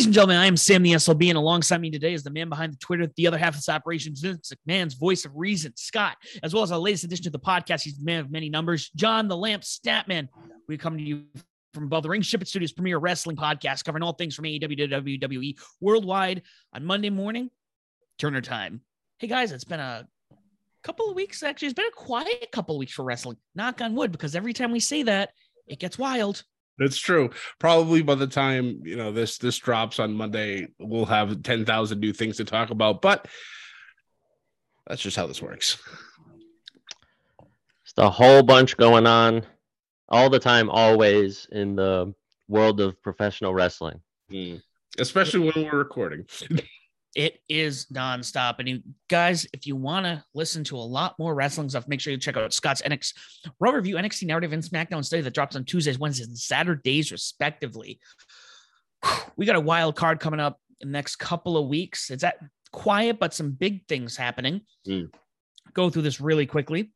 Ladies 0.00 0.06
and 0.06 0.14
gentlemen, 0.14 0.38
I 0.38 0.46
am 0.46 0.56
Sam 0.56 0.82
the 0.82 0.92
SLB, 0.92 1.28
and 1.28 1.36
alongside 1.36 1.78
me 1.78 1.90
today 1.90 2.14
is 2.14 2.22
the 2.22 2.30
man 2.30 2.48
behind 2.48 2.72
the 2.72 2.78
Twitter, 2.78 3.06
the 3.16 3.26
other 3.26 3.36
half 3.36 3.50
of 3.50 3.56
this 3.56 3.68
operation, 3.68 4.14
Vince 4.16 4.50
McMahon's 4.66 4.94
voice 4.94 5.26
of 5.26 5.32
reason, 5.34 5.74
Scott, 5.76 6.16
as 6.42 6.54
well 6.54 6.62
as 6.62 6.72
our 6.72 6.78
latest 6.78 7.04
addition 7.04 7.24
to 7.24 7.30
the 7.30 7.38
podcast. 7.38 7.82
He's 7.82 7.98
the 7.98 8.04
man 8.06 8.20
of 8.20 8.30
many 8.30 8.48
numbers, 8.48 8.88
John 8.96 9.28
the 9.28 9.36
Lamp 9.36 9.62
Statman. 9.62 10.28
We 10.68 10.78
come 10.78 10.96
to 10.96 11.02
you 11.02 11.24
from 11.74 11.84
above 11.84 12.02
the 12.02 12.08
ring, 12.08 12.22
Ship 12.22 12.40
It 12.40 12.48
Studios 12.48 12.72
premier 12.72 12.96
wrestling 12.96 13.36
podcast, 13.36 13.84
covering 13.84 14.02
all 14.02 14.14
things 14.14 14.34
from 14.34 14.46
AEW 14.46 14.78
to 14.78 14.88
WWE 14.88 15.58
worldwide 15.82 16.44
on 16.72 16.82
Monday 16.82 17.10
morning, 17.10 17.50
Turner 18.16 18.40
time. 18.40 18.80
Hey 19.18 19.26
guys, 19.26 19.52
it's 19.52 19.64
been 19.64 19.80
a 19.80 20.08
couple 20.82 21.10
of 21.10 21.14
weeks. 21.14 21.42
Actually, 21.42 21.68
it's 21.68 21.76
been 21.76 21.84
a 21.84 21.90
quiet 21.90 22.48
couple 22.52 22.74
of 22.74 22.78
weeks 22.78 22.92
for 22.92 23.02
wrestling. 23.02 23.36
Knock 23.54 23.82
on 23.82 23.94
wood, 23.94 24.12
because 24.12 24.34
every 24.34 24.54
time 24.54 24.72
we 24.72 24.80
say 24.80 25.02
that, 25.02 25.34
it 25.66 25.78
gets 25.78 25.98
wild. 25.98 26.42
That's 26.80 26.98
true. 26.98 27.28
Probably 27.58 28.00
by 28.00 28.14
the 28.14 28.26
time 28.26 28.80
you 28.84 28.96
know 28.96 29.12
this 29.12 29.36
this 29.36 29.58
drops 29.58 29.98
on 30.00 30.14
Monday, 30.14 30.68
we'll 30.78 31.04
have 31.04 31.42
ten 31.42 31.66
thousand 31.66 32.00
new 32.00 32.14
things 32.14 32.38
to 32.38 32.44
talk 32.44 32.70
about. 32.70 33.02
But 33.02 33.28
that's 34.86 35.02
just 35.02 35.16
how 35.16 35.26
this 35.26 35.42
works. 35.42 35.78
It's 37.82 37.92
a 37.98 38.08
whole 38.08 38.42
bunch 38.42 38.78
going 38.78 39.06
on 39.06 39.42
all 40.08 40.30
the 40.30 40.38
time, 40.38 40.70
always 40.70 41.46
in 41.52 41.76
the 41.76 42.14
world 42.48 42.80
of 42.80 43.00
professional 43.02 43.52
wrestling. 43.52 44.00
Mm. 44.32 44.62
Especially 44.98 45.40
when 45.40 45.66
we're 45.66 45.78
recording. 45.78 46.24
It 47.14 47.40
is 47.48 47.86
nonstop. 47.92 48.60
And 48.60 48.68
you 48.68 48.82
guys, 49.08 49.46
if 49.52 49.66
you 49.66 49.74
want 49.74 50.06
to 50.06 50.22
listen 50.34 50.62
to 50.64 50.76
a 50.76 50.78
lot 50.78 51.18
more 51.18 51.34
wrestling 51.34 51.68
stuff, 51.68 51.88
make 51.88 52.00
sure 52.00 52.12
you 52.12 52.18
check 52.18 52.36
out 52.36 52.54
Scott's 52.54 52.82
NX 52.82 53.14
Raw 53.58 53.72
Review, 53.72 53.96
NXT 53.96 54.26
Narrative, 54.26 54.52
and 54.52 54.62
SmackDown 54.62 55.04
Study 55.04 55.22
that 55.22 55.34
drops 55.34 55.56
on 55.56 55.64
Tuesdays, 55.64 55.98
Wednesdays, 55.98 56.28
and 56.28 56.38
Saturdays, 56.38 57.10
respectively. 57.10 57.98
We 59.36 59.46
got 59.46 59.56
a 59.56 59.60
wild 59.60 59.96
card 59.96 60.20
coming 60.20 60.40
up 60.40 60.60
in 60.80 60.88
the 60.88 60.92
next 60.92 61.16
couple 61.16 61.56
of 61.56 61.68
weeks. 61.68 62.10
It's 62.10 62.22
that 62.22 62.36
quiet, 62.70 63.18
but 63.18 63.34
some 63.34 63.52
big 63.52 63.86
things 63.86 64.16
happening. 64.16 64.60
Mm. 64.86 65.10
Go 65.72 65.90
through 65.90 66.02
this 66.02 66.20
really 66.20 66.46
quickly. 66.46 66.92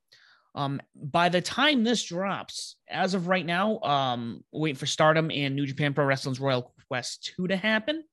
Um, 0.55 0.81
by 0.95 1.29
the 1.29 1.41
time 1.41 1.83
this 1.83 2.05
drops, 2.05 2.77
as 2.89 3.15
of 3.15 3.27
right 3.27 3.45
now, 3.45 3.81
um, 3.81 4.45
wait 4.53 4.79
for 4.79 4.87
Stardom 4.87 5.31
and 5.33 5.57
New 5.57 5.67
Japan 5.67 5.95
Pro 5.95 6.05
Wrestling's 6.05 6.39
Royal 6.39 6.73
Quest 6.89 7.33
2 7.37 7.49
to 7.49 7.57
happen. 7.57 8.05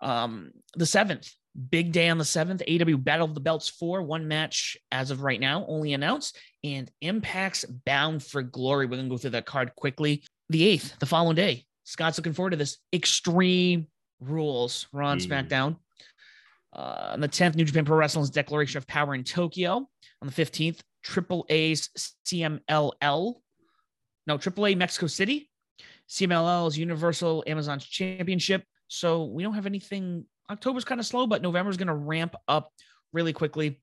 Um, 0.00 0.50
the 0.74 0.86
seventh, 0.86 1.30
big 1.70 1.92
day 1.92 2.08
on 2.08 2.18
the 2.18 2.24
seventh, 2.24 2.62
AEW 2.68 3.02
Battle 3.02 3.26
of 3.26 3.34
the 3.34 3.40
Belts 3.40 3.68
4, 3.68 4.02
one 4.02 4.28
match 4.28 4.76
as 4.92 5.10
of 5.10 5.22
right 5.22 5.40
now, 5.40 5.64
only 5.66 5.92
announced, 5.92 6.38
and 6.62 6.90
Impact's 7.00 7.64
Bound 7.64 8.22
for 8.22 8.42
Glory. 8.42 8.86
We're 8.86 8.96
going 8.96 9.08
to 9.08 9.14
go 9.14 9.18
through 9.18 9.30
that 9.30 9.46
card 9.46 9.74
quickly. 9.76 10.22
The 10.50 10.66
eighth, 10.66 10.98
the 10.98 11.06
following 11.06 11.36
day, 11.36 11.64
Scott's 11.84 12.18
looking 12.18 12.32
forward 12.32 12.50
to 12.50 12.56
this. 12.56 12.78
Extreme 12.92 13.86
Rules, 14.20 14.86
Raw 14.92 15.10
and 15.10 15.20
Mm. 15.20 15.26
SmackDown. 15.28 15.76
Uh, 16.72 17.10
on 17.14 17.20
the 17.20 17.28
10th, 17.28 17.54
New 17.56 17.64
Japan 17.64 17.84
Pro 17.84 17.96
Wrestling's 17.96 18.30
Declaration 18.30 18.78
of 18.78 18.86
Power 18.86 19.14
in 19.14 19.24
Tokyo. 19.24 19.88
On 20.20 20.26
the 20.26 20.32
15th, 20.32 20.80
Triple 21.02 21.46
A's 21.48 21.88
CMLL. 22.26 23.34
No, 24.26 24.36
Triple 24.38 24.66
A 24.66 24.74
Mexico 24.74 25.06
City. 25.06 25.50
CMLL's 26.08 26.76
Universal 26.76 27.44
Amazon's 27.46 27.84
Championship. 27.84 28.64
So 28.88 29.24
we 29.24 29.42
don't 29.42 29.54
have 29.54 29.66
anything. 29.66 30.24
October's 30.50 30.84
kind 30.84 31.00
of 31.00 31.06
slow, 31.06 31.26
but 31.26 31.42
November's 31.42 31.76
going 31.76 31.88
to 31.88 31.94
ramp 31.94 32.34
up 32.48 32.72
really 33.12 33.32
quickly. 33.32 33.80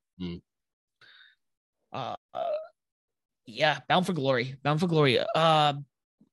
Uh, 1.93 2.15
uh, 2.33 2.43
yeah, 3.45 3.79
Bound 3.87 4.05
for 4.05 4.13
Glory. 4.13 4.55
Bound 4.63 4.79
for 4.79 4.87
Glory. 4.87 5.19
Uh, 5.35 5.73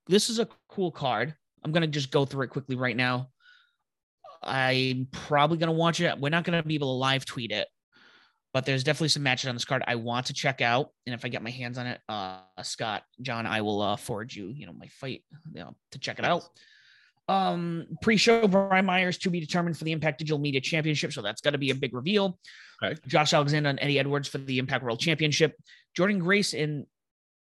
this 0.09 0.31
is 0.31 0.39
a 0.39 0.49
cool 0.69 0.91
card. 0.91 1.35
I'm 1.63 1.73
going 1.73 1.83
to 1.83 1.87
just 1.87 2.11
go 2.11 2.25
through 2.25 2.45
it 2.45 2.51
quickly 2.51 2.77
right 2.77 2.97
now. 2.97 3.29
I'm 4.43 5.07
probably 5.13 5.59
going 5.59 5.69
to 5.69 5.73
watch 5.73 6.01
it. 6.01 6.19
We're 6.19 6.31
not 6.31 6.45
going 6.45 6.61
to 6.61 6.67
be 6.67 6.75
able 6.75 6.95
to 6.95 6.99
live 6.99 7.25
tweet 7.25 7.53
it, 7.53 7.69
but 8.53 8.67
there's 8.67 8.83
definitely 8.83 9.11
some 9.11 9.23
matches 9.23 9.49
on 9.49 9.55
this 9.55 9.65
card 9.65 9.85
I 9.87 9.95
want 9.95 10.27
to 10.27 10.33
check 10.33 10.61
out. 10.61 10.89
And 11.07 11.15
if 11.15 11.25
I 11.25 11.29
get 11.29 11.45
my 11.45 11.51
hands 11.51 11.79
on 11.79 11.87
it, 11.87 12.01
uh, 12.09 12.41
Scott, 12.63 13.05
John, 13.21 13.47
I 13.47 13.61
will 13.61 13.81
uh, 13.81 13.97
forward 13.97 14.35
you, 14.35 14.49
you 14.49 14.67
know, 14.67 14.73
my 14.73 14.89
fight, 14.89 15.23
you 15.53 15.61
know, 15.61 15.77
to 15.93 15.99
check 16.01 16.19
it 16.19 16.25
out. 16.25 16.43
Um, 17.29 17.87
pre-show 18.03 18.49
Brian 18.49 18.85
Myers 18.85 19.17
to 19.19 19.31
be 19.31 19.41
determined 19.41 19.79
for 19.79 19.85
the 19.85 19.93
Impact 19.93 20.19
Digital 20.19 20.39
Media 20.39 20.61
Championship, 20.61 21.13
so 21.13 21.23
that's 21.23 21.41
got 21.41 21.51
to 21.51 21.59
be 21.59 21.71
a 21.71 21.75
big 21.75 21.95
reveal. 21.95 22.39
Okay. 22.83 22.99
Josh 23.07 23.33
Alexander 23.33 23.71
and 23.71 23.79
Eddie 23.81 23.99
Edwards 23.99 24.29
for 24.29 24.39
the 24.39 24.59
Impact 24.59 24.85
World 24.85 25.01
Championship. 25.01 25.57
Jordynne 25.97 26.21
Grace 26.21 26.53
and 26.53 26.87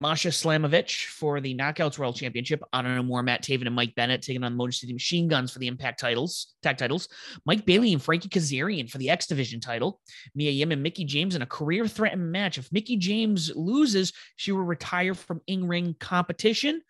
Masha 0.01 0.27
Slamovich 0.27 1.05
for 1.05 1.39
the 1.39 1.55
Knockouts 1.55 1.97
World 1.97 2.15
Championship. 2.15 2.61
Anna 2.73 3.01
More, 3.01 3.23
Matt 3.23 3.43
Taven, 3.43 3.65
and 3.65 3.75
Mike 3.75 3.95
Bennett 3.95 4.21
taking 4.21 4.43
on 4.43 4.51
the 4.51 4.57
Motor 4.57 4.73
City 4.73 4.93
Machine 4.93 5.27
Guns 5.27 5.51
for 5.51 5.59
the 5.59 5.67
Impact 5.67 5.99
titles, 5.99 6.53
tag 6.61 6.77
titles. 6.77 7.07
Mike 7.45 7.65
Bailey 7.65 7.93
and 7.93 8.01
Frankie 8.01 8.29
Kazarian 8.29 8.89
for 8.89 8.97
the 8.97 9.09
X 9.09 9.27
Division 9.27 9.61
title. 9.61 10.01
Mia 10.35 10.51
Yim 10.51 10.71
and 10.71 10.83
Mickie 10.83 11.05
James 11.05 11.35
in 11.35 11.41
a 11.41 11.45
career 11.45 11.87
threatened 11.87 12.31
match. 12.31 12.57
If 12.57 12.71
Mickie 12.71 12.97
James 12.97 13.51
loses, 13.55 14.11
she 14.35 14.51
will 14.51 14.63
retire 14.63 15.13
from 15.13 15.41
in 15.47 15.67
ring 15.67 15.95
competition. 15.99 16.81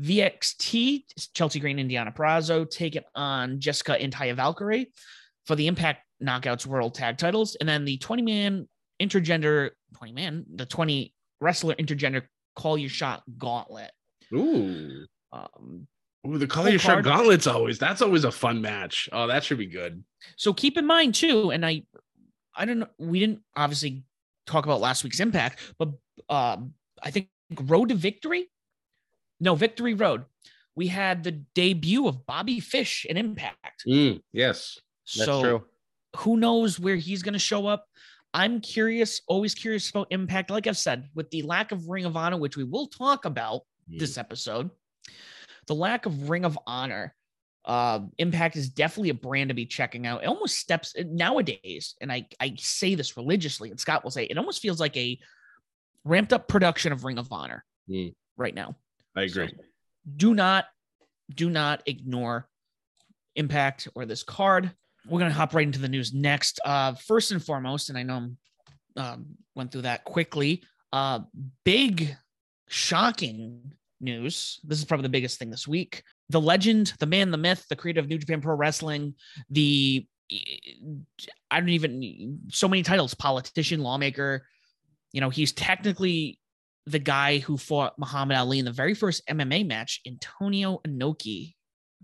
VXT, 0.00 1.04
Chelsea 1.34 1.60
Green, 1.60 1.78
Indiana 1.78 2.12
Purrazzo 2.12 2.68
take 2.68 2.96
it 2.96 3.04
on 3.14 3.58
Jessicka 3.58 4.02
and 4.02 4.12
Taya 4.12 4.34
Valkyrie 4.34 4.92
for 5.46 5.56
the 5.56 5.66
Impact 5.66 6.04
Knockouts 6.22 6.66
World 6.66 6.94
Tag 6.94 7.18
titles. 7.18 7.56
And 7.56 7.68
then 7.68 7.84
the 7.84 7.98
20 7.98 8.22
man 8.22 8.68
intergender, 9.00 9.70
20 9.96 10.12
man, 10.12 10.44
the 10.54 10.66
20 10.66 11.12
wrestler 11.40 11.74
intergender 11.74 12.22
call 12.54 12.78
your 12.78 12.90
shot 12.90 13.22
gauntlet. 13.38 13.90
Ooh. 14.32 15.06
Um, 15.32 15.86
Ooh, 16.26 16.38
the 16.38 16.46
color 16.46 16.70
your 16.70 16.78
shot 16.78 17.04
gauntlets 17.04 17.46
always 17.46 17.78
that's 17.78 18.02
always 18.02 18.24
a 18.24 18.32
fun 18.32 18.60
match. 18.60 19.08
Oh, 19.12 19.26
that 19.28 19.44
should 19.44 19.58
be 19.58 19.66
good. 19.66 20.02
so 20.36 20.52
keep 20.52 20.76
in 20.76 20.86
mind 20.86 21.14
too, 21.14 21.50
and 21.50 21.64
I, 21.64 21.82
I 22.54 22.64
don't 22.64 22.80
know, 22.80 22.88
we 22.98 23.20
didn't 23.20 23.42
obviously 23.54 24.02
talk 24.46 24.64
about 24.64 24.80
last 24.80 25.04
week's 25.04 25.20
impact, 25.20 25.60
but 25.78 25.90
um, 26.28 26.74
I 27.02 27.10
think 27.10 27.28
Road 27.66 27.90
to 27.90 27.94
Victory, 27.94 28.48
no 29.40 29.54
Victory 29.54 29.94
Road, 29.94 30.24
we 30.74 30.86
had 30.88 31.24
the 31.24 31.32
debut 31.32 32.06
of 32.06 32.26
Bobby 32.26 32.60
Fish 32.60 33.06
in 33.08 33.16
Impact. 33.16 33.84
Mm, 33.86 34.20
yes. 34.32 34.78
That's 35.16 35.26
so 35.26 35.42
true. 35.42 35.64
who 36.16 36.36
knows 36.36 36.78
where 36.80 36.96
he's 36.96 37.22
going 37.22 37.32
to 37.34 37.38
show 37.38 37.66
up? 37.66 37.86
I'm 38.34 38.60
curious, 38.60 39.22
always 39.28 39.54
curious 39.54 39.88
about 39.88 40.08
Impact. 40.10 40.50
Like 40.50 40.66
I've 40.66 40.76
said, 40.76 41.08
with 41.14 41.30
the 41.30 41.42
lack 41.42 41.72
of 41.72 41.88
Ring 41.88 42.04
of 42.04 42.16
Honor, 42.16 42.36
which 42.36 42.56
we 42.56 42.64
will 42.64 42.86
talk 42.88 43.24
about 43.24 43.62
Mm. 43.90 44.00
this 44.00 44.18
episode, 44.18 44.68
the 45.68 45.74
lack 45.74 46.06
of 46.06 46.28
Ring 46.28 46.44
of 46.44 46.58
Honor, 46.66 47.14
uh, 47.64 48.00
Impact 48.18 48.56
is 48.56 48.68
definitely 48.68 49.10
a 49.10 49.14
brand 49.14 49.48
to 49.50 49.54
be 49.54 49.64
checking 49.64 50.06
out. 50.08 50.24
It 50.24 50.26
almost 50.26 50.58
steps 50.58 50.92
nowadays, 51.04 51.94
and 52.00 52.10
I 52.12 52.26
I 52.40 52.54
say 52.58 52.94
this 52.96 53.16
religiously, 53.16 53.70
and 53.70 53.78
Scott 53.78 54.02
will 54.02 54.10
say 54.10 54.24
it 54.24 54.36
almost 54.38 54.60
feels 54.60 54.80
like 54.80 54.96
a 54.96 55.18
ramped 56.04 56.32
up 56.32 56.48
production 56.48 56.92
of 56.92 57.04
Ring 57.04 57.16
of 57.18 57.32
Honor 57.32 57.64
Mm. 57.88 58.12
right 58.36 58.54
now. 58.54 58.76
I 59.16 59.22
agree. 59.22 59.48
So, 59.48 59.64
do 60.16 60.34
not 60.34 60.66
do 61.34 61.50
not 61.50 61.82
ignore 61.86 62.48
impact 63.34 63.88
or 63.94 64.06
this 64.06 64.22
card. 64.22 64.70
We're 65.08 65.18
gonna 65.18 65.32
hop 65.32 65.54
right 65.54 65.66
into 65.66 65.78
the 65.78 65.88
news 65.88 66.12
next. 66.12 66.60
Uh, 66.64 66.94
first 66.94 67.32
and 67.32 67.42
foremost, 67.42 67.88
and 67.88 67.98
I 67.98 68.02
know 68.02 68.14
I'm 68.14 68.38
um, 68.96 69.26
went 69.54 69.72
through 69.72 69.82
that 69.82 70.04
quickly. 70.04 70.62
Uh, 70.92 71.20
big, 71.64 72.16
shocking 72.68 73.72
news. 74.00 74.60
This 74.64 74.78
is 74.78 74.84
probably 74.84 75.04
the 75.04 75.10
biggest 75.10 75.38
thing 75.38 75.50
this 75.50 75.68
week. 75.68 76.02
The 76.30 76.40
legend, 76.40 76.94
the 76.98 77.06
man, 77.06 77.30
the 77.30 77.36
myth, 77.36 77.66
the 77.68 77.76
creator 77.76 78.00
of 78.00 78.08
New 78.08 78.18
Japan 78.18 78.40
Pro 78.40 78.54
Wrestling, 78.54 79.14
the 79.50 80.06
I 81.50 81.60
don't 81.60 81.68
even 81.68 82.40
so 82.50 82.68
many 82.68 82.82
titles, 82.82 83.14
politician, 83.14 83.80
lawmaker. 83.80 84.46
You 85.12 85.20
know, 85.20 85.30
he's 85.30 85.52
technically 85.52 86.40
the 86.86 86.98
guy 86.98 87.38
who 87.38 87.56
fought 87.56 87.98
Muhammad 87.98 88.36
Ali 88.36 88.58
in 88.60 88.64
the 88.64 88.72
very 88.72 88.94
first 88.94 89.26
MMA 89.28 89.66
match, 89.66 90.00
Antonio 90.06 90.80
Inoki, 90.86 91.54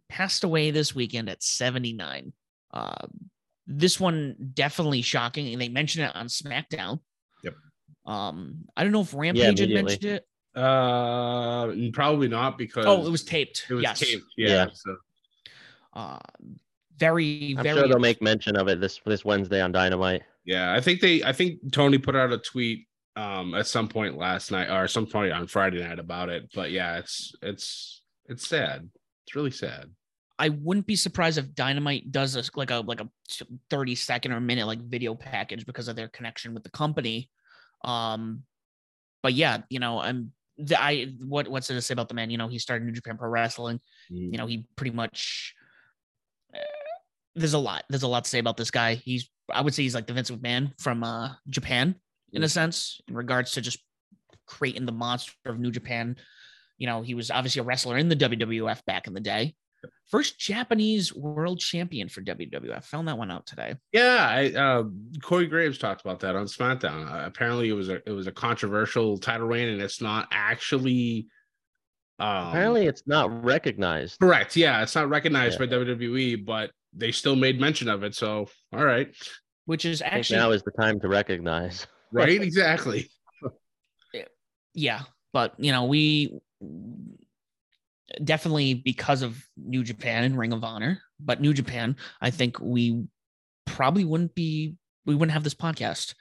passed 0.08 0.44
away 0.44 0.70
this 0.70 0.94
weekend 0.94 1.29
at 1.29 1.43
79. 1.43 2.32
Uh, 2.75 2.94
this 3.67 4.00
one 4.00 4.34
definitely 4.55 5.02
shocking, 5.02 5.52
and 5.52 5.61
they 5.62 5.69
mentioned 5.69 6.06
it 6.06 6.17
on 6.17 6.26
SmackDown. 6.26 6.99
Yep. 7.44 7.55
Um, 8.06 8.64
I 8.76 8.82
don't 8.82 8.93
know 8.93 9.02
if 9.02 9.14
Rampage 9.14 9.58
had 9.61 9.70
mentioned 9.70 10.05
it. 10.05 10.26
Uh 10.55 11.73
probably 11.94 12.28
not 12.28 12.58
because 12.58 12.85
Oh, 12.87 13.06
it 13.06 13.11
was 13.11 13.25
taped. 13.25 13.64
it 13.70 13.75
was 13.75 13.82
yes. 13.82 14.00
taped. 14.00 14.25
Yeah. 14.37 14.49
Yeah. 14.49 14.67
So 14.75 14.96
Uh, 15.94 16.19
very, 16.99 17.55
I'm 17.56 17.62
very. 17.62 17.78
sure 17.78 17.88
they'll 17.88 17.99
make 17.99 18.20
mention 18.20 18.56
of 18.56 18.69
it 18.69 18.78
this 18.81 19.00
this 19.06 19.25
Wednesday 19.25 19.62
on 19.62 19.73
Dynamite. 19.73 20.23
yeah, 20.44 20.75
I 20.75 20.81
think 20.81 21.00
they 21.00 21.23
I 21.25 21.32
think 21.32 21.73
Tony 21.73 21.96
put 21.99 22.14
out 22.17 22.32
a 22.32 22.38
tweet 22.38 22.87
um 23.14 23.55
at 23.55 23.67
some 23.67 23.88
point 23.88 24.17
last 24.17 24.50
night 24.50 24.70
or 24.70 24.88
some 24.88 25.06
point 25.06 25.32
on 25.32 25.47
Friday 25.47 25.82
night 25.82 25.99
about 25.99 26.29
it. 26.29 26.50
But 26.55 26.70
yeah, 26.70 26.99
it's 26.99 27.35
it's 27.43 28.03
it's 28.29 28.49
sad. 28.49 28.88
It's 29.26 29.37
really 29.37 29.50
sad. 29.50 29.91
I 30.38 30.49
wouldn't 30.49 30.87
be 30.87 30.97
surprised 30.97 31.38
if 31.38 31.55
Dynamite 31.55 32.11
does 32.11 32.37
a, 32.37 32.43
like 32.56 32.70
a 32.70 32.76
like 32.81 33.00
a 33.00 33.09
30 33.70 33.94
second 33.94 34.32
or 34.32 34.41
minute 34.41 34.67
like 34.67 34.81
video 34.81 35.14
package 35.14 35.67
because 35.67 35.88
of 35.88 35.97
their 35.97 36.09
connection 36.09 36.55
with 36.55 36.64
the 36.64 36.70
company. 36.70 37.31
Um, 37.85 38.43
but 39.23 39.35
yeah, 39.35 39.59
you 39.69 39.79
know, 39.79 40.00
I'm 40.00 40.32
the, 40.59 40.81
I 40.81 41.12
what 41.25 41.49
what's 41.49 41.70
it 41.70 41.75
to 41.75 41.82
say 41.82 41.93
about 41.93 42.09
the 42.09 42.14
man? 42.14 42.31
You 42.31 42.38
know, 42.38 42.49
he 42.49 42.59
started 42.59 42.85
New 42.85 42.93
Japan 42.93 43.19
Pro 43.19 43.29
Wrestling. 43.29 43.81
Mm. 44.11 44.32
You 44.32 44.38
know, 44.38 44.47
he 44.47 44.67
pretty 44.76 44.94
much 44.94 45.55
uh, 46.55 46.59
there's 47.35 47.55
a 47.55 47.59
lot. 47.59 47.85
There's 47.88 48.03
a 48.03 48.09
lot 48.09 48.25
to 48.25 48.31
say 48.31 48.38
about 48.38 48.56
this 48.56 48.70
guy. 48.70 48.94
He's 48.94 49.31
I 49.50 49.61
would 49.61 49.75
say 49.75 49.82
he's 49.82 49.94
like 49.94 50.06
the 50.06 50.12
Vince 50.12 50.31
McMahon 50.31 50.73
from 50.81 51.05
uh, 51.05 51.35
Japan 51.49 51.94
in 52.32 52.43
a 52.43 52.49
sense, 52.49 53.00
in 53.08 53.14
regards 53.14 53.52
to 53.52 53.61
just 53.61 53.79
creating 54.46 54.87
the 54.87 54.93
monster 54.93 55.32
of 55.46 55.58
New 55.58 55.70
Japan. 55.70 56.17
You 56.79 56.87
know, 56.87 57.02
he 57.02 57.14
was 57.14 57.31
obviously 57.31 57.61
a 57.61 57.64
wrestler 57.64 57.96
in 57.96 58.08
the 58.08 58.17
WWF 58.17 58.84
back 58.87 59.06
in 59.06 59.12
the 59.14 59.20
day. 59.20 59.55
First 60.11 60.38
Japanese 60.38 61.12
world 61.14 61.58
champion 61.58 62.08
for 62.08 62.20
WWF. 62.23 62.84
Found 62.87 63.08
that 63.08 63.19
one 63.19 63.31
out 63.31 63.46
today. 63.46 63.75
Yeah, 63.93 64.26
I, 64.29 64.52
uh, 64.52 64.84
Corey 65.23 65.46
Graves 65.46 65.79
talked 65.79 66.02
about 66.02 66.20
that 66.20 66.37
on 66.37 66.46
SmackDown. 66.46 67.11
Uh, 67.11 67.26
apparently, 67.26 67.69
it 67.69 67.73
was 67.73 67.88
a 67.88 67.96
it 68.08 68.12
was 68.12 68.26
a 68.26 68.32
controversial 68.32 69.19
title 69.19 69.46
reign, 69.46 69.69
and 69.69 69.81
it's 69.82 70.00
not 70.00 70.28
actually. 70.31 71.26
Um, 72.19 72.49
Apparently, 72.49 72.87
it's 72.87 73.02
not 73.06 73.44
recognized. 73.44 74.20
correct. 74.20 74.55
Yeah, 74.56 74.82
it's 74.82 74.94
not 74.94 75.08
recognized 75.08 75.58
Yeah. 75.58 75.67
by 75.67 75.73
WWE, 75.75 76.44
but 76.44 76.70
they 76.93 77.11
still 77.11 77.35
made 77.35 77.58
mention 77.61 77.88
of 77.88 78.05
it. 78.05 78.14
So, 78.14 78.46
all 78.73 78.85
right, 78.85 79.08
Which 79.64 79.85
is 79.85 80.02
actually 80.02 80.37
now 80.38 80.50
is 80.52 80.62
the 80.62 80.70
time 80.73 81.00
to 81.00 81.08
recognize. 81.08 81.87
right, 82.12 82.41
exactly. 82.41 83.11
yeah. 84.75 85.00
But 85.32 85.55
you 85.59 85.73
know 85.73 85.85
we 85.85 86.38
definitely 88.23 88.75
because 88.75 89.23
of 89.23 89.43
new 89.56 89.82
japan 89.82 90.25
and 90.25 90.37
ring 90.37 90.53
of 90.53 90.62
honor 90.62 91.00
but 91.19 91.41
new 91.41 91.55
japan 91.55 91.97
i 92.20 92.29
think 92.29 92.61
we 92.61 93.03
probably 93.64 94.05
wouldn't 94.05 94.35
be 94.35 94.75
we 95.06 95.14
wouldn't 95.14 95.32
have 95.32 95.44
this 95.44 95.55
podcast 95.55 96.14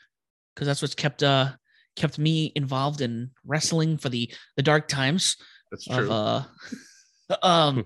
because 0.55 0.65
that's 0.65 0.81
what's 0.81 0.95
kept 0.95 1.21
uh 1.21 1.49
kept 1.97 2.17
me 2.17 2.53
involved 2.55 3.01
in 3.01 3.29
wrestling 3.45 3.97
for 3.97 4.07
the 4.07 4.31
the 4.55 4.63
dark 4.63 4.87
times 4.87 5.35
That's 5.69 5.85
true. 5.85 6.09
of 6.09 6.47
uh 7.29 7.35
um 7.45 7.85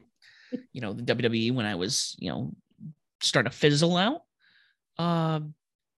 you 0.71 0.81
know 0.81 0.93
the 0.93 1.01
wwe 1.01 1.51
when 1.51 1.65
i 1.65 1.73
was 1.73 2.15
you 2.19 2.29
know 2.29 2.51
starting 3.21 3.51
to 3.51 3.57
fizzle 3.57 3.97
out. 3.97 4.21
Uh 4.97 5.41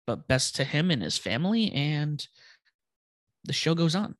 but 0.07 0.27
best 0.27 0.55
to 0.55 0.63
him 0.63 0.89
and 0.89 1.03
his 1.03 1.17
family 1.17 1.71
and 1.73 2.25
the 3.43 3.53
show 3.53 3.75
goes 3.75 3.93
on. 3.93 4.15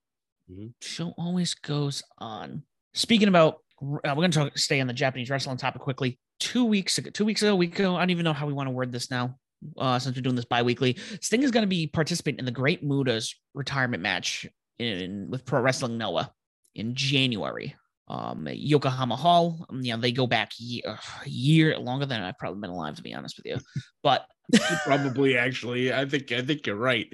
Mhm. 0.51 0.73
show 0.81 1.13
always 1.17 1.53
goes 1.55 2.03
on. 2.19 2.63
Speaking 2.93 3.27
about 3.29 3.55
uh, 3.81 3.97
we're 4.03 4.15
going 4.15 4.31
to 4.31 4.39
talk 4.39 4.57
stay 4.57 4.79
on 4.81 4.87
the 4.87 4.93
japanese 4.93 5.29
wrestling 5.29 5.57
topic 5.57 5.81
quickly. 5.81 6.19
Two 6.39 6.65
weeks 6.65 6.97
ago 6.97 7.09
two 7.09 7.25
weeks 7.25 7.41
ago 7.41 7.55
week 7.55 7.77
ago 7.79 7.95
i 7.95 7.99
don't 7.99 8.11
even 8.11 8.23
know 8.23 8.33
how 8.33 8.45
we 8.45 8.53
want 8.53 8.67
to 8.67 8.71
word 8.71 8.91
this 8.91 9.09
now 9.09 9.35
uh, 9.77 9.97
since 9.97 10.15
we're 10.15 10.21
doing 10.21 10.35
this 10.35 10.45
bi-weekly. 10.45 10.97
Sting 11.19 11.41
is 11.41 11.49
going 11.49 11.63
to 11.63 11.67
be 11.67 11.87
participating 11.87 12.37
in 12.37 12.45
the 12.45 12.51
great 12.51 12.83
Muta's 12.83 13.35
retirement 13.55 14.03
match 14.03 14.45
in 14.77 15.27
with 15.31 15.45
pro 15.45 15.59
wrestling 15.61 15.97
noah 15.97 16.31
in 16.75 16.93
january 16.93 17.75
um 18.09 18.47
yokohama 18.51 19.15
hall 19.15 19.65
um, 19.69 19.81
you 19.81 19.91
know 19.91 19.99
they 19.99 20.11
go 20.11 20.25
back 20.25 20.51
year, 20.57 20.81
a 20.85 21.29
year 21.29 21.77
longer 21.77 22.05
than 22.05 22.21
i've 22.21 22.37
probably 22.37 22.61
been 22.61 22.69
alive 22.69 22.95
to 22.95 23.03
be 23.03 23.13
honest 23.13 23.37
with 23.37 23.45
you 23.45 23.57
but 24.01 24.25
Probably, 24.85 25.37
actually, 25.37 25.93
I 25.93 26.05
think 26.05 26.31
I 26.31 26.41
think 26.41 26.67
you're 26.67 26.77
right. 26.77 27.11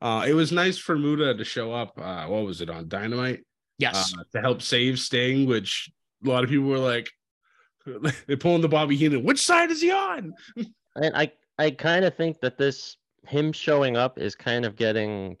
Uh, 0.00 0.24
it 0.28 0.34
was 0.34 0.52
nice 0.52 0.76
for 0.76 0.98
Muta 0.98 1.34
to 1.34 1.44
show 1.44 1.72
up. 1.72 1.98
Uh, 1.98 2.26
what 2.26 2.44
was 2.44 2.60
it 2.60 2.70
on 2.70 2.88
Dynamite? 2.88 3.40
yes 3.78 4.12
uh, 4.18 4.24
to 4.32 4.40
help 4.40 4.60
save 4.60 4.98
Sting, 4.98 5.46
which 5.46 5.90
a 6.24 6.28
lot 6.28 6.44
of 6.44 6.50
people 6.50 6.66
were 6.66 6.78
like, 6.78 7.08
they're 8.26 8.36
pulling 8.36 8.60
the 8.60 8.68
Bobby 8.68 8.96
Heenan. 8.96 9.24
Which 9.24 9.44
side 9.44 9.70
is 9.70 9.80
he 9.80 9.90
on? 9.90 10.34
And 11.00 11.14
I, 11.14 11.30
I 11.58 11.70
kind 11.70 12.04
of 12.04 12.16
think 12.16 12.40
that 12.40 12.58
this 12.58 12.96
him 13.24 13.52
showing 13.52 13.96
up 13.96 14.18
is 14.18 14.34
kind 14.34 14.64
of 14.64 14.74
getting 14.74 15.36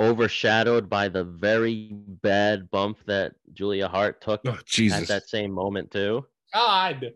overshadowed 0.00 0.88
by 0.88 1.08
the 1.08 1.24
very 1.24 1.90
bad 1.92 2.70
bump 2.70 2.98
that 3.06 3.34
Julia 3.52 3.88
Hart 3.88 4.20
took 4.20 4.40
Oh 4.46 4.50
at 4.52 5.08
that 5.08 5.28
same 5.28 5.50
moment 5.50 5.90
too. 5.90 6.24
God. 6.54 7.12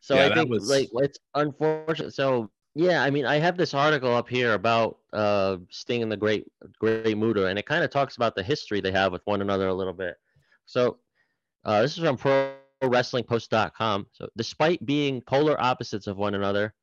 So 0.00 0.14
Yeah, 0.14 0.26
I 0.26 0.34
think 0.34 0.50
was- 0.50 0.68
like 0.70 0.88
it's 0.94 1.18
unfortunate. 1.34 2.14
So 2.14 2.50
yeah, 2.74 3.02
I 3.02 3.10
mean, 3.10 3.26
I 3.26 3.36
have 3.36 3.56
this 3.56 3.74
article 3.74 4.14
up 4.14 4.28
here 4.28 4.54
about 4.54 4.98
uh 5.12 5.56
Sting 5.70 6.02
and 6.02 6.10
the 6.10 6.16
Great 6.16 6.46
Great 6.78 7.16
Muta, 7.18 7.46
and 7.46 7.58
it 7.58 7.66
kind 7.66 7.82
of 7.84 7.90
talks 7.90 8.16
about 8.16 8.34
the 8.34 8.42
history 8.42 8.80
they 8.80 8.92
have 8.92 9.12
with 9.12 9.22
one 9.24 9.40
another 9.42 9.68
a 9.68 9.74
little 9.74 9.92
bit. 9.92 10.16
So 10.66 10.98
uh, 11.64 11.82
this 11.82 11.98
is 11.98 12.04
from 12.04 12.16
ProWrestlingPost.com. 12.16 14.06
So 14.12 14.28
despite 14.36 14.84
being 14.86 15.20
polar 15.22 15.60
opposites 15.60 16.06
of 16.06 16.16
one 16.16 16.34
another, 16.34 16.74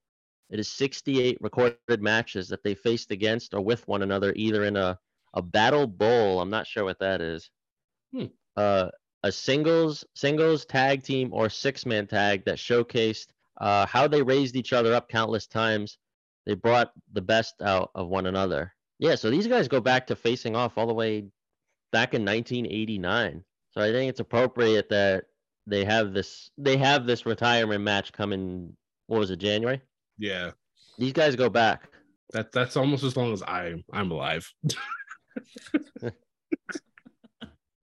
it 0.49 0.59
is 0.59 0.67
68 0.67 1.37
recorded 1.41 2.01
matches 2.01 2.47
that 2.49 2.63
they 2.63 2.75
faced 2.75 3.11
against 3.11 3.53
or 3.53 3.61
with 3.61 3.87
one 3.87 4.03
another, 4.03 4.33
either 4.35 4.65
in 4.65 4.75
a 4.77 4.99
a 5.37 5.41
battle 5.41 5.85
bowl. 5.87 6.41
I'm 6.41 6.49
not 6.49 6.65
sure 6.67 6.83
what 6.83 6.99
that 6.99 7.21
is. 7.21 7.49
Hmm. 8.11 8.25
Uh, 8.55 8.89
a 9.23 9.31
singles, 9.31 10.03
singles, 10.15 10.65
tag 10.65 11.03
team, 11.03 11.29
or 11.31 11.47
six 11.49 11.85
man 11.85 12.07
tag 12.07 12.43
that 12.45 12.57
showcased 12.57 13.27
uh, 13.61 13.85
how 13.85 14.07
they 14.07 14.21
raised 14.21 14.55
each 14.55 14.73
other 14.73 14.93
up 14.93 15.09
countless 15.09 15.47
times. 15.47 15.97
They 16.45 16.55
brought 16.55 16.91
the 17.13 17.21
best 17.21 17.61
out 17.61 17.91
of 17.93 18.07
one 18.07 18.25
another. 18.25 18.73
Yeah, 18.99 19.15
so 19.15 19.29
these 19.29 19.47
guys 19.47 19.67
go 19.67 19.79
back 19.79 20.07
to 20.07 20.15
facing 20.15 20.55
off 20.55 20.77
all 20.77 20.87
the 20.87 20.93
way 20.93 21.25
back 21.91 22.13
in 22.13 22.25
1989. 22.25 23.43
So 23.71 23.81
I 23.81 23.91
think 23.91 24.09
it's 24.09 24.19
appropriate 24.19 24.89
that 24.89 25.25
they 25.67 25.83
have 25.85 26.13
this 26.13 26.49
they 26.57 26.77
have 26.77 27.05
this 27.05 27.25
retirement 27.25 27.83
match 27.83 28.11
coming. 28.11 28.75
What 29.07 29.19
was 29.19 29.29
it, 29.31 29.37
January? 29.37 29.81
Yeah, 30.17 30.51
These 30.97 31.13
guys 31.13 31.35
go 31.35 31.49
back. 31.49 31.89
that 32.33 32.51
that's 32.51 32.75
almost 32.77 33.03
as 33.03 33.15
long 33.15 33.33
as 33.33 33.43
I 33.43 33.75
I'm 33.93 34.09
alive. 34.11 34.51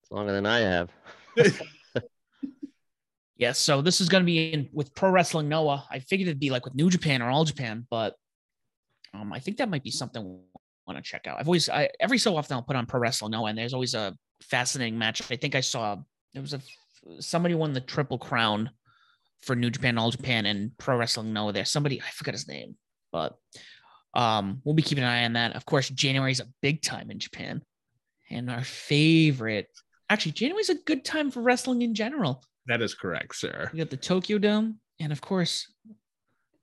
It's 0.02 0.10
longer 0.10 0.32
than 0.32 0.46
I 0.46 0.60
have. 0.60 0.90
Yeah, 3.38 3.52
so 3.52 3.82
this 3.82 4.00
is 4.00 4.08
going 4.08 4.22
to 4.22 4.26
be 4.26 4.52
in 4.52 4.68
with 4.72 4.94
Pro 4.94 5.10
Wrestling 5.10 5.48
Noah. 5.48 5.86
I 5.90 5.98
figured 5.98 6.28
it'd 6.28 6.40
be 6.40 6.50
like 6.50 6.64
with 6.64 6.74
New 6.74 6.88
Japan 6.88 7.20
or 7.20 7.28
All 7.28 7.44
Japan, 7.44 7.86
but 7.90 8.14
um, 9.12 9.32
I 9.32 9.40
think 9.40 9.58
that 9.58 9.68
might 9.68 9.82
be 9.82 9.90
something 9.90 10.24
we 10.24 10.38
want 10.86 10.96
to 10.96 11.02
check 11.02 11.26
out. 11.26 11.38
I've 11.38 11.46
always, 11.46 11.68
I, 11.68 11.90
every 12.00 12.16
so 12.16 12.36
often, 12.36 12.56
I'll 12.56 12.62
put 12.62 12.76
on 12.76 12.86
Pro 12.86 12.98
Wrestling 12.98 13.32
Noah, 13.32 13.50
and 13.50 13.58
there's 13.58 13.74
always 13.74 13.94
a 13.94 14.16
fascinating 14.42 14.98
match. 14.98 15.22
I 15.30 15.36
think 15.36 15.54
I 15.54 15.60
saw 15.60 15.96
there 16.32 16.42
was 16.42 16.54
a 16.54 16.60
somebody 17.20 17.54
won 17.54 17.72
the 17.72 17.80
Triple 17.80 18.18
Crown 18.18 18.70
for 19.42 19.54
New 19.54 19.70
Japan, 19.70 19.98
All 19.98 20.10
Japan, 20.10 20.46
and 20.46 20.76
Pro 20.78 20.96
Wrestling 20.96 21.34
Noah. 21.34 21.52
There, 21.52 21.64
somebody 21.66 22.00
I 22.00 22.10
forgot 22.12 22.34
his 22.34 22.48
name, 22.48 22.76
but 23.12 23.36
um, 24.16 24.62
we'll 24.64 24.74
be 24.74 24.82
keeping 24.82 25.04
an 25.04 25.10
eye 25.10 25.24
on 25.24 25.34
that. 25.34 25.54
Of 25.54 25.66
course, 25.66 25.90
January 25.90 26.32
is 26.32 26.40
a 26.40 26.48
big 26.62 26.80
time 26.80 27.10
in 27.10 27.18
Japan, 27.18 27.62
and 28.30 28.50
our 28.50 28.64
favorite. 28.64 29.68
Actually, 30.08 30.32
January 30.32 30.62
is 30.62 30.70
a 30.70 30.74
good 30.86 31.04
time 31.04 31.30
for 31.30 31.42
wrestling 31.42 31.82
in 31.82 31.94
general. 31.94 32.42
That 32.66 32.80
is 32.80 32.94
correct, 32.94 33.36
sir. 33.36 33.68
We 33.72 33.78
got 33.78 33.90
the 33.90 33.96
Tokyo 33.98 34.38
Dome, 34.38 34.80
and 34.98 35.12
of 35.12 35.20
course, 35.20 35.70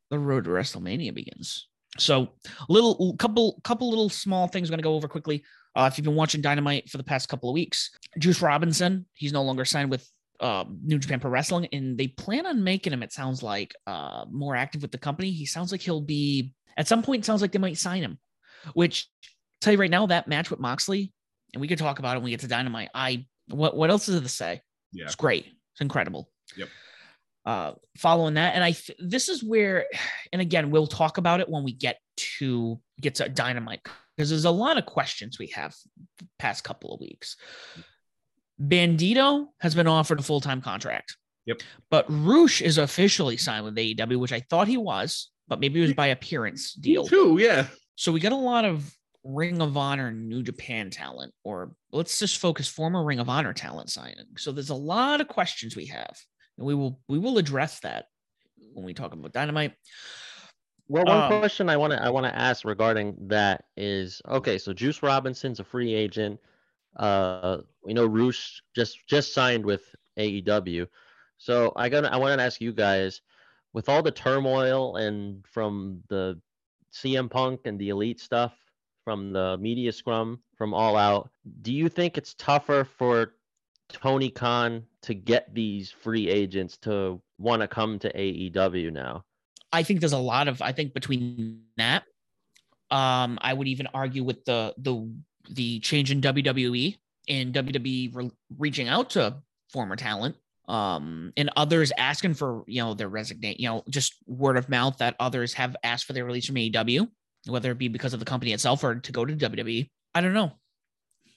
the 0.09 0.17
road 0.17 0.45
to 0.45 0.49
WrestleMania 0.49 1.13
begins. 1.13 1.67
So, 1.99 2.29
a 2.67 2.71
little 2.73 3.15
couple 3.17 3.61
couple 3.63 3.87
little 3.87 4.09
small 4.09 4.47
things 4.47 4.69
we're 4.69 4.73
gonna 4.73 4.83
go 4.83 4.95
over 4.95 5.07
quickly. 5.07 5.43
Uh, 5.75 5.87
if 5.91 5.97
you've 5.97 6.05
been 6.05 6.15
watching 6.15 6.41
Dynamite 6.41 6.89
for 6.89 6.97
the 6.97 7.03
past 7.03 7.29
couple 7.29 7.49
of 7.49 7.53
weeks, 7.53 7.91
Juice 8.17 8.41
Robinson, 8.41 9.05
he's 9.13 9.33
no 9.33 9.43
longer 9.43 9.63
signed 9.63 9.91
with 9.91 10.07
uh, 10.39 10.65
New 10.83 10.97
Japan 10.97 11.19
Pro 11.19 11.29
Wrestling, 11.29 11.67
and 11.71 11.99
they 11.99 12.07
plan 12.07 12.47
on 12.47 12.63
making 12.63 12.93
him. 12.93 13.03
It 13.03 13.13
sounds 13.13 13.43
like 13.43 13.75
uh, 13.85 14.25
more 14.31 14.55
active 14.55 14.81
with 14.81 14.91
the 14.91 14.97
company. 14.97 15.29
He 15.29 15.45
sounds 15.45 15.71
like 15.71 15.81
he'll 15.81 16.01
be 16.01 16.51
at 16.77 16.87
some 16.87 17.03
point. 17.03 17.23
It 17.23 17.25
sounds 17.25 17.41
like 17.41 17.51
they 17.51 17.59
might 17.59 17.77
sign 17.77 18.01
him. 18.01 18.19
Which 18.73 19.09
tell 19.61 19.73
you 19.73 19.79
right 19.79 19.91
now, 19.91 20.05
that 20.05 20.27
match 20.27 20.49
with 20.49 20.59
Moxley, 20.59 21.11
and 21.53 21.61
we 21.61 21.67
could 21.67 21.77
talk 21.77 21.99
about 21.99 22.15
it 22.15 22.19
when 22.19 22.25
we 22.25 22.31
get 22.31 22.41
to 22.41 22.47
Dynamite. 22.47 22.89
I 22.93 23.25
what 23.47 23.75
what 23.75 23.89
else 23.89 24.07
is 24.07 24.15
there 24.15 24.23
to 24.23 24.29
say? 24.29 24.61
Yeah. 24.91 25.05
It's 25.05 25.15
great. 25.15 25.45
It's 25.45 25.81
incredible. 25.81 26.29
Yep. 26.55 26.69
Uh, 27.45 27.73
following 27.97 28.35
that, 28.35 28.55
and 28.55 28.63
I 28.63 28.71
th- 28.71 28.97
this 28.99 29.27
is 29.27 29.43
where, 29.43 29.85
and 30.31 30.41
again, 30.41 30.71
we'll 30.71 30.87
talk 30.87 31.17
about 31.17 31.41
it 31.41 31.49
when 31.49 31.63
we 31.63 31.73
get 31.73 31.99
to 32.15 32.79
get 33.01 33.15
to 33.15 33.27
dynamite 33.27 33.81
because 34.15 34.29
there's 34.29 34.45
a 34.45 34.51
lot 34.51 34.77
of 34.77 34.85
questions 34.85 35.39
we 35.39 35.47
have 35.47 35.75
the 36.19 36.27
past 36.39 36.63
couple 36.63 36.93
of 36.93 37.01
weeks. 37.01 37.35
Bandito 38.61 39.47
has 39.59 39.75
been 39.75 39.87
offered 39.87 40.19
a 40.19 40.23
full 40.23 40.41
time 40.41 40.61
contract. 40.61 41.17
Yep. 41.45 41.61
But 41.89 42.05
Rush 42.07 42.61
is 42.61 42.77
officially 42.77 43.35
signed 43.37 43.65
with 43.65 43.75
AEW, 43.75 44.17
which 44.19 44.31
I 44.31 44.39
thought 44.39 44.67
he 44.67 44.77
was, 44.77 45.29
but 45.53 45.59
maybe 45.59 45.79
it 45.79 45.83
was 45.83 45.93
by 45.93 46.07
appearance 46.07 46.73
deal. 46.73 47.03
Me 47.03 47.09
too. 47.09 47.37
Yeah. 47.39 47.67
So 47.95 48.11
we 48.11 48.19
got 48.19 48.31
a 48.31 48.35
lot 48.35 48.65
of 48.65 48.95
Ring 49.23 49.61
of 49.61 49.77
Honor 49.77 50.11
New 50.11 50.43
Japan 50.43 50.89
talent, 50.89 51.33
or 51.43 51.75
let's 51.91 52.19
just 52.19 52.39
focus 52.39 52.67
former 52.67 53.03
Ring 53.05 53.19
of 53.19 53.29
Honor 53.29 53.53
talent 53.53 53.89
signing. 53.89 54.25
So 54.37 54.51
there's 54.51 54.69
a 54.71 54.75
lot 54.75 55.21
of 55.21 55.27
questions 55.27 55.75
we 55.75 55.85
have, 55.85 56.15
and 56.57 56.65
we 56.67 56.75
will 56.75 56.99
we 57.07 57.19
will 57.19 57.37
address 57.37 57.79
that 57.81 58.05
when 58.73 58.83
we 58.85 58.93
talk 58.93 59.13
about 59.13 59.31
Dynamite. 59.31 59.73
Well, 60.89 61.05
one 61.05 61.31
Um, 61.33 61.39
question 61.39 61.69
I 61.69 61.77
want 61.77 61.93
to 61.93 62.03
I 62.03 62.09
want 62.09 62.25
to 62.25 62.35
ask 62.37 62.65
regarding 62.65 63.15
that 63.27 63.63
is 63.77 64.21
okay. 64.27 64.57
So 64.57 64.73
Juice 64.73 65.01
Robinson's 65.01 65.59
a 65.59 65.63
free 65.63 65.93
agent. 65.93 66.39
Uh, 66.97 67.59
we 67.83 67.93
know 67.93 68.05
Rush 68.05 68.61
just 68.75 68.97
just 69.07 69.33
signed 69.33 69.65
with 69.65 69.83
AEW. 70.17 70.87
So 71.37 71.71
I 71.75 71.89
got 71.89 72.05
I 72.05 72.17
want 72.17 72.37
to 72.37 72.43
ask 72.43 72.59
you 72.59 72.73
guys, 72.73 73.21
with 73.73 73.89
all 73.89 74.01
the 74.01 74.11
turmoil 74.11 74.97
and 74.97 75.45
from 75.47 76.01
the 76.09 76.39
CM 76.93 77.29
Punk 77.29 77.61
and 77.65 77.79
the 77.79 77.89
Elite 77.89 78.19
stuff, 78.19 78.53
from 79.03 79.33
the 79.33 79.57
media 79.57 79.91
scrum, 79.91 80.39
from 80.55 80.73
All 80.73 80.95
Out, 80.95 81.29
do 81.61 81.73
you 81.73 81.89
think 81.89 82.17
it's 82.17 82.33
tougher 82.35 82.85
for 82.85 83.33
Tony 83.89 84.29
Khan 84.29 84.83
to 85.01 85.13
get 85.13 85.53
these 85.53 85.91
free 85.91 86.29
agents 86.29 86.77
to 86.77 87.21
want 87.37 87.61
to 87.61 87.67
come 87.67 87.99
to 87.99 88.13
AEW 88.13 88.93
now? 88.93 89.23
I 89.71 89.83
think 89.83 89.99
there's 89.99 90.13
a 90.13 90.17
lot 90.17 90.47
of 90.47 90.61
I 90.61 90.71
think 90.71 90.93
between 90.93 91.63
that. 91.77 92.03
Um, 92.91 93.39
I 93.41 93.53
would 93.53 93.67
even 93.67 93.87
argue 93.93 94.23
with 94.23 94.45
the 94.45 94.73
the 94.77 95.11
the 95.49 95.79
change 95.79 96.11
in 96.11 96.21
WWE 96.21 96.95
and 97.27 97.53
WWE 97.53 98.15
re- 98.15 98.31
reaching 98.57 98.87
out 98.87 99.09
to 99.11 99.35
former 99.69 99.95
talent 99.95 100.35
um 100.67 101.33
and 101.35 101.49
others 101.57 101.91
asking 101.97 102.33
for 102.33 102.63
you 102.67 102.81
know 102.81 102.93
their 102.93 103.09
resignate 103.09 103.59
you 103.59 103.67
know 103.67 103.83
just 103.89 104.15
word 104.27 104.55
of 104.55 104.69
mouth 104.69 104.97
that 104.97 105.15
others 105.19 105.53
have 105.53 105.75
asked 105.83 106.05
for 106.05 106.13
their 106.13 106.25
release 106.25 106.45
from 106.45 106.55
AEW 106.55 107.07
whether 107.47 107.71
it 107.71 107.77
be 107.77 107.89
because 107.89 108.13
of 108.13 108.19
the 108.19 108.25
company 108.25 108.53
itself 108.53 108.83
or 108.83 108.95
to 108.95 109.11
go 109.11 109.25
to 109.25 109.35
WWE 109.35 109.89
I 110.15 110.21
don't 110.21 110.33
know. 110.33 110.53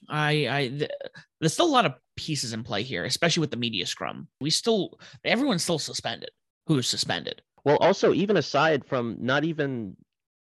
I 0.09 0.29
I 0.49 0.67
th- 0.69 0.91
there's 1.39 1.53
still 1.53 1.67
a 1.67 1.71
lot 1.71 1.85
of 1.85 1.95
pieces 2.15 2.53
in 2.53 2.63
play 2.63 2.83
here 2.83 3.05
especially 3.05 3.41
with 3.41 3.51
the 3.51 3.57
media 3.57 3.85
scrum. 3.85 4.27
We 4.39 4.49
still 4.49 4.99
everyone's 5.23 5.63
still 5.63 5.79
suspended. 5.79 6.29
Who's 6.67 6.87
suspended? 6.87 7.41
Well, 7.63 7.77
also 7.77 8.13
even 8.13 8.37
aside 8.37 8.85
from 8.85 9.17
not 9.19 9.43
even 9.43 9.97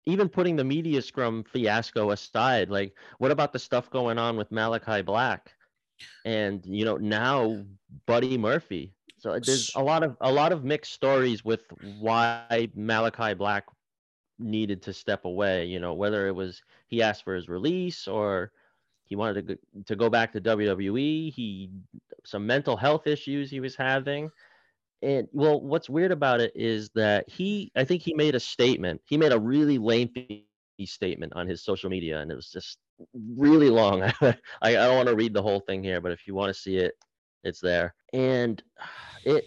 even 0.05 0.29
putting 0.29 0.55
the 0.55 0.63
media 0.63 1.01
scrum 1.01 1.43
fiasco 1.43 2.11
aside, 2.11 2.69
like 2.69 2.93
what 3.17 3.31
about 3.31 3.53
the 3.53 3.59
stuff 3.59 3.89
going 3.89 4.17
on 4.17 4.37
with 4.37 4.51
Malachi 4.51 5.01
Black? 5.01 5.51
And 6.25 6.63
you 6.65 6.85
know 6.85 6.97
now 6.97 7.63
Buddy 8.05 8.37
Murphy? 8.37 8.93
So 9.19 9.39
there's 9.39 9.71
a 9.75 9.81
lot 9.81 10.03
of 10.03 10.15
a 10.21 10.31
lot 10.31 10.51
of 10.51 10.63
mixed 10.63 10.93
stories 10.93 11.43
with 11.43 11.61
why 11.99 12.69
Malachi 12.75 13.33
Black 13.33 13.65
needed 14.39 14.83
to 14.83 14.93
step 14.93 15.25
away. 15.25 15.65
You 15.65 15.79
know 15.79 15.93
whether 15.93 16.27
it 16.27 16.35
was 16.35 16.61
he 16.87 17.01
asked 17.01 17.23
for 17.23 17.35
his 17.35 17.49
release 17.49 18.07
or 18.07 18.51
he 19.05 19.15
wanted 19.15 19.35
to 19.35 19.41
go, 19.41 19.61
to 19.85 19.95
go 19.95 20.09
back 20.09 20.33
to 20.33 20.41
WWE. 20.41 21.33
He 21.33 21.71
some 22.25 22.45
mental 22.45 22.77
health 22.77 23.07
issues 23.07 23.49
he 23.49 23.59
was 23.59 23.75
having 23.75 24.29
and 25.01 25.27
well 25.31 25.61
what's 25.61 25.89
weird 25.89 26.11
about 26.11 26.41
it 26.41 26.51
is 26.55 26.89
that 26.95 27.27
he 27.29 27.71
i 27.75 27.83
think 27.83 28.01
he 28.01 28.13
made 28.13 28.35
a 28.35 28.39
statement 28.39 28.99
he 29.05 29.17
made 29.17 29.31
a 29.31 29.39
really 29.39 29.77
lengthy 29.77 30.47
statement 30.85 31.33
on 31.35 31.47
his 31.47 31.63
social 31.63 31.89
media 31.89 32.19
and 32.19 32.31
it 32.31 32.35
was 32.35 32.49
just 32.49 32.77
really 33.35 33.69
long 33.69 34.01
i, 34.21 34.35
I 34.63 34.73
don't 34.73 34.95
want 34.95 35.09
to 35.09 35.15
read 35.15 35.33
the 35.33 35.41
whole 35.41 35.59
thing 35.59 35.83
here 35.83 36.01
but 36.01 36.11
if 36.11 36.27
you 36.27 36.33
want 36.33 36.53
to 36.53 36.59
see 36.59 36.77
it 36.77 36.93
it's 37.43 37.59
there. 37.59 37.93
And 38.13 38.61
it 39.23 39.45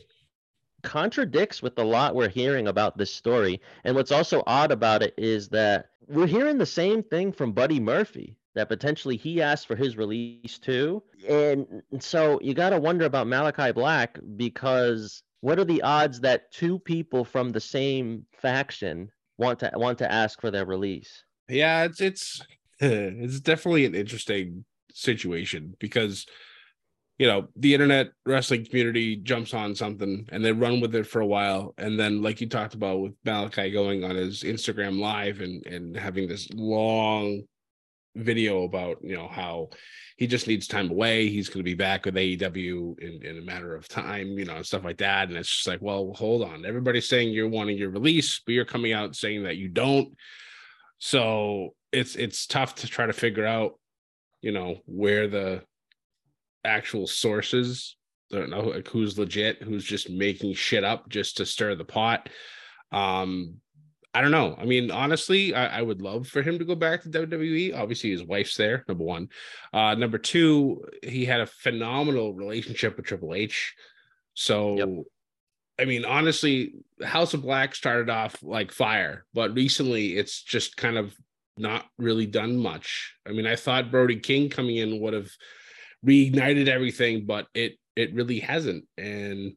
contradicts 0.82 1.62
with 1.62 1.78
a 1.78 1.84
lot 1.84 2.14
we're 2.14 2.28
hearing 2.28 2.68
about 2.68 2.96
this 2.96 3.12
story. 3.12 3.60
And 3.84 3.94
what's 3.94 4.12
also 4.12 4.42
odd 4.46 4.72
about 4.72 5.02
it 5.02 5.14
is 5.18 5.48
that 5.50 5.90
we're 6.06 6.26
hearing 6.26 6.58
the 6.58 6.66
same 6.66 7.02
thing 7.02 7.32
from 7.32 7.52
buddy 7.52 7.80
murphy 7.80 8.36
that 8.54 8.68
potentially 8.68 9.16
he 9.16 9.40
asked 9.40 9.68
for 9.68 9.76
his 9.76 9.96
release 9.96 10.58
too 10.58 11.00
and 11.28 11.82
so 12.00 12.40
you 12.42 12.52
got 12.52 12.70
to 12.70 12.80
wonder 12.80 13.04
about 13.04 13.28
malachi 13.28 13.70
black 13.70 14.18
because 14.34 15.22
what 15.40 15.58
are 15.58 15.64
the 15.64 15.82
odds 15.82 16.20
that 16.20 16.52
two 16.52 16.78
people 16.78 17.24
from 17.24 17.50
the 17.50 17.60
same 17.60 18.26
faction 18.32 19.10
want 19.38 19.60
to 19.60 19.70
want 19.74 19.98
to 19.98 20.12
ask 20.12 20.40
for 20.40 20.50
their 20.50 20.66
release? 20.66 21.24
Yeah, 21.48 21.84
it's 21.84 22.00
it's 22.00 22.42
it's 22.80 23.40
definitely 23.40 23.86
an 23.86 23.94
interesting 23.94 24.64
situation 24.92 25.74
because 25.78 26.26
you 27.20 27.26
know 27.26 27.46
the 27.56 27.74
internet 27.74 28.12
wrestling 28.24 28.64
community 28.64 29.14
jumps 29.14 29.52
on 29.52 29.74
something 29.74 30.26
and 30.32 30.42
they 30.42 30.52
run 30.52 30.80
with 30.80 30.94
it 30.94 31.06
for 31.06 31.20
a 31.20 31.26
while. 31.26 31.74
And 31.76 32.00
then 32.00 32.22
like 32.22 32.40
you 32.40 32.48
talked 32.48 32.72
about 32.72 33.00
with 33.00 33.12
malachi 33.26 33.70
going 33.70 34.04
on 34.04 34.16
his 34.16 34.42
instagram 34.42 34.98
live 34.98 35.42
and 35.42 35.64
and 35.66 35.94
having 35.94 36.26
this 36.26 36.48
long 36.54 37.42
video 38.16 38.64
about 38.64 38.96
you 39.02 39.14
know 39.14 39.28
how 39.28 39.68
he 40.16 40.26
just 40.26 40.48
needs 40.48 40.66
time 40.66 40.90
away. 40.90 41.28
He's 41.28 41.50
going 41.50 41.58
to 41.58 41.70
be 41.70 41.74
back 41.74 42.06
with 42.06 42.14
aew 42.14 42.98
in, 42.98 43.22
in 43.22 43.36
a 43.36 43.42
matter 43.42 43.74
of 43.74 43.86
time 43.86 44.38
you 44.38 44.46
know 44.46 44.56
and 44.56 44.66
stuff 44.66 44.84
like 44.84 44.98
that. 44.98 45.28
And 45.28 45.36
it's 45.36 45.54
just 45.54 45.68
like 45.68 45.82
well 45.82 46.14
hold 46.14 46.42
on. 46.42 46.64
Everybody's 46.64 47.06
saying 47.06 47.34
you're 47.34 47.50
wanting 47.50 47.76
your 47.76 47.90
release 47.90 48.40
but 48.46 48.54
you're 48.54 48.64
coming 48.64 48.94
out 48.94 49.14
saying 49.14 49.42
that 49.42 49.58
you 49.58 49.68
don't. 49.68 50.08
So 50.96 51.74
it's 51.92 52.16
it's 52.16 52.46
tough 52.46 52.76
to 52.76 52.86
try 52.86 53.04
to 53.04 53.12
figure 53.12 53.44
out 53.44 53.78
you 54.40 54.52
know 54.52 54.76
where 54.86 55.28
the 55.28 55.64
actual 56.64 57.06
sources 57.06 57.96
I 58.32 58.36
don't 58.36 58.50
know 58.50 58.60
like 58.60 58.88
who's 58.88 59.18
legit, 59.18 59.62
who's 59.62 59.84
just 59.84 60.08
making 60.08 60.54
shit 60.54 60.84
up 60.84 61.08
just 61.08 61.38
to 61.38 61.46
stir 61.46 61.74
the 61.74 61.84
pot. 61.84 62.28
Um, 62.92 63.56
I 64.12 64.20
don't 64.20 64.32
know. 64.32 64.56
I 64.58 64.64
mean, 64.64 64.90
honestly, 64.90 65.54
I, 65.54 65.78
I 65.78 65.82
would 65.82 66.02
love 66.02 66.26
for 66.26 66.42
him 66.42 66.58
to 66.58 66.64
go 66.64 66.74
back 66.74 67.02
to 67.02 67.08
WWE. 67.08 67.76
Obviously, 67.76 68.10
his 68.10 68.24
wife's 68.24 68.56
there. 68.56 68.84
Number 68.88 69.04
one. 69.04 69.28
Uh, 69.72 69.94
number 69.94 70.18
two, 70.18 70.84
he 71.02 71.24
had 71.24 71.40
a 71.40 71.46
phenomenal 71.46 72.34
relationship 72.34 72.96
with 72.96 73.06
Triple 73.06 73.34
H. 73.34 73.74
So, 74.34 74.76
Yep. 74.76 74.88
I 75.80 75.84
mean, 75.86 76.04
honestly, 76.04 76.74
House 77.02 77.34
of 77.34 77.42
Black 77.42 77.74
started 77.74 78.10
off 78.10 78.42
like 78.42 78.70
fire, 78.70 79.24
but 79.32 79.54
recently 79.54 80.18
it's 80.18 80.42
just 80.42 80.76
kind 80.76 80.98
of 80.98 81.16
not 81.56 81.86
really 81.96 82.26
done 82.26 82.56
much. 82.56 83.14
I 83.26 83.30
mean, 83.30 83.46
I 83.46 83.56
thought 83.56 83.90
Brody 83.90 84.18
King 84.18 84.50
coming 84.50 84.76
in 84.76 85.00
would 85.00 85.14
have 85.14 85.30
reignited 86.06 86.68
everything, 86.68 87.26
but 87.26 87.46
it 87.54 87.76
it 87.96 88.14
really 88.14 88.40
hasn't, 88.40 88.84
and 88.96 89.52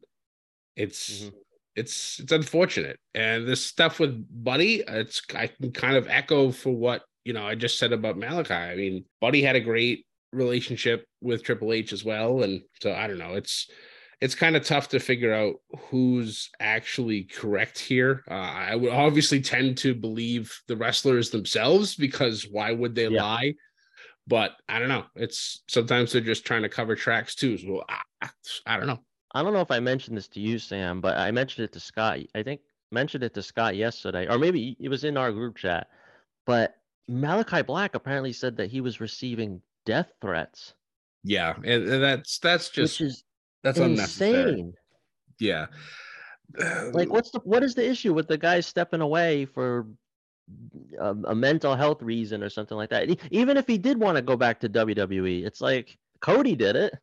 it's 0.76 1.22
Mhm. 1.24 1.32
it's 1.76 2.20
it's 2.20 2.32
unfortunate. 2.32 2.98
And 3.14 3.46
this 3.46 3.64
stuff 3.64 3.98
with 4.00 4.26
Buddy, 4.44 4.82
it's 4.86 5.22
I 5.34 5.46
can 5.48 5.72
kind 5.72 5.96
of 5.96 6.08
echo 6.08 6.50
for 6.50 6.70
what 6.70 7.02
you 7.24 7.32
know 7.32 7.46
I 7.46 7.54
just 7.54 7.78
said 7.78 7.92
about 7.92 8.18
Malachi. 8.18 8.54
I 8.54 8.76
mean, 8.76 9.04
Buddy 9.20 9.42
had 9.42 9.56
a 9.56 9.60
great 9.60 10.06
relationship 10.32 11.06
with 11.20 11.42
Triple 11.44 11.72
H 11.72 11.92
as 11.92 12.04
well, 12.04 12.42
and 12.42 12.62
so 12.80 12.92
I 12.92 13.06
don't 13.06 13.18
know. 13.18 13.34
It's 13.34 13.70
it's 14.20 14.34
kind 14.34 14.56
of 14.56 14.64
tough 14.64 14.88
to 14.88 15.00
figure 15.00 15.34
out 15.34 15.56
who's 15.90 16.48
actually 16.60 17.24
correct 17.24 17.78
here. 17.78 18.22
Uh, 18.30 18.34
I 18.34 18.74
would 18.76 18.90
obviously 18.90 19.40
tend 19.40 19.76
to 19.78 19.94
believe 19.94 20.52
the 20.66 20.76
wrestlers 20.76 21.30
themselves 21.30 21.94
because 21.94 22.46
why 22.48 22.72
would 22.72 22.94
they 22.94 23.08
Yeah. 23.08 23.22
lie? 23.22 23.54
But 24.26 24.52
I 24.68 24.78
don't 24.78 24.88
know. 24.88 25.04
It's 25.16 25.62
sometimes 25.68 26.12
they're 26.12 26.20
just 26.20 26.46
trying 26.46 26.62
to 26.62 26.68
cover 26.68 26.94
tracks 26.94 27.34
too. 27.34 27.58
So 27.58 27.84
I, 27.88 28.28
I, 28.66 28.76
don't 28.78 28.86
know. 28.86 29.00
I 29.34 29.42
don't 29.42 29.52
know 29.52 29.60
if 29.60 29.70
I 29.70 29.80
mentioned 29.80 30.16
this 30.16 30.28
to 30.28 30.40
you, 30.40 30.58
Sam, 30.58 31.00
but 31.00 31.18
I 31.18 31.30
mentioned 31.30 31.64
it 31.66 31.72
to 31.72 31.80
Scott. 31.80 32.20
I 32.34 32.42
think 32.42 32.60
mentioned 32.90 33.24
it 33.24 33.34
to 33.34 33.42
Scott 33.42 33.76
yesterday, 33.76 34.26
or 34.28 34.38
maybe 34.38 34.76
it 34.80 34.88
was 34.88 35.04
in 35.04 35.16
our 35.16 35.30
group 35.32 35.56
chat. 35.56 35.88
But 36.46 36.76
Malachi 37.08 37.62
Black 37.62 37.94
apparently 37.94 38.32
said 38.32 38.56
that 38.56 38.70
he 38.70 38.80
was 38.80 39.00
receiving 39.00 39.60
death 39.84 40.10
threats, 40.22 40.72
Yeah, 41.22 41.54
and, 41.56 41.86
and 41.88 42.02
that's 42.02 42.38
that's 42.38 42.70
just 42.70 43.00
which 43.00 43.08
is 43.08 43.24
that's 43.62 43.78
unnecessary. 43.78 44.52
insane. 44.52 44.74
Yeah. 45.38 45.66
Like, 46.92 47.10
what's 47.10 47.30
the 47.30 47.40
what 47.40 47.62
is 47.62 47.74
the 47.74 47.88
issue 47.88 48.14
with 48.14 48.28
the 48.28 48.38
guy 48.38 48.60
stepping 48.60 49.00
away 49.00 49.44
for 49.44 49.86
a, 50.98 51.14
a 51.24 51.34
mental 51.34 51.74
health 51.74 52.02
reason 52.02 52.42
or 52.42 52.50
something 52.50 52.76
like 52.76 52.90
that? 52.90 53.08
Even 53.30 53.56
if 53.56 53.66
he 53.66 53.78
did 53.78 53.98
want 53.98 54.16
to 54.16 54.22
go 54.22 54.36
back 54.36 54.60
to 54.60 54.68
WWE, 54.68 55.44
it's 55.44 55.60
like 55.60 55.96
Cody 56.20 56.54
did 56.54 56.76
it. 56.76 56.94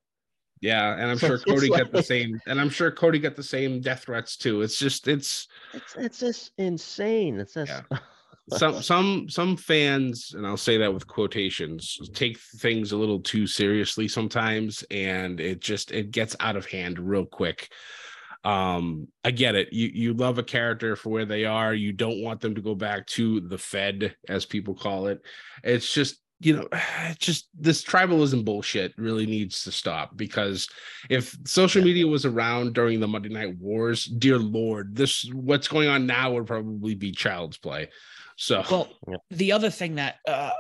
Yeah, 0.62 0.94
and 0.94 1.10
I'm 1.10 1.18
So 1.18 1.28
sure 1.38 1.40
Cody 1.40 1.70
got 1.70 1.92
the 1.92 2.04
same, 2.04 2.40
and 2.48 2.62
I'm 2.62 2.70
sure 2.70 2.92
Cody 2.92 3.20
got 3.20 3.36
the 3.36 3.44
same 3.44 3.82
death 3.82 4.04
threats 4.04 4.38
too. 4.38 4.62
It's 4.62 4.78
just 4.78 5.08
it's 5.08 5.48
It's 5.74 5.96
it's 5.96 6.20
just 6.20 6.52
insane. 6.58 7.40
It's 7.40 7.56
just 7.56 7.72
Yeah. 7.92 7.98
some 8.58 8.82
some 8.82 9.30
some 9.30 9.58
fans, 9.58 10.34
and 10.36 10.46
I'll 10.46 10.58
say 10.58 10.78
that 10.78 10.94
with 10.94 11.08
quotations, 11.08 12.00
take 12.14 12.40
things 12.40 12.92
a 12.92 12.98
little 12.98 13.20
too 13.20 13.48
seriously 13.48 14.08
sometimes, 14.08 14.84
and 14.92 15.40
it 15.40 15.62
just 15.62 15.92
it 15.92 16.12
gets 16.12 16.36
out 16.40 16.56
of 16.56 16.66
hand 16.66 17.00
real 17.00 17.26
quick. 17.26 17.72
Um, 18.44 19.08
I 19.24 19.32
get 19.32 19.56
it. 19.56 19.72
You 19.72 19.90
you 19.94 20.14
love 20.14 20.38
a 20.38 20.44
character 20.44 20.96
for 20.96 21.10
where 21.10 21.26
they 21.26 21.46
are. 21.46 21.74
You 21.74 21.94
don't 21.94 22.22
want 22.22 22.42
them 22.42 22.56
to 22.56 22.62
go 22.62 22.76
back 22.76 23.06
to 23.08 23.40
the 23.42 23.58
Fed, 23.58 24.16
as 24.28 24.46
people 24.46 24.74
call 24.74 25.08
it. 25.08 25.22
It's 25.64 25.92
just 25.94 26.22
you 26.42 26.58
know, 26.58 26.68
it's 27.10 27.26
just 27.26 27.50
this 27.58 27.84
tribalism 27.84 28.44
bullshit 28.44 28.94
really 28.98 29.26
needs 29.26 29.64
to 29.64 29.72
stop 29.72 30.18
because 30.18 30.68
if 31.10 31.38
social 31.46 31.84
media 31.84 32.08
was 32.08 32.26
around 32.26 32.74
during 32.74 33.00
the 33.00 33.08
Monday 33.08 33.30
Night 33.30 33.58
Wars, 33.58 34.06
dear 34.06 34.38
Lord, 34.38 34.96
this 34.96 35.30
what's 35.34 35.68
going 35.68 35.88
on 35.88 36.06
now 36.06 36.34
would 36.34 36.48
probably 36.48 36.96
be 36.96 37.12
child's 37.12 37.58
play. 37.58 37.90
So 38.36 38.64
Well, 38.70 38.90
the 39.30 39.52
other 39.52 39.70
thing 39.70 39.96
that 39.96 40.16
uh, 40.28 40.52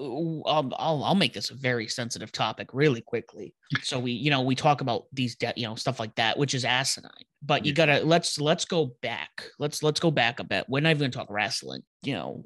I'll, 0.00 0.72
I'll 0.78 1.04
I'll 1.04 1.14
make 1.14 1.32
this 1.32 1.50
a 1.50 1.54
very 1.54 1.88
sensitive 1.88 2.32
topic 2.32 2.68
really 2.72 3.00
quickly. 3.00 3.54
So 3.82 3.98
we 3.98 4.12
you 4.12 4.30
know 4.30 4.42
we 4.42 4.54
talk 4.54 4.80
about 4.80 5.04
these 5.12 5.36
de- 5.36 5.52
you 5.56 5.66
know 5.66 5.74
stuff 5.74 5.98
like 5.98 6.14
that, 6.16 6.38
which 6.38 6.54
is 6.54 6.64
asinine. 6.64 7.10
But 7.42 7.64
you 7.64 7.72
gotta 7.72 8.00
let's 8.04 8.38
let's 8.38 8.64
go 8.64 8.94
back. 9.02 9.44
Let's 9.58 9.82
let's 9.82 10.00
go 10.00 10.10
back 10.10 10.40
a 10.40 10.44
bit. 10.44 10.66
We're 10.68 10.80
not 10.80 10.90
even 10.90 11.00
gonna 11.00 11.10
talk 11.10 11.30
wrestling. 11.30 11.82
You 12.02 12.14
know, 12.14 12.44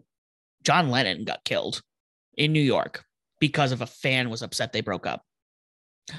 John 0.62 0.88
Lennon 0.90 1.24
got 1.24 1.44
killed 1.44 1.82
in 2.36 2.52
New 2.52 2.62
York 2.62 3.04
because 3.40 3.72
of 3.72 3.80
a 3.80 3.86
fan 3.86 4.30
was 4.30 4.42
upset 4.42 4.72
they 4.72 4.80
broke 4.80 5.06
up. 5.06 5.22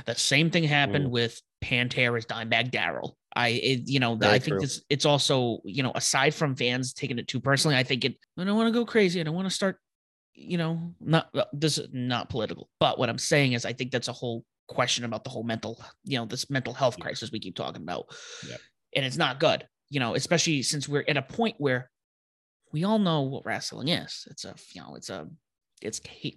The 0.05 0.15
same 0.15 0.49
thing 0.49 0.63
happened 0.63 1.07
Mm. 1.07 1.11
with 1.11 1.41
Pantera's 1.63 2.25
Dimebag 2.25 2.71
Darrell. 2.71 3.17
I, 3.35 3.49
it, 3.49 3.81
you 3.85 3.99
know, 3.99 4.15
Very 4.15 4.33
I 4.33 4.39
think 4.39 4.53
true. 4.53 4.59
this. 4.61 4.81
It's 4.89 5.05
also, 5.05 5.59
you 5.65 5.83
know, 5.83 5.91
aside 5.93 6.33
from 6.33 6.55
fans 6.55 6.93
taking 6.93 7.19
it 7.19 7.27
too 7.27 7.39
personally, 7.39 7.75
I 7.77 7.83
think 7.83 8.03
it. 8.05 8.17
I 8.37 8.43
don't 8.43 8.55
want 8.55 8.67
to 8.73 8.77
go 8.79 8.85
crazy. 8.85 9.19
I 9.19 9.23
don't 9.23 9.35
want 9.35 9.47
to 9.47 9.53
start, 9.53 9.77
you 10.33 10.57
know, 10.57 10.93
not 10.99 11.29
this 11.53 11.77
is 11.77 11.87
not 11.93 12.29
political. 12.29 12.69
But 12.79 12.97
what 12.97 13.09
I'm 13.09 13.17
saying 13.17 13.53
is, 13.53 13.65
I 13.65 13.73
think 13.73 13.91
that's 13.91 14.07
a 14.07 14.13
whole 14.13 14.43
question 14.67 15.05
about 15.05 15.23
the 15.23 15.29
whole 15.29 15.43
mental, 15.43 15.83
you 16.03 16.17
know, 16.17 16.25
this 16.25 16.49
mental 16.49 16.73
health 16.73 16.99
crisis 16.99 17.31
we 17.31 17.39
keep 17.39 17.55
talking 17.55 17.81
about, 17.83 18.05
Yeah. 18.47 18.57
and 18.95 19.05
it's 19.05 19.17
not 19.17 19.39
good. 19.39 19.67
You 19.89 19.99
know, 19.99 20.15
especially 20.15 20.63
since 20.63 20.87
we're 20.89 21.05
at 21.07 21.17
a 21.17 21.21
point 21.21 21.55
where 21.59 21.91
we 22.71 22.83
all 22.83 22.99
know 22.99 23.21
what 23.21 23.45
wrestling 23.45 23.87
is. 23.89 24.27
It's 24.31 24.43
a 24.45 24.55
you 24.73 24.81
know, 24.81 24.95
it's 24.95 25.09
a 25.09 25.27
it's 25.81 26.01
I 26.23 26.31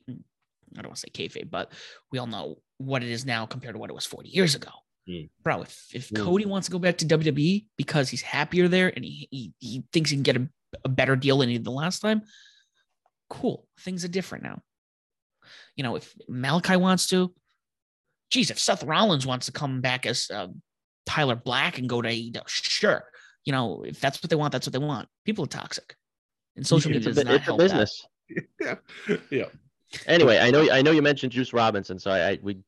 don't 0.76 0.86
want 0.86 0.96
to 0.96 1.00
say 1.00 1.08
kayfabe, 1.12 1.50
but 1.50 1.72
we 2.12 2.18
all 2.18 2.26
know 2.26 2.56
what 2.76 3.02
it 3.02 3.08
is 3.10 3.24
now 3.24 3.46
compared 3.46 3.74
to 3.74 3.78
what 3.78 3.90
it 3.90 3.94
was 3.94 4.04
40 4.06 4.28
years 4.28 4.54
ago. 4.54 4.70
Mm. 5.08 5.30
Bro, 5.42 5.62
if, 5.62 5.86
if 5.94 6.10
Mm. 6.10 6.22
Cody 6.22 6.44
wants 6.44 6.66
to 6.68 6.72
go 6.72 6.78
back 6.78 6.98
to 6.98 7.06
WWE 7.06 7.66
because 7.78 8.10
he's 8.10 8.20
happier 8.20 8.68
there 8.68 8.92
and 8.94 9.02
he, 9.04 9.26
he, 9.30 9.52
he 9.58 9.84
thinks 9.92 10.10
he 10.10 10.16
can 10.16 10.22
get 10.22 10.36
a, 10.36 10.46
a 10.84 10.88
better 10.90 11.16
deal 11.16 11.38
than 11.38 11.48
he 11.48 11.54
did 11.54 11.64
the 11.64 11.70
last 11.70 12.00
time, 12.00 12.20
cool. 13.30 13.66
Things 13.80 14.04
are 14.04 14.08
different 14.08 14.44
now. 14.44 14.60
You 15.76 15.84
know, 15.84 15.96
if 15.96 16.14
Malachi 16.28 16.76
wants 16.76 17.06
to, 17.08 17.32
geez, 18.30 18.50
if 18.50 18.58
Seth 18.58 18.84
Rollins 18.84 19.26
wants 19.26 19.46
to 19.46 19.52
come 19.52 19.80
back 19.80 20.06
as 20.06 20.30
uh, 20.32 20.48
Tyler 21.06 21.36
Black 21.36 21.78
and 21.78 21.88
go 21.88 22.02
to 22.02 22.08
AEW, 22.08 22.42
sure. 22.46 23.04
You 23.44 23.52
know, 23.52 23.84
if 23.86 24.00
that's 24.00 24.22
what 24.22 24.30
they 24.30 24.36
want, 24.36 24.52
that's 24.52 24.66
what 24.66 24.72
they 24.72 24.78
want. 24.78 25.08
People 25.24 25.44
are 25.44 25.48
toxic. 25.48 25.96
And 26.56 26.66
social 26.66 26.90
media 26.90 27.10
a, 27.10 27.14
does 27.14 27.24
bu- 27.24 27.30
not 27.30 27.34
it's 27.34 27.42
a 27.42 27.44
help 27.44 27.58
that. 27.58 27.64
business. 27.64 28.06
yeah. 28.60 28.74
Yeah. 29.30 29.44
Anyway, 30.06 30.38
I 30.38 30.50
know 30.50 30.70
I 30.70 30.82
know 30.82 30.90
you 30.90 31.00
mentioned 31.00 31.32
Juice 31.32 31.54
Robinson, 31.54 31.98
so 31.98 32.10
I, 32.10 32.30
I 32.30 32.38
we 32.42 32.58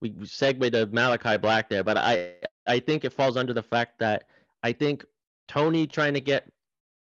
we 0.00 0.14
segued 0.24 0.72
to 0.72 0.86
Malachi 0.86 1.36
Black 1.38 1.68
there, 1.68 1.82
but 1.82 1.96
I 1.96 2.34
I 2.66 2.78
think 2.78 3.04
it 3.04 3.12
falls 3.12 3.36
under 3.36 3.52
the 3.52 3.62
fact 3.62 3.98
that 3.98 4.24
I 4.62 4.72
think 4.72 5.04
Tony 5.48 5.86
trying 5.86 6.14
to 6.14 6.20
get 6.20 6.46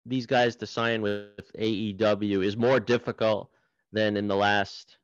these 0.07 0.25
guys 0.25 0.57
to 0.57 0.67
sign 0.67 1.03
with 1.03 1.53
AEW 1.59 2.45
is 2.45 2.57
more 2.57 2.81
difficult 2.81 3.51
than 3.93 4.17
in 4.17 4.29
the 4.29 4.37
last 4.37 4.97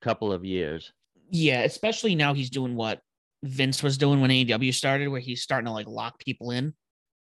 couple 0.00 0.32
of 0.32 0.44
years. 0.44 0.92
Yeah, 1.30 1.62
especially 1.62 2.14
now 2.14 2.34
he's 2.34 2.50
doing 2.50 2.74
what 2.76 3.00
Vince 3.42 3.82
was 3.82 3.98
doing 3.98 4.20
when 4.20 4.30
AEW 4.30 4.72
started, 4.72 5.08
where 5.08 5.20
he's 5.20 5.42
starting 5.42 5.66
to 5.66 5.72
like 5.72 5.86
lock 5.86 6.18
people 6.18 6.50
in. 6.50 6.74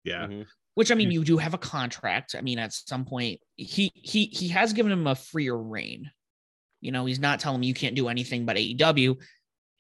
Yeah. 0.04 0.28
Mhm. 0.28 0.46
Which 0.76 0.92
I 0.92 0.96
mean, 0.96 1.12
you 1.12 1.24
do 1.26 1.38
have 1.38 1.54
a 1.54 1.58
contract. 1.58 2.36
I 2.38 2.42
mean, 2.42 2.58
at 2.60 2.74
some 2.74 3.04
point, 3.06 3.40
he 3.56 3.92
he 3.96 4.26
he 4.26 4.48
has 4.50 4.72
given 4.74 4.92
him 4.92 5.08
a 5.08 5.16
freer 5.16 5.58
reign. 5.58 6.10
You 6.82 6.92
know, 6.92 7.06
he's 7.06 7.20
not 7.20 7.40
telling 7.42 7.58
him 7.60 7.64
you 7.64 7.74
can't 7.74 7.96
do 7.96 8.08
anything 8.08 8.46
but 8.46 8.56
AEW. 8.56 9.02
You 9.02 9.18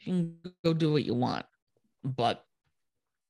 can 0.03 0.37
go 0.63 0.73
do 0.73 0.91
what 0.91 1.05
you 1.05 1.13
want, 1.13 1.45
but 2.03 2.43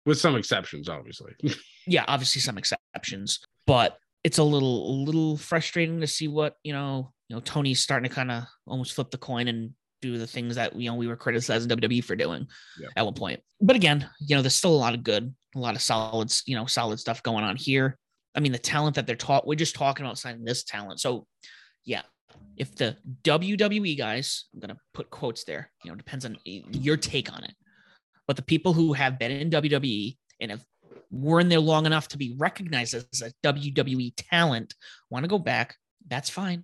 With 0.05 0.19
some 0.19 0.35
exceptions, 0.35 0.89
obviously. 0.89 1.33
yeah, 1.87 2.05
obviously 2.07 2.41
some 2.41 2.57
exceptions, 2.57 3.39
but 3.67 3.97
it's 4.23 4.39
a 4.39 4.43
little 4.43 4.89
a 4.89 4.95
little 5.03 5.37
frustrating 5.37 6.01
to 6.01 6.07
see 6.07 6.27
what 6.27 6.55
you 6.63 6.73
know. 6.73 7.13
You 7.27 7.35
know, 7.35 7.41
Tony's 7.41 7.79
starting 7.81 8.09
to 8.09 8.15
kind 8.15 8.31
of 8.31 8.45
almost 8.65 8.93
flip 8.93 9.11
the 9.11 9.19
coin 9.19 9.47
and 9.47 9.75
do 10.01 10.17
the 10.17 10.27
things 10.27 10.55
that 10.55 10.75
you 10.75 10.89
know 10.89 10.95
we 10.95 11.07
were 11.07 11.15
criticizing 11.15 11.69
WWE 11.69 12.03
for 12.03 12.15
doing 12.15 12.47
Yeah. 12.79 12.89
at 12.95 13.05
one 13.05 13.13
point. 13.13 13.41
But 13.61 13.75
again, 13.75 14.09
you 14.19 14.35
know, 14.35 14.41
there's 14.41 14.55
still 14.55 14.73
a 14.73 14.77
lot 14.77 14.93
of 14.93 15.03
good, 15.03 15.33
a 15.55 15.59
lot 15.59 15.75
of 15.75 15.81
solid, 15.81 16.33
you 16.45 16.55
know, 16.55 16.65
solid 16.65 16.99
stuff 16.99 17.23
going 17.23 17.43
on 17.43 17.55
here. 17.55 17.97
I 18.35 18.39
mean, 18.39 18.51
the 18.51 18.59
talent 18.59 18.95
that 18.95 19.07
they're 19.07 19.15
taught, 19.15 19.47
we're 19.47 19.55
just 19.55 19.75
talking 19.75 20.05
about 20.05 20.17
signing 20.17 20.45
this 20.45 20.63
talent. 20.63 20.99
So, 20.99 21.25
yeah, 21.83 22.03
if 22.57 22.75
the 22.75 22.95
WWE 23.23 23.97
guys, 23.97 24.45
I'm 24.53 24.59
gonna 24.59 24.77
put 24.93 25.09
quotes 25.09 25.43
there. 25.43 25.71
You 25.83 25.91
know, 25.91 25.95
depends 25.95 26.25
on 26.25 26.37
your 26.45 26.97
take 26.97 27.33
on 27.33 27.43
it. 27.43 27.53
But 28.27 28.35
the 28.35 28.43
people 28.43 28.73
who 28.73 28.93
have 28.93 29.17
been 29.17 29.31
in 29.31 29.49
WWE 29.49 30.15
and 30.39 30.51
have 30.51 30.63
were 31.11 31.39
in 31.39 31.49
there 31.49 31.59
long 31.59 31.85
enough 31.85 32.07
to 32.09 32.17
be 32.17 32.35
recognized 32.37 32.93
as 32.93 33.05
a 33.23 33.31
WWE 33.43 34.13
talent 34.15 34.75
want 35.09 35.23
to 35.23 35.27
go 35.27 35.39
back, 35.39 35.75
that's 36.07 36.29
fine. 36.29 36.63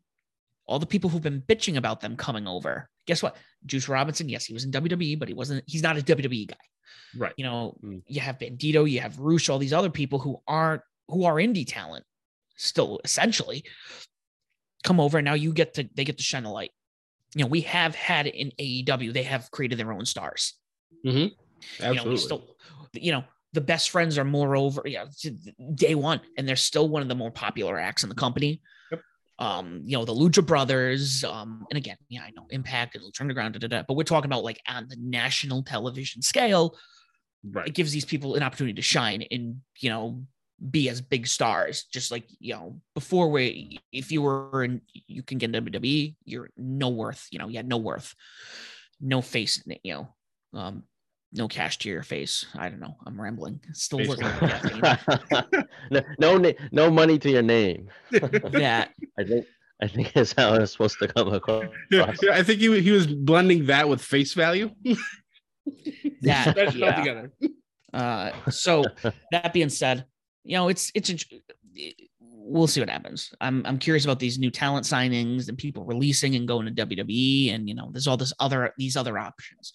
All 0.68 0.80
the 0.80 0.86
people 0.86 1.10
who've 1.10 1.22
been 1.22 1.42
bitching 1.42 1.78
about 1.78 2.02
them 2.02 2.16
coming 2.16 2.48
over, 2.48 2.90
guess 3.06 3.22
what? 3.22 3.36
Juice 3.66 3.88
Robinson, 3.88 4.30
yes, 4.30 4.46
he 4.46 4.54
was 4.54 4.64
in 4.64 4.72
WWE, 4.72 5.20
but 5.20 5.28
he 5.28 5.34
wasn't, 5.34 5.64
he's 5.68 5.84
not 5.84 5.98
a 5.98 6.02
WWE 6.02 6.48
guy. 6.48 6.56
right. 7.18 7.34
You 7.38 7.44
know, 7.46 7.78
Mm. 7.84 8.02
you 8.08 8.20
have 8.22 8.40
Bandito, 8.40 8.90
you 8.90 9.00
have 9.02 9.20
Rush, 9.20 9.50
all 9.50 9.60
these 9.60 9.74
other 9.74 9.90
people 9.90 10.20
who 10.20 10.42
aren't, 10.48 10.82
who 11.08 11.26
are 11.26 11.36
indie 11.36 11.66
talent 11.68 12.04
still 12.58 13.00
essentially 13.04 13.64
come 14.84 15.00
over. 15.00 15.18
And 15.20 15.26
now 15.26 15.34
you 15.36 15.54
get 15.54 15.76
to, 15.76 15.88
they 15.96 16.04
get 16.04 16.18
to 16.18 16.24
shine 16.24 16.46
a 16.46 16.52
light. 16.52 16.72
You 17.36 17.44
know, 17.44 17.50
we 17.50 17.62
have 17.62 17.94
had 17.96 18.28
in 18.28 18.52
AEW, 18.60 19.14
they 19.14 19.24
have 19.24 19.52
created 19.52 19.78
their 19.78 19.92
own 19.92 20.06
stars 20.06 20.54
Absolutely. 21.80 21.98
you 22.04 22.10
know, 22.10 22.16
still, 22.16 22.44
you 22.94 23.12
know, 23.12 23.24
the 23.54 23.62
best 23.62 23.90
friends 23.90 24.18
are 24.18 24.26
more 24.26 24.56
over, 24.56 24.82
yeah, 24.86 25.06
day 25.76 25.96
one, 25.96 26.20
and 26.38 26.48
they're 26.48 26.56
still 26.56 26.90
one 26.90 27.02
of 27.02 27.08
the 27.08 27.16
more 27.16 27.32
popular 27.32 27.78
acts 27.80 28.04
in 28.04 28.10
the 28.10 28.16
company. 28.16 28.62
Um, 29.38 29.82
you 29.84 29.98
know, 29.98 30.06
the 30.06 30.14
Lucha 30.14 30.46
Brothers, 30.46 31.24
um, 31.26 31.66
and 31.70 31.78
again, 31.78 31.98
yeah, 32.08 32.22
I 32.22 32.32
know 32.32 32.48
Impact 32.52 32.96
and 32.96 33.04
Lucha 33.04 33.20
Underground, 33.20 33.54
da, 33.54 33.60
da, 33.60 33.68
da, 33.68 33.84
but 33.86 33.96
we're 33.96 34.04
talking 34.04 34.30
about 34.30 34.46
like 34.46 34.62
on 34.68 34.88
the 34.88 34.96
national 34.98 35.64
television 35.64 36.22
scale, 36.22 36.78
right. 37.52 37.68
it 37.68 37.74
gives 37.74 37.92
these 37.92 38.06
people 38.06 38.36
an 38.36 38.44
opportunity 38.44 38.74
to 38.74 38.82
shine 38.82 39.24
and 39.32 39.58
you 39.80 39.90
know 39.90 40.24
be 40.72 40.90
as 40.90 41.02
big 41.02 41.28
stars 41.28 41.84
just 41.92 42.12
like 42.12 42.26
you 42.40 42.54
know 42.54 42.80
before 42.94 43.30
we 43.30 43.78
if 43.92 44.12
you 44.12 44.22
were 44.22 44.64
in 44.64 44.82
you 44.94 45.22
can 45.22 45.38
get 45.38 45.52
WWE 45.52 46.16
you're 46.24 46.50
no 46.58 46.90
worth 46.90 47.28
you 47.30 47.40
know 47.40 47.50
you 47.50 47.58
had 47.58 47.68
no 47.68 47.78
worth 47.78 48.16
no 49.02 49.22
face 49.22 49.62
you 49.84 49.94
know 49.94 50.08
um 50.54 50.84
no 51.34 51.48
cash 51.48 51.78
to 51.80 51.90
your 51.90 52.04
face 52.04 52.46
I 52.56 52.70
don't 52.70 52.80
know 52.80 52.96
I'm 53.06 53.20
rambling 53.20 53.60
still 53.74 54.00
Face 54.00 54.10
working 54.10 54.26
on 54.26 55.68
no, 56.20 56.38
no, 56.38 56.54
no 56.72 56.92
money 56.92 57.20
to 57.20 57.30
your 57.30 57.42
name. 57.42 57.90
that 58.12 58.92
I 59.18 59.24
think 59.24 59.46
I 59.82 59.88
think 59.88 60.14
that's 60.14 60.34
how 60.34 60.54
it's 60.56 60.72
supposed 60.72 61.00
to 61.00 61.08
come 61.08 61.34
across. 61.34 61.66
Yeah, 61.92 62.14
yeah, 62.22 62.32
I 62.34 62.44
think 62.44 62.60
he, 62.60 62.80
he 62.82 62.92
was 62.92 63.08
blending 63.08 63.66
that 63.66 63.90
with 63.90 64.02
face 64.02 64.34
value. 64.34 64.72
that 64.86 66.56
Mashed 66.56 66.58
it 66.58 66.68
all 66.68 66.76
yeah. 66.76 66.96
together. 66.96 67.32
Uh, 67.94 68.32
so 68.50 68.86
that 69.32 69.54
being 69.54 69.70
said, 69.70 70.06
you 70.44 70.56
know, 70.56 70.70
it's 70.70 70.92
it's 70.96 71.10
a, 71.10 71.18
we'll 72.20 72.68
see 72.68 72.80
what 72.80 72.90
happens. 72.90 73.34
I'm 73.42 73.66
I'm 73.66 73.78
curious 73.78 74.06
about 74.06 74.20
these 74.20 74.40
new 74.40 74.52
talent 74.52 74.86
signings 74.86 75.50
and 75.50 75.58
people 75.58 75.84
releasing 75.84 76.36
and 76.36 76.48
going 76.48 76.74
to 76.74 76.86
WWE, 76.86 77.54
and 77.54 77.68
you 77.68 77.76
know, 77.76 77.90
there's 77.92 78.08
all 78.08 78.18
this 78.18 78.34
other 78.40 78.74
these 78.78 78.96
other 78.96 79.18
options. 79.18 79.74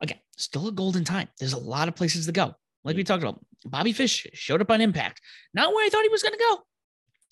Again, 0.00 0.18
still 0.36 0.68
a 0.68 0.72
golden 0.72 1.04
time. 1.04 1.28
There's 1.38 1.52
a 1.52 1.58
lot 1.58 1.88
of 1.88 1.94
places 1.96 2.26
to 2.26 2.32
go. 2.32 2.54
Like 2.84 2.96
we 2.96 3.04
talked 3.04 3.22
about, 3.22 3.40
Bobby 3.64 3.92
Fish 3.92 4.26
showed 4.34 4.60
up 4.60 4.70
on 4.70 4.80
Impact, 4.80 5.20
not 5.54 5.72
where 5.72 5.86
I 5.86 5.88
thought 5.88 6.02
he 6.02 6.08
was 6.10 6.22
going 6.22 6.34
to 6.34 6.38
go. 6.38 6.58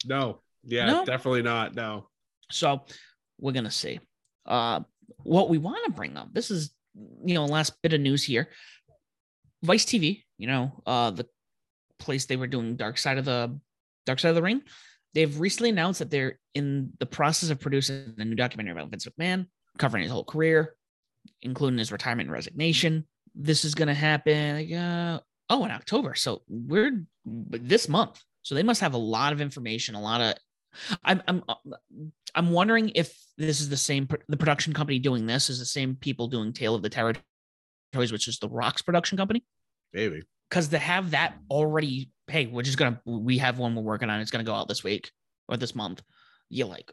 No. 0.07 0.41
Yeah, 0.65 0.87
No? 0.87 1.05
definitely 1.05 1.43
not. 1.43 1.75
No. 1.75 2.09
So 2.51 2.85
we're 3.39 3.53
gonna 3.53 3.71
see. 3.71 3.99
Uh, 4.47 4.81
what 5.25 5.49
we 5.49 5.59
want 5.59 5.85
to 5.87 5.91
bring 5.93 6.17
up. 6.17 6.33
This 6.33 6.51
is 6.51 6.71
you 7.25 7.35
know 7.35 7.45
last 7.47 7.81
bit 7.83 7.93
of 7.93 8.01
news 8.01 8.23
here. 8.25 8.49
Vice 9.63 9.85
TV, 9.85 10.25
you 10.39 10.47
know, 10.47 10.83
uh, 10.87 11.11
the 11.11 11.27
place 11.99 12.27
they 12.27 12.37
were 12.37 12.47
doing 12.47 12.77
Dark 12.77 12.99
Side 12.99 13.19
of 13.19 13.25
the 13.25 13.59
Dark 14.07 14.19
Side 14.21 14.31
of 14.31 14.35
the 14.35 14.43
Ring. 14.43 14.63
They've 15.15 15.39
recently 15.39 15.71
announced 15.71 15.99
that 16.01 16.11
they're 16.11 16.39
in 16.55 16.93
the 16.99 17.07
process 17.07 17.51
of 17.51 17.61
producing 17.61 18.15
a 18.19 18.25
new 18.25 18.35
documentary 18.35 18.73
about 18.73 18.91
Vince 18.91 19.07
McMahon, 19.07 19.47
covering 19.79 20.03
his 20.05 20.13
whole 20.13 20.25
career, 20.25 20.75
including 21.43 21.79
his 21.79 21.93
retirement 21.93 22.29
and 22.29 22.33
resignation. 22.33 23.07
This 23.35 23.65
is 23.65 23.75
going 23.75 23.89
to 23.89 23.95
happen. 23.95 24.57
like, 24.57 24.73
Uh, 24.73 25.21
oh, 25.51 25.65
in 25.65 25.71
October. 25.71 26.15
So 26.15 26.43
we're 26.49 27.05
this 27.25 27.89
month. 27.89 28.23
So 28.43 28.55
they 28.55 28.63
must 28.63 28.81
have 28.81 28.95
a 28.95 28.99
lot 28.99 29.33
of 29.33 29.41
information, 29.41 29.95
a 29.95 30.01
lot 30.01 30.21
of. 30.21 30.35
I'm 31.05 31.23
I'm 31.29 31.45
uh, 31.49 31.55
I'm 32.35 32.51
wondering 32.51 32.93
if 32.95 33.15
this 33.37 33.61
is 33.61 33.69
the 33.69 33.77
same. 33.77 34.09
The 34.29 34.37
production 34.37 34.73
company 34.73 34.99
doing 34.99 35.27
this 35.27 35.51
is 35.51 35.59
the 35.59 35.65
same 35.67 35.97
people 35.97 36.29
doing 36.29 36.53
Tale 36.53 36.75
of 36.75 36.83
the 36.83 36.89
Territories, 36.89 38.11
which 38.11 38.27
is 38.27 38.39
the 38.39 38.49
Rocks 38.49 38.81
production 38.83 39.19
company 39.19 39.45
Maybe. 39.93 40.23
because 40.49 40.69
to 40.69 40.79
have 40.79 41.11
that 41.11 41.35
already, 41.51 42.11
hey, 42.27 42.47
we're 42.47 42.63
just 42.63 42.79
gonna 42.79 43.01
we 43.05 43.39
have 43.39 43.59
one 43.59 43.75
we're 43.75 43.83
working 43.83 44.09
on. 44.11 44.21
It's 44.21 44.31
gonna 44.31 44.45
go 44.45 44.55
out 44.55 44.67
this 44.67 44.83
week 44.83 45.13
or 45.49 45.57
this 45.59 45.75
month. 45.75 46.03
You 46.49 46.65
like 46.67 46.91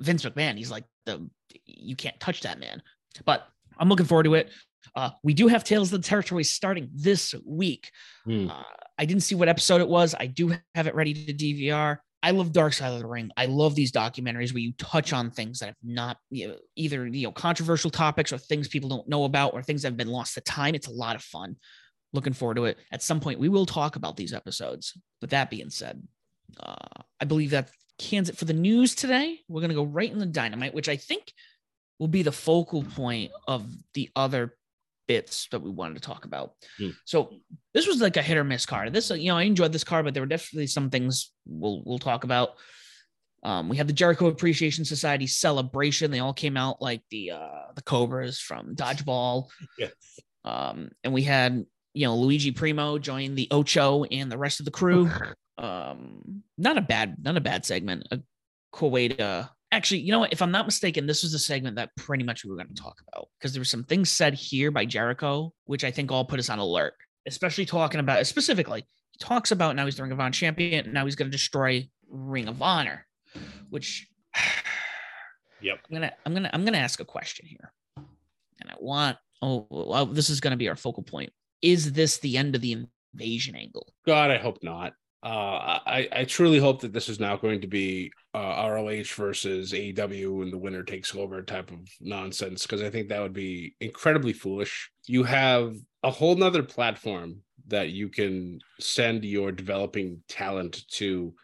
Vince 0.00 0.24
McMahon? 0.24 0.56
He's 0.56 0.70
like 0.70 0.84
the 1.04 1.28
you 1.66 1.96
can't 1.96 2.18
touch 2.18 2.40
that 2.40 2.58
man. 2.58 2.82
But 3.24 3.46
I'm 3.78 3.88
looking 3.88 4.06
forward 4.06 4.24
to 4.24 4.34
it. 4.34 4.50
Uh, 4.94 5.10
we 5.22 5.34
do 5.34 5.48
have 5.48 5.64
Tales 5.64 5.92
of 5.92 6.02
the 6.02 6.08
Territory 6.08 6.44
starting 6.44 6.88
this 6.92 7.34
week. 7.44 7.90
Hmm. 8.24 8.48
Uh, 8.50 8.62
I 8.98 9.04
didn't 9.04 9.22
see 9.22 9.34
what 9.34 9.48
episode 9.48 9.80
it 9.80 9.88
was. 9.88 10.14
I 10.18 10.26
do 10.26 10.54
have 10.74 10.86
it 10.86 10.94
ready 10.94 11.14
to 11.14 11.32
DVR. 11.32 11.98
I 12.22 12.32
love 12.32 12.52
Dark 12.52 12.72
Side 12.72 12.92
of 12.92 12.98
the 12.98 13.06
Ring. 13.06 13.30
I 13.36 13.46
love 13.46 13.74
these 13.76 13.92
documentaries 13.92 14.52
where 14.52 14.60
you 14.60 14.72
touch 14.72 15.12
on 15.12 15.30
things 15.30 15.60
that 15.60 15.66
have 15.66 15.76
not 15.84 16.16
you 16.30 16.48
know, 16.48 16.56
either 16.74 17.06
you 17.06 17.26
know 17.26 17.32
controversial 17.32 17.90
topics 17.90 18.32
or 18.32 18.38
things 18.38 18.66
people 18.66 18.88
don't 18.88 19.08
know 19.08 19.24
about 19.24 19.54
or 19.54 19.62
things 19.62 19.82
that 19.82 19.88
have 19.88 19.96
been 19.96 20.08
lost 20.08 20.34
to 20.34 20.40
time. 20.40 20.74
It's 20.74 20.88
a 20.88 20.92
lot 20.92 21.14
of 21.14 21.22
fun. 21.22 21.56
Looking 22.12 22.32
forward 22.32 22.56
to 22.56 22.64
it. 22.64 22.78
At 22.90 23.02
some 23.02 23.20
point, 23.20 23.38
we 23.38 23.48
will 23.48 23.66
talk 23.66 23.94
about 23.94 24.16
these 24.16 24.32
episodes. 24.32 24.98
But 25.20 25.30
that 25.30 25.50
being 25.50 25.70
said, 25.70 26.02
uh, 26.58 27.02
I 27.20 27.24
believe 27.24 27.50
that 27.50 27.70
cans 27.98 28.28
it 28.28 28.36
for 28.36 28.46
the 28.46 28.52
news 28.52 28.96
today. 28.96 29.38
We're 29.48 29.60
gonna 29.60 29.74
go 29.74 29.84
right 29.84 30.10
in 30.10 30.18
the 30.18 30.26
dynamite, 30.26 30.74
which 30.74 30.88
I 30.88 30.96
think 30.96 31.32
will 31.98 32.08
be 32.08 32.22
the 32.22 32.32
focal 32.32 32.82
point 32.82 33.32
of 33.46 33.66
the 33.94 34.10
other 34.14 34.54
bits 35.08 35.48
that 35.50 35.62
we 35.62 35.70
wanted 35.70 35.94
to 35.94 36.00
talk 36.00 36.24
about. 36.24 36.52
Hmm. 36.78 36.90
So 37.04 37.34
this 37.74 37.86
was 37.86 38.00
like 38.00 38.16
a 38.16 38.22
hit 38.22 38.36
or 38.36 38.44
miss 38.44 38.66
card. 38.66 38.92
This, 38.92 39.10
you 39.10 39.28
know, 39.28 39.38
I 39.38 39.42
enjoyed 39.42 39.72
this 39.72 39.84
card, 39.84 40.04
but 40.04 40.14
there 40.14 40.22
were 40.22 40.28
definitely 40.28 40.68
some 40.68 40.90
things 40.90 41.32
we'll 41.46 41.82
we'll 41.84 41.98
talk 41.98 42.24
about. 42.24 42.50
Um, 43.42 43.68
we 43.68 43.76
had 43.76 43.86
the 43.86 43.92
Jericho 43.92 44.26
Appreciation 44.26 44.84
Society 44.84 45.26
celebration. 45.26 46.10
They 46.10 46.18
all 46.18 46.34
came 46.34 46.56
out 46.56 46.82
like 46.82 47.02
the 47.10 47.32
uh 47.32 47.72
the 47.74 47.82
Cobras 47.82 48.38
from 48.38 48.76
Dodgeball. 48.76 49.48
Yes. 49.78 49.92
Um, 50.44 50.90
and 51.02 51.12
we 51.12 51.22
had 51.22 51.64
you 51.94 52.06
know 52.06 52.16
Luigi 52.16 52.52
Primo 52.52 52.98
join 52.98 53.34
the 53.34 53.48
Ocho 53.50 54.04
and 54.04 54.30
the 54.30 54.38
rest 54.38 54.60
of 54.60 54.64
the 54.64 54.72
crew. 54.72 55.10
Um, 55.58 56.44
not 56.56 56.78
a 56.78 56.80
bad, 56.80 57.16
not 57.20 57.36
a 57.36 57.40
bad 57.40 57.66
segment. 57.66 58.06
A 58.12 58.20
Kuwaita. 58.72 59.50
Actually, 59.70 60.00
you 60.00 60.12
know 60.12 60.20
what? 60.20 60.32
If 60.32 60.40
I'm 60.40 60.50
not 60.50 60.66
mistaken, 60.66 61.06
this 61.06 61.22
was 61.22 61.34
a 61.34 61.38
segment 61.38 61.76
that 61.76 61.94
pretty 61.96 62.24
much 62.24 62.44
we 62.44 62.50
were 62.50 62.56
going 62.56 62.74
to 62.74 62.82
talk 62.82 62.98
about 63.06 63.28
because 63.38 63.52
there 63.52 63.60
were 63.60 63.66
some 63.66 63.84
things 63.84 64.10
said 64.10 64.34
here 64.34 64.70
by 64.70 64.86
Jericho, 64.86 65.52
which 65.66 65.84
I 65.84 65.90
think 65.90 66.10
all 66.10 66.24
put 66.24 66.38
us 66.38 66.48
on 66.48 66.58
alert, 66.58 66.94
especially 67.26 67.66
talking 67.66 68.00
about 68.00 68.26
specifically. 68.26 68.86
He 69.10 69.18
talks 69.18 69.50
about 69.50 69.76
now 69.76 69.84
he's 69.84 69.96
the 69.96 70.02
Ring 70.02 70.12
of 70.12 70.20
Honor 70.20 70.30
champion. 70.30 70.92
Now 70.92 71.04
he's 71.04 71.16
going 71.16 71.30
to 71.30 71.36
destroy 71.36 71.86
Ring 72.08 72.48
of 72.48 72.62
Honor, 72.62 73.06
which 73.68 74.08
Yep. 75.60 75.78
I'm 75.90 75.94
gonna 75.94 76.12
I'm 76.24 76.34
gonna 76.34 76.50
I'm 76.52 76.64
gonna 76.64 76.78
ask 76.78 77.00
a 77.00 77.04
question 77.04 77.46
here, 77.46 77.72
and 77.96 78.70
I 78.70 78.74
want 78.78 79.16
oh 79.42 79.66
well, 79.70 80.06
this 80.06 80.30
is 80.30 80.40
gonna 80.40 80.56
be 80.56 80.68
our 80.68 80.76
focal 80.76 81.02
point. 81.02 81.32
Is 81.62 81.92
this 81.92 82.18
the 82.18 82.36
end 82.38 82.54
of 82.54 82.60
the 82.60 82.86
invasion 83.14 83.56
angle? 83.56 83.92
God, 84.06 84.30
I 84.30 84.38
hope 84.38 84.58
not. 84.62 84.92
Uh, 85.22 85.80
I 85.84 86.08
I 86.12 86.24
truly 86.24 86.58
hope 86.58 86.80
that 86.82 86.92
this 86.92 87.08
is 87.08 87.18
now 87.18 87.36
going 87.36 87.60
to 87.62 87.66
be 87.66 88.12
uh, 88.34 88.68
ROH 88.70 89.14
versus 89.16 89.72
AEW 89.72 90.42
and 90.42 90.52
the 90.52 90.58
winner 90.58 90.84
takes 90.84 91.14
over 91.14 91.42
type 91.42 91.72
of 91.72 91.80
nonsense 92.00 92.62
because 92.62 92.82
I 92.82 92.90
think 92.90 93.08
that 93.08 93.20
would 93.20 93.32
be 93.32 93.74
incredibly 93.80 94.32
foolish. 94.32 94.90
You 95.06 95.24
have 95.24 95.74
a 96.04 96.10
whole 96.10 96.36
nother 96.36 96.62
platform 96.62 97.38
that 97.66 97.90
you 97.90 98.08
can 98.08 98.60
send 98.78 99.24
your 99.24 99.50
developing 99.50 100.22
talent 100.28 100.86
to 100.92 101.34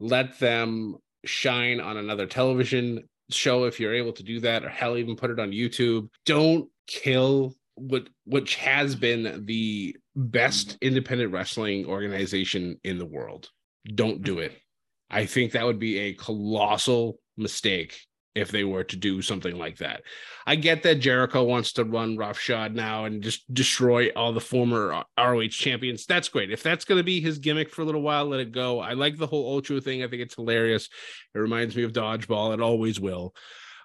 let 0.00 0.38
them 0.38 0.96
shine 1.24 1.80
on 1.80 1.98
another 1.98 2.26
television 2.26 3.08
show 3.30 3.64
if 3.64 3.78
you're 3.78 3.94
able 3.94 4.12
to 4.12 4.22
do 4.22 4.40
that 4.40 4.64
or 4.64 4.68
hell 4.68 4.96
even 4.96 5.16
put 5.16 5.30
it 5.30 5.38
on 5.38 5.50
YouTube. 5.50 6.08
Don't 6.24 6.68
kill 6.86 7.54
what 7.74 8.08
which 8.24 8.56
has 8.56 8.94
been 8.94 9.44
the 9.46 9.96
best 10.14 10.68
mm-hmm. 10.68 10.88
independent 10.88 11.32
wrestling 11.32 11.86
organization 11.86 12.78
in 12.84 12.98
the 12.98 13.06
world. 13.06 13.48
Don't 13.94 14.22
do 14.22 14.36
mm-hmm. 14.36 14.42
it. 14.44 14.58
I 15.10 15.26
think 15.26 15.52
that 15.52 15.66
would 15.66 15.78
be 15.78 15.98
a 15.98 16.14
colossal 16.14 17.18
mistake 17.36 17.98
if 18.34 18.50
they 18.50 18.64
were 18.64 18.84
to 18.84 18.96
do 18.96 19.20
something 19.20 19.56
like 19.56 19.78
that. 19.78 20.02
I 20.46 20.56
get 20.56 20.82
that 20.82 21.00
Jericho 21.00 21.42
wants 21.42 21.74
to 21.74 21.84
run 21.84 22.16
roughshod 22.16 22.74
now 22.74 23.04
and 23.04 23.22
just 23.22 23.52
destroy 23.52 24.08
all 24.16 24.32
the 24.32 24.40
former 24.40 25.04
ROH 25.18 25.48
champions. 25.48 26.06
That's 26.06 26.30
great. 26.30 26.50
If 26.50 26.62
that's 26.62 26.86
going 26.86 26.98
to 26.98 27.04
be 27.04 27.20
his 27.20 27.38
gimmick 27.38 27.70
for 27.70 27.82
a 27.82 27.84
little 27.84 28.00
while, 28.00 28.24
let 28.24 28.40
it 28.40 28.52
go. 28.52 28.80
I 28.80 28.94
like 28.94 29.18
the 29.18 29.26
whole 29.26 29.52
Ultra 29.54 29.80
thing. 29.80 30.02
I 30.02 30.08
think 30.08 30.22
it's 30.22 30.34
hilarious. 30.34 30.88
It 31.34 31.38
reminds 31.38 31.76
me 31.76 31.82
of 31.82 31.92
dodgeball. 31.92 32.54
It 32.54 32.62
always 32.62 32.98
will. 32.98 33.34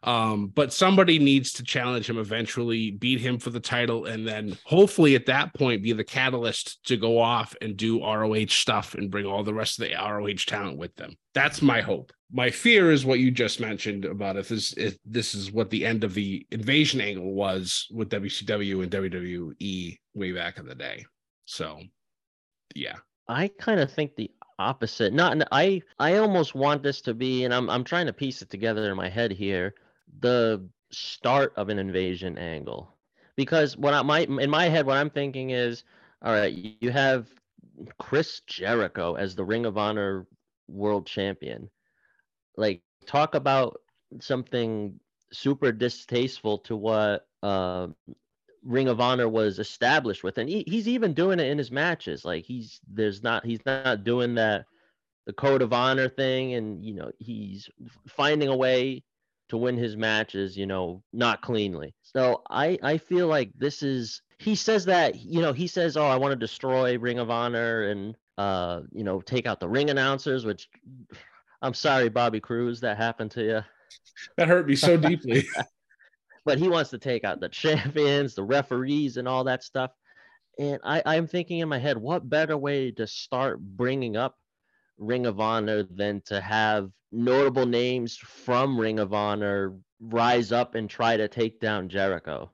Um, 0.03 0.47
but 0.47 0.73
somebody 0.73 1.19
needs 1.19 1.53
to 1.53 1.63
challenge 1.63 2.09
him 2.09 2.17
eventually, 2.17 2.91
beat 2.91 3.19
him 3.19 3.39
for 3.39 3.49
the 3.49 3.59
title, 3.59 4.05
and 4.05 4.27
then 4.27 4.57
hopefully 4.63 5.15
at 5.15 5.25
that 5.25 5.53
point 5.53 5.83
be 5.83 5.93
the 5.93 6.03
catalyst 6.03 6.83
to 6.85 6.97
go 6.97 7.19
off 7.19 7.55
and 7.61 7.77
do 7.77 8.03
ROH 8.03 8.47
stuff 8.47 8.93
and 8.93 9.11
bring 9.11 9.25
all 9.25 9.43
the 9.43 9.53
rest 9.53 9.79
of 9.79 9.87
the 9.87 9.95
ROH 9.95 10.45
talent 10.45 10.77
with 10.77 10.95
them. 10.95 11.15
That's 11.33 11.61
my 11.61 11.81
hope. 11.81 12.11
My 12.31 12.49
fear 12.49 12.91
is 12.91 13.05
what 13.05 13.19
you 13.19 13.31
just 13.31 13.59
mentioned 13.59 14.05
about 14.05 14.37
if 14.37 14.49
this 14.49 14.73
if 14.73 14.97
this 15.05 15.33
is 15.33 15.51
what 15.51 15.69
the 15.69 15.85
end 15.85 16.03
of 16.03 16.13
the 16.13 16.45
invasion 16.51 16.99
angle 16.99 17.33
was 17.33 17.87
with 17.91 18.09
WCW 18.09 18.83
and 18.83 18.91
WWE 18.91 19.97
way 20.13 20.31
back 20.33 20.57
in 20.57 20.67
the 20.67 20.75
day. 20.75 21.05
So, 21.45 21.79
yeah. 22.75 22.97
I 23.29 23.49
kind 23.59 23.79
of 23.79 23.91
think 23.91 24.15
the 24.15 24.31
opposite. 24.59 25.13
Not 25.13 25.47
I 25.51 25.81
I 25.99 26.17
almost 26.17 26.55
want 26.55 26.83
this 26.83 27.01
to 27.01 27.13
be 27.13 27.45
and 27.45 27.53
I'm 27.53 27.69
I'm 27.69 27.83
trying 27.83 28.07
to 28.07 28.13
piece 28.13 28.41
it 28.41 28.49
together 28.49 28.89
in 28.89 28.97
my 28.97 29.09
head 29.09 29.31
here 29.31 29.75
the 30.19 30.67
start 30.91 31.53
of 31.55 31.69
an 31.69 31.79
invasion 31.79 32.37
angle. 32.37 32.93
Because 33.35 33.77
what 33.77 33.93
I 33.93 34.01
might 34.01 34.29
in 34.29 34.49
my 34.49 34.65
head 34.65 34.85
what 34.85 34.97
I'm 34.97 35.09
thinking 35.09 35.51
is 35.51 35.83
all 36.23 36.33
right 36.33 36.53
you 36.81 36.91
have 36.91 37.27
Chris 37.99 38.41
Jericho 38.47 39.15
as 39.15 39.35
the 39.35 39.45
Ring 39.45 39.65
of 39.65 39.77
Honor 39.77 40.25
world 40.67 41.05
champion. 41.05 41.69
Like 42.55 42.81
talk 43.05 43.35
about 43.35 43.81
something 44.19 44.99
super 45.31 45.71
distasteful 45.71 46.59
to 46.59 46.75
what 46.75 47.27
uh, 47.43 47.87
Ring 48.63 48.87
of 48.87 48.99
Honor 48.99 49.29
was 49.29 49.59
established 49.59 50.23
with. 50.23 50.37
And 50.37 50.49
he, 50.49 50.63
he's 50.67 50.87
even 50.87 51.13
doing 51.13 51.39
it 51.39 51.47
in 51.47 51.57
his 51.57 51.71
matches. 51.71 52.25
Like 52.25 52.45
he's 52.45 52.79
there's 52.87 53.23
not 53.23 53.45
he's 53.45 53.65
not 53.65 54.03
doing 54.03 54.35
that 54.35 54.65
the 55.25 55.33
code 55.33 55.61
of 55.61 55.73
honor 55.73 56.09
thing. 56.09 56.53
And 56.55 56.83
you 56.83 56.95
know 56.95 57.11
he's 57.19 57.69
finding 58.07 58.49
a 58.49 58.55
way 58.55 59.03
to 59.49 59.57
win 59.57 59.77
his 59.77 59.95
matches, 59.95 60.57
you 60.57 60.65
know, 60.65 61.03
not 61.13 61.41
cleanly. 61.41 61.93
So 62.01 62.41
I 62.49 62.77
I 62.83 62.97
feel 62.97 63.27
like 63.27 63.51
this 63.57 63.83
is 63.83 64.21
he 64.39 64.55
says 64.55 64.85
that, 64.85 65.15
you 65.15 65.41
know, 65.41 65.53
he 65.53 65.67
says, 65.67 65.97
"Oh, 65.97 66.05
I 66.05 66.17
want 66.17 66.31
to 66.31 66.35
destroy 66.35 66.97
Ring 66.97 67.19
of 67.19 67.29
Honor 67.29 67.83
and 67.89 68.15
uh, 68.37 68.81
you 68.91 69.03
know, 69.03 69.21
take 69.21 69.47
out 69.47 69.59
the 69.59 69.69
ring 69.69 69.89
announcers," 69.89 70.45
which 70.45 70.69
I'm 71.61 71.73
sorry, 71.73 72.09
Bobby 72.09 72.39
Cruz, 72.39 72.79
that 72.81 72.97
happened 72.97 73.31
to 73.31 73.43
you. 73.43 73.61
That 74.37 74.47
hurt 74.47 74.67
me 74.67 74.75
so 74.75 74.97
deeply. 74.97 75.45
but 76.45 76.57
he 76.57 76.69
wants 76.69 76.91
to 76.91 76.97
take 76.97 77.23
out 77.23 77.39
the 77.39 77.49
champions, 77.49 78.35
the 78.35 78.43
referees, 78.43 79.17
and 79.17 79.27
all 79.27 79.43
that 79.45 79.63
stuff. 79.63 79.91
And 80.59 80.79
I, 80.83 81.03
I'm 81.05 81.27
thinking 81.27 81.59
in 81.59 81.69
my 81.69 81.77
head, 81.77 81.97
what 81.97 82.29
better 82.29 82.57
way 82.57 82.91
to 82.91 83.05
start 83.05 83.59
bringing 83.59 84.17
up 84.17 84.37
Ring 84.97 85.25
of 85.25 85.39
Honor 85.39 85.83
than 85.83 86.21
to 86.25 86.41
have 86.41 86.89
notable 87.11 87.65
names 87.65 88.17
from 88.17 88.79
Ring 88.79 88.99
of 88.99 89.13
Honor 89.13 89.75
rise 89.99 90.51
up 90.51 90.75
and 90.75 90.89
try 90.89 91.17
to 91.17 91.27
take 91.27 91.59
down 91.59 91.89
Jericho. 91.89 92.51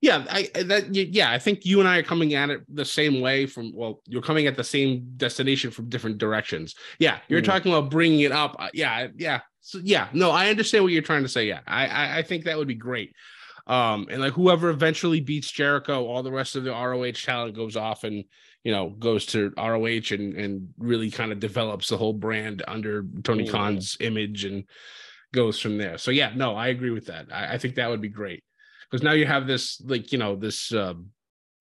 Yeah, 0.00 0.24
I 0.28 0.50
that 0.62 0.94
yeah, 0.94 1.30
I 1.30 1.38
think 1.38 1.64
you 1.64 1.80
and 1.80 1.88
I 1.88 1.98
are 1.98 2.02
coming 2.02 2.34
at 2.34 2.50
it 2.50 2.62
the 2.68 2.84
same 2.84 3.20
way 3.20 3.46
from 3.46 3.72
well, 3.74 4.02
you're 4.06 4.22
coming 4.22 4.46
at 4.46 4.56
the 4.56 4.64
same 4.64 5.12
destination 5.16 5.70
from 5.70 5.88
different 5.88 6.18
directions. 6.18 6.74
Yeah, 6.98 7.18
you're 7.28 7.40
mm. 7.40 7.46
talking 7.46 7.72
about 7.72 7.90
bringing 7.90 8.20
it 8.20 8.32
up. 8.32 8.56
Uh, 8.58 8.68
yeah, 8.74 9.08
yeah. 9.16 9.40
So 9.60 9.78
yeah, 9.82 10.08
no, 10.12 10.30
I 10.30 10.48
understand 10.50 10.84
what 10.84 10.92
you're 10.92 11.02
trying 11.02 11.22
to 11.22 11.28
say. 11.28 11.46
Yeah. 11.46 11.60
I, 11.66 11.86
I 11.86 12.18
I 12.18 12.22
think 12.22 12.44
that 12.44 12.58
would 12.58 12.68
be 12.68 12.74
great. 12.74 13.14
Um 13.66 14.08
and 14.10 14.20
like 14.20 14.32
whoever 14.32 14.70
eventually 14.70 15.20
beats 15.20 15.50
Jericho, 15.50 16.06
all 16.06 16.22
the 16.22 16.32
rest 16.32 16.56
of 16.56 16.64
the 16.64 16.72
ROH 16.72 17.12
talent 17.12 17.54
goes 17.54 17.76
off 17.76 18.04
and 18.04 18.24
you 18.64 18.72
know 18.72 18.90
goes 18.90 19.26
to 19.26 19.52
ROH 19.56 20.12
and 20.12 20.34
and 20.36 20.68
really 20.78 21.10
kind 21.10 21.32
of 21.32 21.40
develops 21.40 21.88
the 21.88 21.96
whole 21.96 22.12
brand 22.12 22.62
under 22.68 23.04
Tony 23.22 23.46
mm. 23.46 23.50
Khan's 23.50 23.96
image 24.00 24.44
and 24.44 24.64
goes 25.32 25.58
from 25.58 25.78
there. 25.78 25.98
So 25.98 26.10
yeah, 26.10 26.32
no, 26.34 26.56
I 26.56 26.68
agree 26.68 26.90
with 26.90 27.06
that. 27.06 27.26
I, 27.32 27.54
I 27.54 27.58
think 27.58 27.76
that 27.76 27.88
would 27.88 28.00
be 28.00 28.08
great 28.08 28.42
because 28.90 29.02
now 29.02 29.12
you 29.12 29.26
have 29.26 29.46
this 29.46 29.80
like 29.84 30.12
you 30.12 30.18
know 30.18 30.36
this 30.36 30.72
um, 30.74 31.06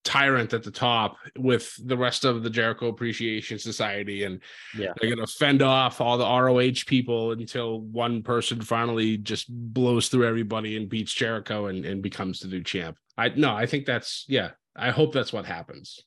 tyrant 0.04 0.54
at 0.54 0.64
the 0.64 0.72
top 0.72 1.18
with 1.38 1.74
the 1.86 1.98
rest 1.98 2.26
of 2.26 2.44
the 2.44 2.50
Jericho 2.50 2.88
Appreciation 2.88 3.60
Society, 3.60 4.24
and 4.24 4.42
yeah, 4.78 4.94
they're 5.00 5.16
gonna 5.16 5.28
fend 5.28 5.62
off 5.62 6.02
all 6.02 6.18
the 6.18 6.26
ROH 6.26 6.86
people 6.88 7.32
until 7.32 7.82
one 7.82 8.24
person 8.24 8.62
finally 8.62 9.18
just 9.18 9.48
blows 9.50 10.10
through 10.10 10.28
everybody 10.28 10.76
and 10.78 10.90
beats 10.90 11.14
Jericho 11.14 11.68
and, 11.68 11.86
and 11.86 12.02
becomes 12.02 12.40
the 12.40 12.48
new 12.48 12.64
champ. 12.64 12.98
I 13.18 13.30
no, 13.30 13.56
I 13.56 13.66
think 13.66 13.86
that's 13.86 14.26
yeah. 14.28 14.52
I 14.76 14.92
hope 14.92 15.14
that's 15.14 15.34
what 15.34 15.46
happens. 15.46 16.00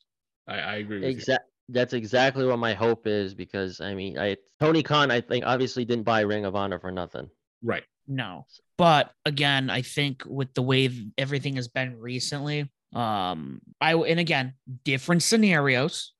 I, 0.47 0.55
I 0.55 0.75
agree. 0.77 1.05
Exactly. 1.05 1.49
That's 1.69 1.93
exactly 1.93 2.45
what 2.45 2.59
my 2.59 2.75
hope 2.75 3.07
is 3.07 3.35
because 3.35 3.81
I 3.81 3.95
mean, 3.95 4.19
I 4.19 4.37
Tony 4.61 4.83
Khan, 4.83 5.11
I 5.11 5.21
think 5.21 5.45
obviously 5.47 5.85
didn't 5.85 6.05
buy 6.05 6.21
Ring 6.21 6.45
of 6.45 6.57
Honor 6.57 6.79
for 6.79 6.91
nothing. 6.91 7.29
Right. 7.63 7.85
No. 8.07 8.47
But 8.77 9.13
again, 9.25 9.71
I 9.71 9.83
think 9.83 10.25
with 10.27 10.53
the 10.55 10.63
way 10.63 10.91
everything 11.17 11.57
has 11.57 11.69
been 11.69 11.99
recently, 11.99 12.71
um, 12.95 13.61
I 13.81 13.95
and 13.95 14.21
again, 14.21 14.55
different 14.85 15.23
scenarios. 15.23 16.13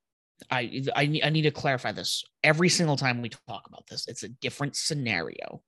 I, 0.51 0.85
I 0.97 1.21
I 1.23 1.31
need 1.31 1.43
to 1.43 1.51
clarify 1.51 1.93
this 1.93 2.25
every 2.43 2.69
single 2.69 2.97
time 2.97 3.23
we 3.23 3.29
talk 3.29 3.65
about 3.69 3.87
this. 3.89 4.09
It's 4.09 4.23
a 4.23 4.29
different 4.29 4.77
scenario. 4.77 5.63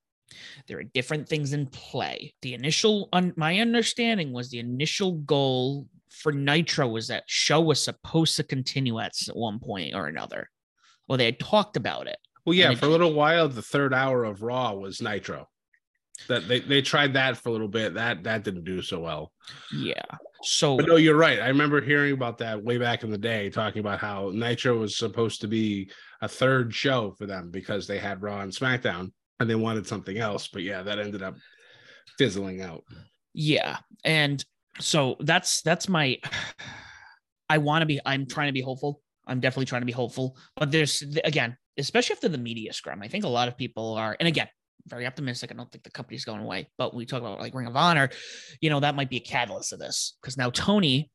There 0.67 0.79
are 0.79 0.85
different 0.85 1.29
things 1.29 1.53
in 1.53 1.67
play. 1.67 2.35
The 2.43 2.55
initial, 2.55 3.09
un, 3.12 3.35
my 3.37 3.61
understanding 3.61 4.33
was 4.33 4.51
the 4.51 4.59
initial 4.59 5.12
goal 5.12 5.87
for 6.14 6.33
Nitro 6.33 6.88
was 6.88 7.09
that 7.09 7.24
show 7.27 7.61
was 7.61 7.83
supposed 7.83 8.37
to 8.37 8.44
continue 8.44 8.98
at 8.98 9.12
one 9.33 9.59
point 9.59 9.94
or 9.94 10.07
another. 10.07 10.50
Well, 11.09 11.18
they 11.18 11.27
had 11.27 11.38
talked 11.38 11.77
about 11.77 12.07
it. 12.07 12.16
Well, 12.46 12.55
yeah, 12.55 12.74
for 12.74 12.87
a 12.87 12.90
little 12.90 13.14
while, 13.14 13.48
the 13.48 13.62
third 13.62 13.94
hour 13.94 14.24
of 14.24 14.42
Raw 14.42 14.74
was 14.74 15.00
Nitro. 15.00 15.48
That 16.29 16.46
they, 16.46 16.61
they 16.61 16.81
tried 16.81 17.14
that 17.14 17.37
for 17.37 17.48
a 17.48 17.53
little 17.53 17.68
bit. 17.68 17.94
That 17.94 18.22
that 18.24 18.44
didn't 18.44 18.64
do 18.64 18.83
so 18.83 19.00
well. 19.00 19.33
Yeah. 19.74 20.03
So 20.42 20.77
But 20.77 20.87
no, 20.87 20.96
you're 20.96 21.16
right. 21.16 21.40
I 21.40 21.48
remember 21.48 21.81
hearing 21.81 22.12
about 22.12 22.38
that 22.38 22.62
way 22.62 22.79
back 22.79 23.03
in 23.03 23.11
the 23.11 23.18
day, 23.18 23.50
talking 23.50 23.81
about 23.81 23.98
how 23.98 24.31
Nitro 24.33 24.79
was 24.79 24.96
supposed 24.96 25.40
to 25.40 25.48
be 25.48 25.90
a 26.20 26.29
third 26.29 26.74
show 26.74 27.14
for 27.18 27.27
them 27.27 27.50
because 27.50 27.87
they 27.87 27.98
had 27.98 28.22
Raw 28.22 28.40
and 28.40 28.53
SmackDown 28.53 29.11
and 29.40 29.50
they 29.50 29.55
wanted 29.55 29.87
something 29.87 30.18
else. 30.18 30.48
But 30.48 30.62
yeah, 30.62 30.83
that 30.83 30.98
ended 30.98 31.22
up 31.22 31.35
fizzling 32.18 32.61
out. 32.61 32.85
Yeah. 33.33 33.79
And 34.05 34.44
so 34.81 35.17
that's 35.21 35.63
that's 35.63 35.89
my 35.89 36.19
I 37.49 37.59
want 37.59 37.83
to 37.83 37.87
be 37.87 38.01
I'm 38.05 38.27
trying 38.27 38.49
to 38.49 38.53
be 38.53 38.63
hopeful. 38.63 39.01
I'm 39.27 39.41
definitely 39.41 39.67
trying 39.67 39.83
to 39.83 39.87
be 39.87 39.93
hopeful. 39.93 40.37
But 40.57 40.71
there's 40.71 41.03
again, 41.25 41.57
especially 41.79 42.15
after 42.15 42.29
the 42.29 42.39
media 42.39 42.73
scrum, 42.73 43.03
I 43.03 43.09
think 43.09 43.25
a 43.25 43.29
lot 43.29 43.49
of 43.49 43.57
people 43.57 43.95
are, 43.95 44.17
and 44.19 44.29
again, 44.29 44.49
very 44.87 45.07
optimistic. 45.07 45.51
I 45.51 45.55
don't 45.55 45.71
think 45.71 45.85
the 45.85 45.91
company's 45.91 46.25
going 46.25 46.41
away. 46.41 46.69
But 46.79 46.95
we 46.95 47.07
talk 47.07 47.21
about 47.21 47.41
like 47.41 47.55
Ring 47.55 47.67
of 47.67 47.77
Honor, 47.77 48.11
you 48.61 48.71
know, 48.71 48.81
that 48.81 48.95
might 48.95 49.11
be 49.11 49.17
a 49.17 49.21
catalyst 49.21 49.73
of 49.73 49.79
this 49.79 50.17
because 50.21 50.37
now 50.37 50.51
Tony, 50.51 51.11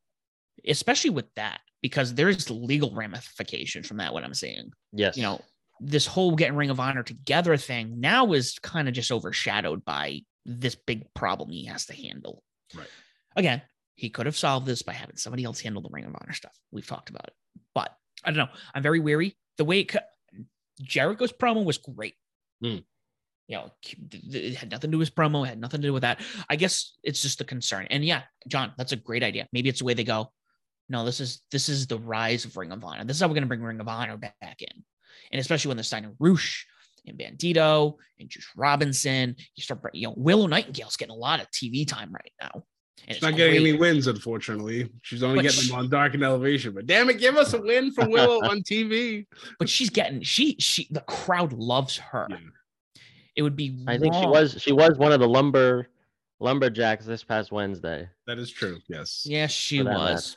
especially 0.66 1.10
with 1.10 1.32
that, 1.34 1.60
because 1.82 2.14
there's 2.14 2.50
legal 2.50 2.94
ramifications 2.94 3.86
from 3.86 3.98
that. 3.98 4.12
What 4.12 4.24
I'm 4.24 4.34
saying, 4.34 4.70
yes, 4.92 5.16
you 5.16 5.22
know, 5.22 5.40
this 5.80 6.06
whole 6.06 6.34
getting 6.36 6.56
Ring 6.56 6.70
of 6.70 6.80
Honor 6.80 7.02
together 7.02 7.56
thing 7.56 8.00
now 8.00 8.32
is 8.32 8.58
kind 8.62 8.88
of 8.88 8.94
just 8.94 9.12
overshadowed 9.12 9.84
by 9.84 10.20
this 10.44 10.74
big 10.74 11.04
problem 11.14 11.50
he 11.50 11.66
has 11.66 11.86
to 11.86 11.94
handle. 11.94 12.42
Right. 12.74 12.88
Again, 13.36 13.62
he 13.94 14.10
could 14.10 14.26
have 14.26 14.36
solved 14.36 14.66
this 14.66 14.82
by 14.82 14.92
having 14.92 15.16
somebody 15.16 15.44
else 15.44 15.60
handle 15.60 15.82
the 15.82 15.90
Ring 15.90 16.04
of 16.04 16.16
Honor 16.20 16.32
stuff. 16.32 16.56
We've 16.70 16.86
talked 16.86 17.10
about 17.10 17.26
it, 17.26 17.34
but 17.74 17.94
I 18.24 18.30
don't 18.30 18.38
know. 18.38 18.48
I'm 18.74 18.82
very 18.82 19.00
weary. 19.00 19.36
The 19.58 19.64
way 19.64 19.80
it, 19.80 19.94
Jericho's 20.80 21.32
promo 21.32 21.64
was 21.64 21.78
great. 21.78 22.14
Mm. 22.64 22.84
You 23.46 23.56
know, 23.56 23.70
it 23.82 24.54
had 24.54 24.70
nothing 24.70 24.90
to 24.90 24.94
do 24.94 24.98
with 24.98 25.08
his 25.08 25.14
promo, 25.14 25.44
it 25.44 25.48
had 25.48 25.60
nothing 25.60 25.82
to 25.82 25.88
do 25.88 25.92
with 25.92 26.02
that. 26.02 26.20
I 26.48 26.56
guess 26.56 26.96
it's 27.02 27.20
just 27.20 27.40
a 27.40 27.44
concern. 27.44 27.88
And 27.90 28.04
yeah, 28.04 28.22
John, 28.48 28.72
that's 28.78 28.92
a 28.92 28.96
great 28.96 29.22
idea. 29.22 29.48
Maybe 29.52 29.68
it's 29.68 29.80
the 29.80 29.84
way 29.84 29.94
they 29.94 30.04
go. 30.04 30.32
No, 30.88 31.04
this 31.04 31.20
is 31.20 31.42
this 31.52 31.68
is 31.68 31.86
the 31.86 31.98
rise 31.98 32.44
of 32.44 32.56
Ring 32.56 32.72
of 32.72 32.84
Honor. 32.84 33.04
This 33.04 33.16
is 33.16 33.20
how 33.20 33.28
we're 33.28 33.34
going 33.34 33.42
to 33.42 33.48
bring 33.48 33.62
Ring 33.62 33.80
of 33.80 33.88
Honor 33.88 34.16
back 34.16 34.56
in, 34.60 34.84
and 35.30 35.40
especially 35.40 35.68
when 35.68 35.76
they're 35.76 35.84
signing 35.84 36.16
Rush 36.18 36.66
and 37.06 37.18
Bandito 37.18 37.94
and 38.18 38.28
Juice 38.28 38.48
Robinson. 38.56 39.36
You 39.56 39.62
start, 39.62 39.80
you 39.94 40.08
know, 40.08 40.14
Willow 40.16 40.46
Nightingale's 40.46 40.96
getting 40.96 41.14
a 41.14 41.18
lot 41.18 41.40
of 41.40 41.50
TV 41.50 41.86
time 41.86 42.12
right 42.12 42.32
now. 42.40 42.64
And 43.06 43.16
She's 43.16 43.22
not 43.22 43.36
getting 43.36 43.60
great. 43.62 43.70
any 43.70 43.78
wins, 43.78 44.06
unfortunately. 44.06 44.90
She's 45.02 45.22
only 45.22 45.36
but 45.36 45.42
getting 45.42 45.60
she, 45.60 45.70
them 45.70 45.78
on 45.78 45.90
Dark 45.90 46.14
and 46.14 46.22
Elevation. 46.22 46.74
But 46.74 46.86
damn 46.86 47.10
it, 47.10 47.18
give 47.18 47.36
us 47.36 47.52
a 47.54 47.60
win 47.60 47.92
for 47.92 48.08
Willow 48.08 48.38
on 48.48 48.62
TV. 48.62 49.26
But 49.58 49.68
she's 49.68 49.90
getting 49.90 50.22
she 50.22 50.56
she 50.58 50.86
the 50.90 51.00
crowd 51.00 51.52
loves 51.52 51.96
her. 51.96 52.26
Yeah. 52.30 52.36
It 53.36 53.42
would 53.42 53.56
be. 53.56 53.82
I 53.86 53.92
wrong. 53.92 54.00
think 54.00 54.14
she 54.14 54.26
was 54.26 54.60
she 54.60 54.72
was 54.72 54.98
one 54.98 55.12
of 55.12 55.20
the 55.20 55.28
lumber 55.28 55.88
lumberjacks 56.40 57.04
this 57.04 57.24
past 57.24 57.52
Wednesday. 57.52 58.08
That 58.26 58.38
is 58.38 58.50
true. 58.50 58.78
Yes. 58.88 59.24
Yes, 59.26 59.50
she 59.50 59.82
was. 59.82 60.36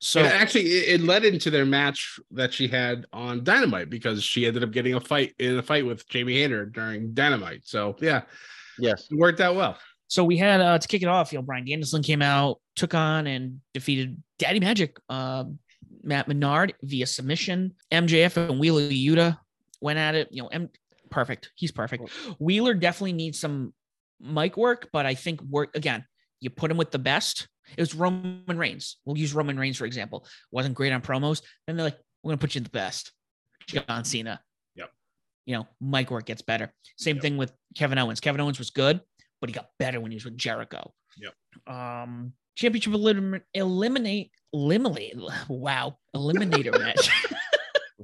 So 0.00 0.20
and 0.20 0.32
actually, 0.32 0.64
it, 0.64 1.00
it, 1.00 1.04
led 1.04 1.24
into 1.24 1.48
their 1.48 1.64
match 1.64 2.18
that 2.32 2.52
she 2.52 2.66
had 2.66 3.06
on 3.12 3.44
Dynamite 3.44 3.88
because 3.88 4.22
she 4.24 4.46
ended 4.46 4.64
up 4.64 4.72
getting 4.72 4.94
a 4.94 5.00
fight 5.00 5.32
in 5.38 5.58
a 5.58 5.62
fight 5.62 5.86
with 5.86 6.08
Jamie 6.08 6.34
Hayter 6.34 6.66
during 6.66 7.14
Dynamite. 7.14 7.62
So 7.64 7.94
yeah, 8.00 8.22
yes, 8.78 9.06
it 9.10 9.16
worked 9.16 9.40
out 9.40 9.54
well. 9.54 9.78
So 10.12 10.24
we 10.24 10.36
had 10.36 10.60
uh, 10.60 10.78
to 10.78 10.86
kick 10.86 11.00
it 11.00 11.08
off. 11.08 11.32
You 11.32 11.38
know, 11.38 11.42
Bryan 11.42 11.64
Danielson 11.64 12.02
came 12.02 12.20
out, 12.20 12.60
took 12.76 12.94
on 12.94 13.26
and 13.26 13.62
defeated 13.72 14.22
Daddy 14.38 14.60
Magic, 14.60 14.98
uh, 15.08 15.44
Matt 16.02 16.28
Menard 16.28 16.74
via 16.82 17.06
submission. 17.06 17.72
MJF 17.90 18.36
and 18.36 18.60
Wheeler 18.60 18.82
Yuta 18.82 19.38
went 19.80 19.98
at 19.98 20.14
it. 20.14 20.28
You 20.30 20.42
know, 20.42 20.48
M- 20.48 20.68
perfect. 21.10 21.50
He's 21.54 21.72
perfect. 21.72 22.10
Wheeler 22.38 22.74
definitely 22.74 23.14
needs 23.14 23.40
some 23.40 23.72
mic 24.20 24.58
work, 24.58 24.90
but 24.92 25.06
I 25.06 25.14
think 25.14 25.40
work 25.40 25.74
again. 25.74 26.04
You 26.40 26.50
put 26.50 26.70
him 26.70 26.76
with 26.76 26.90
the 26.90 26.98
best 26.98 27.48
it 27.76 27.80
was 27.80 27.94
Roman 27.94 28.58
Reigns. 28.58 28.98
We'll 29.06 29.16
use 29.16 29.32
Roman 29.32 29.58
Reigns 29.58 29.78
for 29.78 29.86
example. 29.86 30.26
Wasn't 30.50 30.74
great 30.74 30.92
on 30.92 31.00
promos. 31.00 31.40
Then 31.66 31.76
they're 31.76 31.86
like, 31.86 31.98
we're 32.22 32.30
gonna 32.30 32.38
put 32.38 32.54
you 32.54 32.58
in 32.58 32.64
the 32.64 32.70
best. 32.70 33.12
John 33.66 34.04
Cena. 34.04 34.40
Yep. 34.74 34.90
You 35.46 35.56
know, 35.56 35.68
mic 35.80 36.10
work 36.10 36.26
gets 36.26 36.42
better. 36.42 36.72
Same 36.98 37.16
yep. 37.16 37.22
thing 37.22 37.36
with 37.36 37.52
Kevin 37.76 37.98
Owens. 37.98 38.20
Kevin 38.20 38.40
Owens 38.40 38.58
was 38.58 38.70
good, 38.70 39.00
but 39.42 39.50
he 39.50 39.52
got 39.52 39.68
better 39.78 40.00
when 40.00 40.12
he 40.12 40.16
was 40.16 40.24
with 40.24 40.38
Jericho. 40.38 40.94
Yep. 41.18 41.76
Um, 41.76 42.32
championship 42.56 42.94
elim- 42.94 43.42
eliminate 43.52 44.30
eliminate. 44.54 45.16
Wow, 45.48 45.98
eliminator 46.16 46.78
match. 46.78 47.10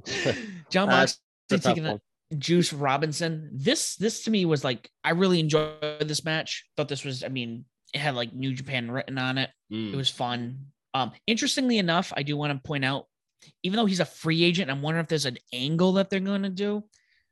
Jon 0.69 0.89
Moxley 0.89 1.59
taking 1.59 1.85
a 1.85 1.99
Juice 2.37 2.73
Robinson. 2.73 3.49
This 3.53 3.95
this 3.95 4.23
to 4.25 4.31
me 4.31 4.45
was 4.45 4.63
like 4.63 4.89
I 5.03 5.11
really 5.11 5.39
enjoyed 5.39 6.07
this 6.07 6.25
match. 6.25 6.65
Thought 6.77 6.89
this 6.89 7.05
was 7.05 7.23
I 7.23 7.29
mean 7.29 7.65
it 7.93 7.99
had 7.99 8.15
like 8.15 8.33
New 8.33 8.53
Japan 8.53 8.91
written 8.91 9.17
on 9.17 9.37
it. 9.37 9.49
Mm. 9.71 9.93
It 9.93 9.95
was 9.95 10.09
fun. 10.09 10.67
Um, 10.93 11.11
interestingly 11.25 11.77
enough, 11.77 12.11
I 12.15 12.23
do 12.23 12.35
want 12.35 12.51
to 12.53 12.67
point 12.67 12.83
out, 12.83 13.05
even 13.63 13.77
though 13.77 13.85
he's 13.85 13.99
a 13.99 14.05
free 14.05 14.43
agent, 14.43 14.69
I'm 14.69 14.81
wondering 14.81 15.03
if 15.03 15.09
there's 15.09 15.25
an 15.25 15.37
angle 15.53 15.93
that 15.93 16.09
they're 16.09 16.19
going 16.19 16.43
to 16.43 16.49
do. 16.49 16.83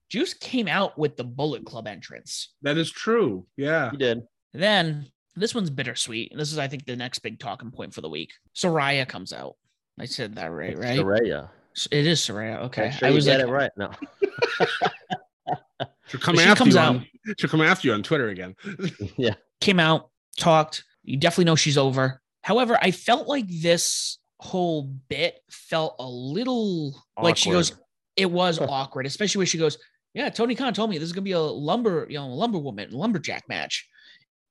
Juice 0.09 0.33
came 0.33 0.67
out 0.67 0.97
with 0.97 1.17
the 1.17 1.23
Bullet 1.23 1.65
Club 1.65 1.87
entrance. 1.87 2.53
That 2.61 2.77
is 2.77 2.91
true. 2.91 3.45
Yeah, 3.57 3.91
he 3.91 3.97
did. 3.97 4.23
Then 4.53 5.07
this 5.35 5.53
one's 5.53 5.69
bittersweet. 5.69 6.33
This 6.35 6.51
is, 6.51 6.57
I 6.57 6.67
think, 6.67 6.85
the 6.85 6.95
next 6.95 7.19
big 7.19 7.39
talking 7.39 7.71
point 7.71 7.93
for 7.93 8.01
the 8.01 8.09
week. 8.09 8.31
Saraya 8.55 9.07
comes 9.07 9.33
out. 9.33 9.55
I 9.99 10.05
said 10.05 10.35
that 10.35 10.47
right, 10.47 10.77
right? 10.77 10.99
Saraya. 10.99 11.49
It 11.91 12.07
is 12.07 12.21
Saraya. 12.21 12.63
Okay, 12.65 12.91
sure 12.91 13.07
I 13.07 13.11
was 13.11 13.27
like, 13.27 13.39
it 13.39 13.47
right. 13.47 13.71
No. 13.77 13.91
she'll 16.07 16.19
come 16.19 16.39
after 16.39 16.65
you. 16.65 16.77
On, 16.77 17.05
she'll 17.37 17.49
come 17.49 17.61
after 17.61 17.87
you 17.87 17.93
on 17.93 18.03
Twitter 18.03 18.29
again. 18.29 18.55
yeah. 19.17 19.35
Came 19.61 19.79
out, 19.79 20.09
talked. 20.37 20.83
You 21.03 21.17
definitely 21.17 21.45
know 21.45 21.55
she's 21.55 21.77
over. 21.77 22.21
However, 22.41 22.77
I 22.81 22.91
felt 22.91 23.27
like 23.27 23.45
this 23.47 24.17
whole 24.39 24.83
bit 24.83 25.39
felt 25.49 25.95
a 25.99 26.07
little 26.07 26.95
awkward. 27.15 27.29
like 27.29 27.37
she 27.37 27.51
goes, 27.51 27.73
it 28.15 28.29
was 28.29 28.59
awkward, 28.59 29.05
especially 29.05 29.39
when 29.39 29.47
she 29.47 29.57
goes, 29.57 29.77
Yeah, 30.17 30.29
Tony 30.29 30.55
Khan 30.55 30.73
told 30.73 30.89
me 30.89 30.97
this 30.97 31.05
is 31.05 31.13
gonna 31.13 31.21
be 31.21 31.33
a 31.33 31.39
lumber, 31.39 32.07
you 32.09 32.17
know, 32.17 32.27
lumber 32.27 32.57
woman, 32.57 32.89
lumberjack 32.89 33.47
match. 33.47 33.87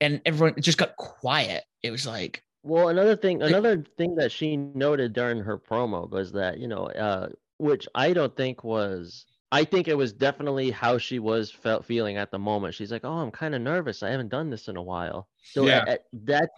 And 0.01 0.21
everyone 0.25 0.55
just 0.61 0.79
got 0.79 0.95
quiet. 0.97 1.65
It 1.83 1.91
was 1.91 2.07
like, 2.07 2.45
well, 2.63 2.89
another 2.89 3.17
thing, 3.17 3.43
another 3.43 3.85
thing 3.99 4.15
that 4.15 4.31
she 4.31 4.57
noted 4.57 5.13
during 5.13 5.41
her 5.41 5.59
promo 5.59 6.09
was 6.09 6.31
that, 6.33 6.59
you 6.59 6.69
know, 6.69 6.87
uh, 6.87 7.31
which 7.59 7.89
I 7.97 8.13
don't 8.13 8.37
think 8.37 8.63
was 8.63 9.27
I 9.53 9.65
think 9.65 9.89
it 9.89 9.97
was 9.97 10.13
definitely 10.13 10.71
how 10.71 10.99
she 10.99 11.19
was 11.19 11.51
felt 11.51 11.85
feeling 11.85 12.17
at 12.17 12.31
the 12.31 12.39
moment. 12.39 12.75
She's 12.75 12.91
like, 12.91 13.05
"Oh, 13.05 13.19
I'm 13.19 13.31
kind 13.31 13.55
of 13.55 13.63
nervous. 13.63 14.03
I 14.03 14.11
haven't 14.11 14.29
done 14.29 14.51
this 14.51 14.69
in 14.69 14.77
a 14.77 14.83
while." 14.83 15.29
So 15.43 15.67
yeah. 15.67 15.79
At, 15.83 15.89
at, 15.89 16.01
that 16.25 16.51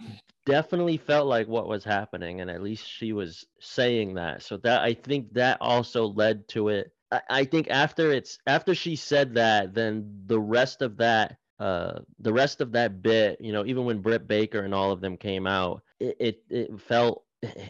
definitely 0.47 0.97
felt 0.97 1.27
like 1.27 1.49
what 1.49 1.69
was 1.69 1.85
happening, 1.85 2.41
and 2.41 2.51
at 2.51 2.63
least 2.63 2.87
she 2.87 3.13
was 3.13 3.47
saying 3.61 4.15
that. 4.15 4.43
So 4.43 4.57
that 4.59 4.83
I 4.83 4.95
think 4.95 5.33
that 5.35 5.59
also 5.61 6.07
led 6.07 6.49
to 6.49 6.69
it. 6.69 6.91
I, 7.11 7.45
think 7.45 7.71
after 7.71 8.13
it's 8.13 8.39
after 8.47 8.75
she 8.75 8.97
said 8.97 9.35
that, 9.35 9.75
then 9.75 10.23
the 10.27 10.39
rest 10.39 10.83
of 10.83 10.97
that, 10.99 11.39
uh, 11.59 12.01
the 12.19 12.33
rest 12.33 12.61
of 12.61 12.73
that 12.73 13.03
bit, 13.03 13.41
you 13.41 13.53
know, 13.53 13.65
even 13.65 13.85
when 13.85 14.03
Britt 14.03 14.29
Baker 14.29 14.61
and 14.61 14.75
all 14.75 14.93
of 14.93 15.01
them 15.01 15.17
came 15.17 15.47
out, 15.47 15.83
it 16.01 16.17
it, 16.21 16.43
it 16.51 16.81
felt 16.81 17.25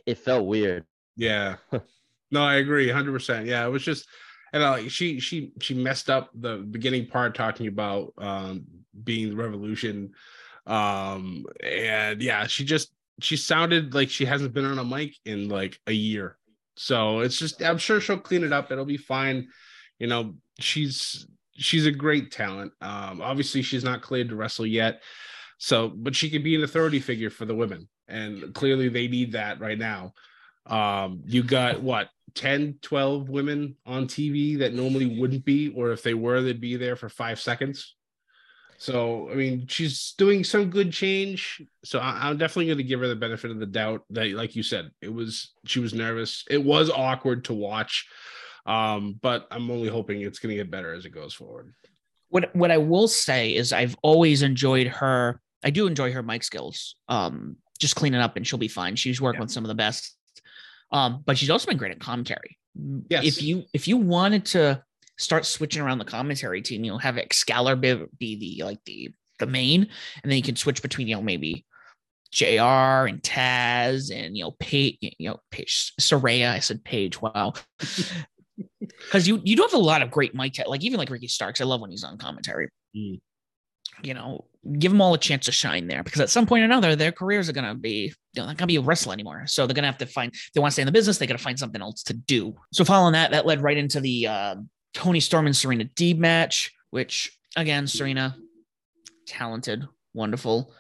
it 0.07 0.19
felt 0.19 0.47
weird. 0.47 0.85
Yeah. 1.17 1.57
no, 2.31 2.43
I 2.43 2.57
agree, 2.57 2.91
hundred 2.91 3.13
percent. 3.13 3.47
Yeah, 3.47 3.65
it 3.65 3.71
was 3.71 3.85
just 3.85 4.09
and 4.53 4.63
uh, 4.63 4.89
she 4.89 5.21
she 5.21 5.53
she 5.61 5.75
messed 5.75 6.11
up 6.11 6.31
the 6.35 6.57
beginning 6.57 7.07
part 7.07 7.35
talking 7.35 7.67
about 7.67 8.13
um 8.19 8.65
being 9.05 9.31
the 9.31 9.37
revolution 9.37 10.13
um 10.67 11.45
and 11.63 12.23
yeah 12.23 12.47
she 12.47 12.65
just 12.65 12.93
she 13.21 13.37
sounded 13.37 13.95
like 13.95 14.11
she 14.11 14.25
hasn't 14.25 14.53
been 14.53 14.65
on 14.65 14.79
a 14.79 14.85
mic 14.85 15.15
in 15.25 15.49
like 15.49 15.79
a 15.87 15.93
year 15.93 16.38
so 16.79 17.21
it's 17.21 17.37
just 17.37 17.61
i'm 17.63 17.77
sure 17.77 18.01
she'll 18.01 18.19
clean 18.19 18.45
it 18.45 18.53
up. 18.53 18.71
It'll 18.71 18.85
be 18.85 18.97
fine. 18.97 19.49
You 19.99 20.07
know 20.07 20.37
she's 20.61 21.27
she's 21.55 21.87
a 21.87 21.91
great 21.93 22.31
talent. 22.31 22.73
Um 22.81 23.21
obviously 23.21 23.63
she's 23.63 23.85
not 23.85 24.01
cleared 24.01 24.29
to 24.29 24.37
wrestle 24.37 24.67
yet. 24.67 25.03
So 25.59 25.89
but 25.89 26.15
she 26.15 26.31
could 26.31 26.45
be 26.45 26.55
an 26.55 26.63
authority 26.63 27.01
figure 27.01 27.31
for 27.31 27.45
the 27.45 27.55
women. 27.55 27.89
And 28.07 28.55
clearly 28.55 28.89
they 28.89 29.09
need 29.09 29.33
that 29.33 29.61
right 29.61 29.79
now. 29.79 30.15
Um 30.67 31.23
you 31.27 31.43
got 31.43 31.83
what 31.83 32.11
10 32.35 32.79
12 32.83 33.29
women 33.29 33.75
on 33.87 34.07
tv 34.07 34.59
that 34.59 34.75
normally 34.75 35.19
wouldn't 35.19 35.45
be 35.45 35.71
or 35.71 35.93
if 35.93 36.03
they 36.03 36.15
were 36.15 36.43
they'd 36.43 36.61
be 36.61 36.77
there 36.77 36.95
for 36.95 37.09
five 37.09 37.41
seconds 37.41 37.97
so 38.79 39.29
i 39.31 39.35
mean 39.35 39.67
she's 39.67 40.15
doing 40.17 40.43
some 40.43 40.71
good 40.71 40.93
change 40.93 41.61
so 41.85 41.99
I, 41.99 42.31
am 42.31 42.39
definitely 42.39 42.67
going 42.67 42.79
to 42.79 42.85
give 42.85 43.01
her 43.01 43.09
the 43.09 43.17
benefit 43.17 43.51
of 43.51 43.59
the 43.59 43.67
doubt 43.67 44.05
that 44.11 44.31
like 44.31 44.57
you 44.57 44.63
said 44.63 44.91
it 45.03 45.13
was 45.13 45.53
she 45.67 45.81
was 45.81 45.93
nervous 45.93 46.45
it 46.49 46.63
was 46.63 46.89
awkward 46.91 47.45
to 47.45 47.55
watch 47.55 48.09
um 48.67 49.19
but 49.21 49.47
i'm 49.51 49.71
only 49.71 49.89
hoping 49.89 50.23
it's 50.23 50.39
going 50.39 50.57
to 50.57 50.63
get 50.63 50.71
better 50.71 50.95
as 50.95 51.05
it 51.05 51.11
goes 51.11 51.35
forward 51.35 51.75
what 52.29 52.55
what 52.55 52.71
i 52.71 52.79
will 52.79 53.09
say 53.09 53.55
is 53.55 53.73
i've 53.73 53.97
always 54.03 54.43
enjoyed 54.43 54.87
her 54.87 55.41
i 55.65 55.71
do 55.71 55.87
enjoy 55.87 56.13
her 56.13 56.23
mic 56.23 56.43
skills 56.43 56.95
um 57.09 57.57
just 57.79 57.97
cleaning 57.97 58.21
up 58.21 58.37
and 58.37 58.47
she'll 58.47 58.59
be 58.59 58.69
fine 58.69 58.97
she's 58.97 59.21
working 59.21 59.39
yeah. 59.39 59.45
with 59.45 59.53
some 59.53 59.65
of 59.65 59.69
the 59.69 59.75
best 59.75 60.17
um, 60.91 61.23
but 61.25 61.37
she's 61.37 61.51
also 61.51 61.67
been 61.67 61.77
great 61.77 61.93
at 61.93 62.01
commentary. 62.01 62.57
Yes. 63.09 63.25
If 63.25 63.43
you 63.43 63.65
if 63.73 63.89
you 63.89 63.97
wanted 63.97 64.47
to 64.47 64.83
start 65.19 65.47
switching 65.47 65.83
around 65.83 65.99
the 65.99 66.05
commentary 66.05 66.63
team, 66.63 66.85
you 66.85 66.93
know, 66.93 66.99
have 66.99 67.19
Excalibur 67.19 68.07
be, 68.19 68.37
be 68.37 68.57
the 68.59 68.65
like 68.65 68.79
the 68.87 69.11
the 69.39 69.47
main, 69.47 69.89
and 70.23 70.31
then 70.31 70.37
you 70.37 70.43
can 70.43 70.57
switch 70.57 70.83
between 70.83 71.09
you 71.09 71.17
know 71.17 71.23
maybe 71.23 71.65
JR 72.33 73.07
and 73.07 73.23
Taz 73.23 74.13
and 74.15 74.37
you 74.37 74.45
know 74.45 74.53
Paige, 74.59 74.99
you 75.01 75.29
know 75.29 75.39
Paige 75.51 75.93
Saraya. 76.01 76.51
I 76.51 76.61
said 76.61 76.85
Paige. 76.85 77.21
Wow. 77.21 77.55
Because 78.81 79.29
you 79.29 79.41
you 79.45 79.55
do 79.55 79.63
have 79.63 79.75
a 79.75 79.79
lot 79.79 80.03
of 80.03 80.11
great 80.11 80.35
mic 80.35 80.59
like 80.67 80.83
even 80.83 80.99
like 80.99 81.11
Ricky 81.11 81.29
Starks. 81.29 81.61
I 81.61 81.65
love 81.65 81.81
when 81.81 81.93
he's 81.93 82.03
on 82.03 82.19
commentary. 82.19 82.69
Mm 82.97 83.21
you 84.03 84.15
know, 84.15 84.45
give 84.79 84.93
them 84.93 85.01
all 85.01 85.15
a 85.15 85.19
chance 85.19 85.47
to 85.47 85.53
shine 85.53 85.87
there 85.87 86.03
because 86.03 86.21
at 86.21 86.31
some 86.31 86.47
point 86.47 86.63
or 86.63 86.67
another, 86.67 86.95
their 86.95 87.13
careers 87.13 87.49
are 87.49 87.53
going 87.53 87.67
to 87.67 87.75
be, 87.75 88.13
you 88.35 88.43
know, 88.43 88.47
not 88.47 88.57
going 88.57 88.57
to 88.57 88.67
be 88.67 88.77
a 88.77 88.81
wrestler 88.81 89.13
anymore. 89.13 89.45
So 89.47 89.67
they're 89.67 89.75
going 89.75 89.83
to 89.83 89.89
have 89.89 89.99
to 89.99 90.07
find, 90.07 90.33
they 90.55 90.61
want 90.61 90.73
to 90.73 90.75
stay 90.75 90.83
in 90.83 90.87
the 90.87 90.93
business, 90.93 91.19
they 91.19 91.27
got 91.27 91.37
to 91.37 91.43
find 91.43 91.59
something 91.59 91.81
else 91.81 92.03
to 92.05 92.15
do. 92.15 92.55
So 92.73 92.85
following 92.85 93.13
that, 93.13 93.31
that 93.31 93.47
led 93.47 93.63
right 93.63 93.77
into 93.77 94.01
the 94.01 94.27
uh, 94.27 94.57
Toni 94.95 95.21
Storm 95.21 95.47
and 95.47 95.57
Serena 95.57 95.85
Deeb 95.85 96.19
match, 96.19 96.73
which 96.91 97.37
again, 97.57 97.87
Serena, 97.87 98.37
talented, 99.27 99.87
wonderful. 100.15 100.73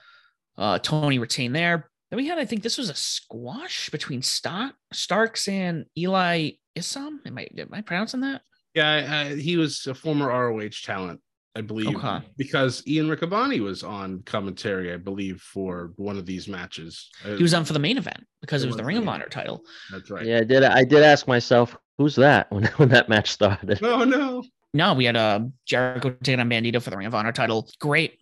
Uh, 0.56 0.78
Toni 0.78 1.18
retained 1.18 1.54
there. 1.54 1.88
Then 2.10 2.16
we 2.16 2.26
had, 2.26 2.38
I 2.38 2.44
think 2.46 2.62
this 2.62 2.78
was 2.78 2.88
a 2.88 2.94
squash 2.94 3.90
between 3.90 4.22
Stark, 4.22 4.74
Starks 4.92 5.46
and 5.46 5.84
Eli 5.96 6.52
Isom. 6.76 7.20
Am 7.26 7.36
I, 7.38 7.48
am 7.58 7.68
I 7.72 7.82
pronouncing 7.82 8.20
that? 8.22 8.42
Yeah, 8.74 9.26
I, 9.30 9.34
he 9.34 9.56
was 9.56 9.86
a 9.86 9.94
former 9.94 10.28
ROH 10.28 10.70
talent, 10.84 11.20
I 11.54 11.60
believe, 11.60 11.94
Okay. 11.96 12.20
because 12.36 12.82
Ian 12.86 13.08
Riccaboni 13.08 13.60
was 13.60 13.82
on 13.82 14.22
commentary, 14.22 14.92
I 14.92 14.96
believe, 14.96 15.40
for 15.42 15.92
one 15.96 16.16
of 16.16 16.24
these 16.24 16.48
matches. 16.48 17.08
Uh, 17.24 17.36
He 17.36 17.42
was 17.42 17.54
on 17.54 17.64
for 17.64 17.72
the 17.74 17.78
main 17.78 17.98
event 17.98 18.24
because 18.40 18.62
It 18.62 18.66
it 18.66 18.68
was 18.68 18.76
the 18.76 18.84
Ring 18.84 18.96
of 18.96 19.06
Honor 19.06 19.28
title. 19.28 19.62
That's 19.90 20.10
right. 20.10 20.24
Yeah, 20.24 20.38
I 20.38 20.44
did. 20.44 20.62
I 20.64 20.84
did 20.84 21.02
ask 21.02 21.28
myself, 21.28 21.76
who's 21.98 22.16
that 22.16 22.50
when 22.52 22.64
when 22.76 22.88
that 22.90 23.08
match 23.08 23.30
started? 23.30 23.82
Oh 23.82 24.04
no. 24.04 24.44
No, 24.74 24.94
we 24.94 25.06
had 25.06 25.16
uh, 25.16 25.40
Jericho 25.66 26.10
taking 26.22 26.40
on 26.40 26.50
Bandito 26.50 26.80
for 26.82 26.90
the 26.90 26.96
Ring 26.96 27.06
of 27.06 27.14
Honor 27.14 27.32
title. 27.32 27.68
Great. 27.80 28.18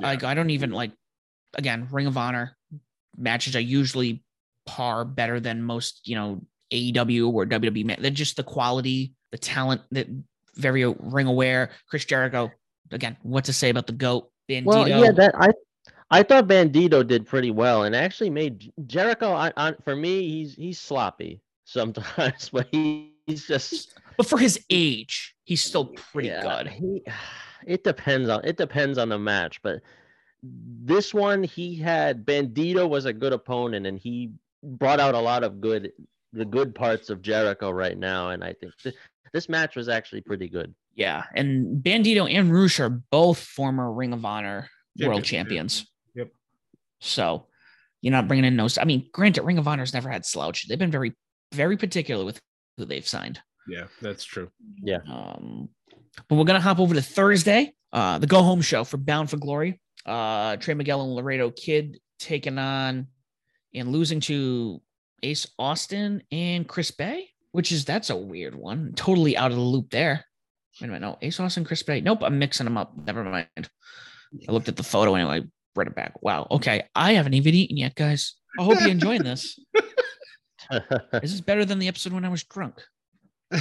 Yeah. 0.00 0.08
Like 0.08 0.24
I 0.24 0.34
don't 0.34 0.50
even 0.50 0.72
like. 0.72 0.92
Again, 1.54 1.86
Ring 1.90 2.06
of 2.06 2.16
Honor 2.16 2.56
matches 3.18 3.54
are 3.54 3.60
usually 3.60 4.22
par 4.64 5.04
better 5.04 5.38
than 5.38 5.62
most, 5.62 6.00
you 6.08 6.14
know, 6.14 6.40
AEW 6.72 7.30
or 7.30 7.44
WWE. 7.44 7.84
ma- 7.84 7.96
They're 7.98 8.10
just 8.10 8.36
the 8.36 8.42
quality, 8.42 9.12
the 9.32 9.38
talent 9.38 9.82
that 9.90 10.06
very 10.54 10.86
ring 10.86 11.26
aware. 11.26 11.70
Chris 11.88 12.06
Jericho. 12.06 12.50
Again, 12.90 13.16
what 13.22 13.44
to 13.44 13.52
say 13.52 13.68
about 13.68 13.86
the 13.86 13.92
goat 13.92 14.30
Bandito? 14.48 14.64
Well, 14.66 14.88
yeah, 14.88 15.12
that 15.12 15.34
I 15.38 15.50
I 16.10 16.22
thought 16.22 16.46
Bandito 16.46 17.06
did 17.06 17.26
pretty 17.26 17.50
well 17.50 17.84
and 17.84 17.96
actually 17.96 18.30
made 18.30 18.70
Jericho. 18.86 19.32
I, 19.32 19.52
I, 19.56 19.74
for 19.82 19.96
me, 19.96 20.28
he's 20.28 20.54
he's 20.54 20.78
sloppy 20.78 21.40
sometimes, 21.64 22.48
but 22.52 22.68
he, 22.70 23.11
he's 23.26 23.46
just 23.46 23.98
but 24.16 24.26
for 24.26 24.38
his 24.38 24.60
age, 24.70 25.34
he's 25.44 25.62
still 25.62 25.86
pretty 25.86 26.28
yeah, 26.28 26.42
good. 26.42 26.68
He, 26.68 27.02
it 27.66 27.84
depends 27.84 28.28
on 28.28 28.44
it 28.44 28.56
depends 28.56 28.98
on 28.98 29.08
the 29.08 29.18
match, 29.18 29.60
but 29.62 29.80
this 30.42 31.14
one 31.14 31.42
he 31.42 31.76
had 31.76 32.24
Bandito 32.26 32.88
was 32.88 33.04
a 33.04 33.12
good 33.12 33.32
opponent 33.32 33.86
and 33.86 33.98
he 33.98 34.32
brought 34.62 35.00
out 35.00 35.14
a 35.14 35.20
lot 35.20 35.44
of 35.44 35.60
good 35.60 35.92
the 36.32 36.44
good 36.44 36.74
parts 36.74 37.10
of 37.10 37.22
Jericho 37.22 37.70
right 37.70 37.96
now, 37.96 38.30
and 38.30 38.42
I 38.42 38.54
think 38.54 38.72
th- 38.82 38.94
this 39.32 39.48
match 39.48 39.76
was 39.76 39.88
actually 39.88 40.22
pretty 40.22 40.48
good. 40.48 40.74
Yeah, 40.94 41.24
and 41.34 41.82
Bandito 41.82 42.30
and 42.30 42.52
Rush 42.52 42.80
are 42.80 42.88
both 42.88 43.38
former 43.38 43.92
Ring 43.92 44.12
of 44.12 44.24
Honor 44.24 44.68
world 44.98 45.24
Champions, 45.24 45.80
champions. 45.80 45.86
Yep. 46.14 46.28
So 47.00 47.46
you're 48.00 48.12
not 48.12 48.28
bringing 48.28 48.44
in 48.44 48.56
no. 48.56 48.68
I 48.80 48.84
mean, 48.84 49.08
granted, 49.12 49.42
Ring 49.42 49.58
of 49.58 49.68
Honor's 49.68 49.94
never 49.94 50.10
had 50.10 50.26
slouch. 50.26 50.68
They've 50.68 50.78
been 50.78 50.90
very, 50.90 51.12
very 51.52 51.76
particular 51.76 52.24
with 52.24 52.40
who 52.76 52.84
they've 52.84 53.06
signed. 53.06 53.40
Yeah, 53.68 53.84
that's 54.00 54.24
true. 54.24 54.50
Yeah. 54.82 54.98
Um, 55.08 55.68
but 56.28 56.36
we're 56.36 56.44
gonna 56.44 56.60
hop 56.60 56.80
over 56.80 56.94
to 56.94 57.02
Thursday, 57.02 57.74
uh, 57.92 58.18
the 58.18 58.26
go 58.26 58.42
home 58.42 58.60
show 58.60 58.84
for 58.84 58.96
Bound 58.96 59.30
for 59.30 59.36
Glory. 59.36 59.80
Uh, 60.04 60.56
Trey 60.56 60.74
Miguel 60.74 61.02
and 61.02 61.14
Laredo 61.14 61.50
Kid 61.50 62.00
taking 62.18 62.58
on 62.58 63.06
and 63.74 63.92
losing 63.92 64.20
to 64.20 64.80
Ace 65.22 65.46
Austin 65.58 66.22
and 66.32 66.66
Chris 66.66 66.90
Bey, 66.90 67.28
which 67.52 67.70
is 67.70 67.84
that's 67.84 68.10
a 68.10 68.16
weird 68.16 68.54
one. 68.54 68.92
Totally 68.96 69.36
out 69.36 69.50
of 69.50 69.56
the 69.56 69.62
loop 69.62 69.90
there. 69.90 70.24
Wait 70.80 70.88
a 70.88 70.92
minute, 70.92 71.06
no, 71.06 71.18
Ace 71.22 71.38
Austin, 71.38 71.64
Chris 71.64 71.82
Bey. 71.82 72.00
Nope, 72.00 72.22
I'm 72.22 72.38
mixing 72.38 72.64
them 72.64 72.78
up. 72.78 72.92
Never 73.06 73.22
mind. 73.22 73.46
I 73.56 74.52
looked 74.52 74.68
at 74.68 74.76
the 74.76 74.82
photo 74.82 75.14
and 75.14 75.28
I 75.28 75.42
read 75.76 75.86
it 75.88 75.94
back. 75.94 76.22
Wow. 76.22 76.46
Okay, 76.50 76.84
I 76.94 77.12
haven't 77.12 77.34
even 77.34 77.54
eaten 77.54 77.76
yet, 77.76 77.94
guys. 77.94 78.34
I 78.58 78.64
hope 78.64 78.80
you're 78.80 78.90
enjoying 78.90 79.22
this. 79.22 79.58
This 81.12 81.32
is 81.32 81.40
better 81.40 81.64
than 81.64 81.78
the 81.78 81.88
episode 81.88 82.12
when 82.12 82.24
I 82.24 82.28
was 82.28 82.44
drunk? 82.44 82.82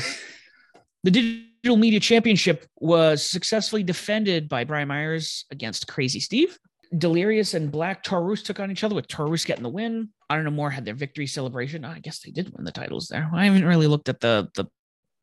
The 1.04 1.12
Digital 1.12 1.78
Media 1.78 2.00
Championship 2.00 2.65
was 2.80 3.28
successfully 3.28 3.82
defended 3.82 4.47
by 4.47 4.63
Brian 4.63 4.88
Myers 4.88 5.45
against 5.50 5.88
Crazy 5.88 6.19
Steve. 6.19 6.60
Delirious 6.95 7.54
and 7.54 7.71
Black 7.71 8.04
Taurus 8.04 8.43
took 8.43 8.60
on 8.60 8.69
each 8.69 8.84
other 8.84 8.93
with 8.93 9.08
Taurus 9.08 9.45
getting 9.45 9.63
the 9.63 9.69
win. 9.69 10.10
Honor 10.30 10.43
No 10.43 10.52
More 10.52 10.69
had 10.69 10.86
their 10.86 10.93
victory 10.93 11.26
celebration. 11.26 11.86
I 11.86 12.00
guess 12.00 12.19
they 12.19 12.32
did 12.32 12.54
win 12.54 12.65
the 12.65 12.71
titles 12.71 13.08
there. 13.08 13.30
I 13.34 13.45
haven't 13.45 13.65
really 13.65 13.88
looked 13.88 14.10
at 14.10 14.19
the 14.19 14.50
the, 14.54 14.65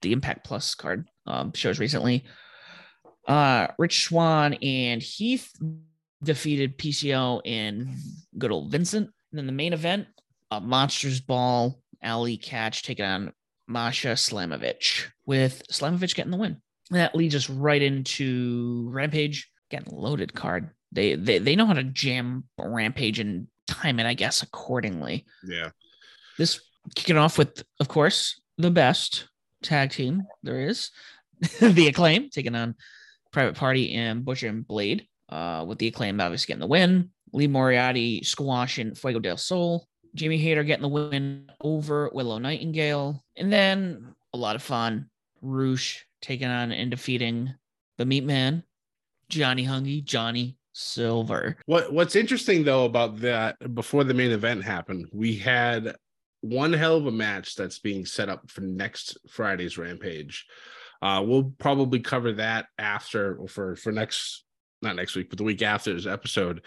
the 0.03 0.13
Impact 0.13 0.45
Plus 0.45 0.75
card 0.75 1.09
um, 1.27 1.53
shows 1.53 1.79
recently. 1.79 2.25
Uh, 3.29 3.69
Rich 3.79 4.05
Swann 4.05 4.55
and 4.55 5.03
Heath 5.03 5.53
defeated 6.25 6.79
PCO 6.79 7.41
and 7.45 7.89
good 8.37 8.51
old 8.51 8.73
Vincent. 8.73 9.11
And 9.31 9.39
then 9.39 9.47
the 9.47 9.53
main 9.53 9.75
event, 9.75 10.09
uh, 10.51 10.61
Monsters 10.61 11.21
Ball, 11.21 11.79
Allie 12.03 12.39
Katch 12.39 12.83
taking 12.83 13.05
on 13.05 13.33
Masha 13.67 14.09
Slamovich, 14.09 15.07
with 15.27 15.63
Slamovich 15.71 16.15
getting 16.15 16.31
the 16.31 16.39
win. 16.39 16.61
And 16.91 16.99
that 16.99 17.15
leads 17.15 17.35
us 17.35 17.51
right 17.51 17.83
into 17.83 18.89
Rampage, 18.91 19.51
getting 19.71 19.95
loaded 19.95 20.35
card. 20.35 20.71
They, 20.91 21.15
they 21.17 21.39
they 21.39 21.55
know 21.55 21.67
how 21.67 21.75
to 21.75 21.85
jam 21.85 22.45
Rampage 22.59 23.19
and 23.19 23.47
time 23.67 24.01
it, 24.01 24.07
I 24.07 24.15
guess, 24.15 24.43
accordingly. 24.43 25.27
Yeah. 25.45 25.71
This 26.39 26.61
kicking 26.95 27.19
off 27.19 27.37
with, 27.37 27.63
of 27.81 27.89
course, 27.89 28.41
the 28.57 28.71
best 28.71 29.29
tag 29.63 29.91
team 29.91 30.23
there 30.43 30.61
is, 30.61 30.91
the 31.61 31.89
Acclaim 31.89 32.31
taking 32.31 32.55
on 32.55 32.75
Private 33.33 33.57
Party 33.57 33.95
and 33.95 34.25
Butcher 34.25 34.49
and 34.49 34.67
Blade. 34.67 35.07
Uh, 35.29 35.65
with 35.69 35.79
the 35.79 35.89
Acclaim 35.89 36.21
obviously 36.21 36.47
getting 36.47 36.61
the 36.61 36.67
win. 36.67 37.11
Lee 37.33 37.47
Moriarty 37.47 38.23
squashing 38.23 38.95
Fuego 38.95 39.19
del 39.19 39.37
Sol. 39.37 39.87
Jamie 40.15 40.39
Hayter 40.39 40.65
getting 40.65 40.83
the 40.83 40.89
win 40.89 41.51
over 41.61 42.11
Willow 42.13 42.39
Nightingale. 42.39 43.23
And 43.37 43.53
then 43.53 44.15
a 44.33 44.39
lot 44.39 44.57
of 44.57 44.63
fun. 44.63 45.11
Rush 45.41 46.05
taking 46.21 46.49
on 46.49 46.73
and 46.73 46.91
defeating 46.91 47.55
the 47.97 48.07
Meat 48.07 48.25
Man, 48.25 48.65
Johnny 49.29 49.65
Hungie, 49.65 50.05
Johnny 50.05 50.57
Silver. 50.73 51.57
What 51.67 51.93
What's 51.93 52.17
interesting 52.17 52.65
though 52.65 52.85
about 52.85 53.19
that 53.21 53.75
before 53.75 54.05
the 54.05 54.15
main 54.15 54.31
event 54.31 54.65
happened, 54.65 55.09
we 55.13 55.37
had 55.37 55.97
one 56.41 56.73
hell 56.73 56.97
of 56.97 57.07
a 57.07 57.13
match 57.13 57.57
that's 57.57 57.79
being 57.79 58.07
set 58.07 58.29
up 58.29 58.51
for 58.51 58.61
next 58.61 59.19
Friday's 59.29 59.79
Rampage. 59.79 60.47
Uh, 61.03 61.23
we'll 61.25 61.53
probably 61.59 62.01
cover 62.01 62.33
that 62.33 62.67
after 62.79 63.41
for 63.49 63.77
for 63.77 63.93
next 63.93 64.45
not 64.83 64.97
next 64.97 65.17
week, 65.17 65.29
but 65.29 65.39
the 65.39 65.45
week 65.45 65.63
after 65.63 65.93
this 65.93 66.07
episode. 66.07 66.63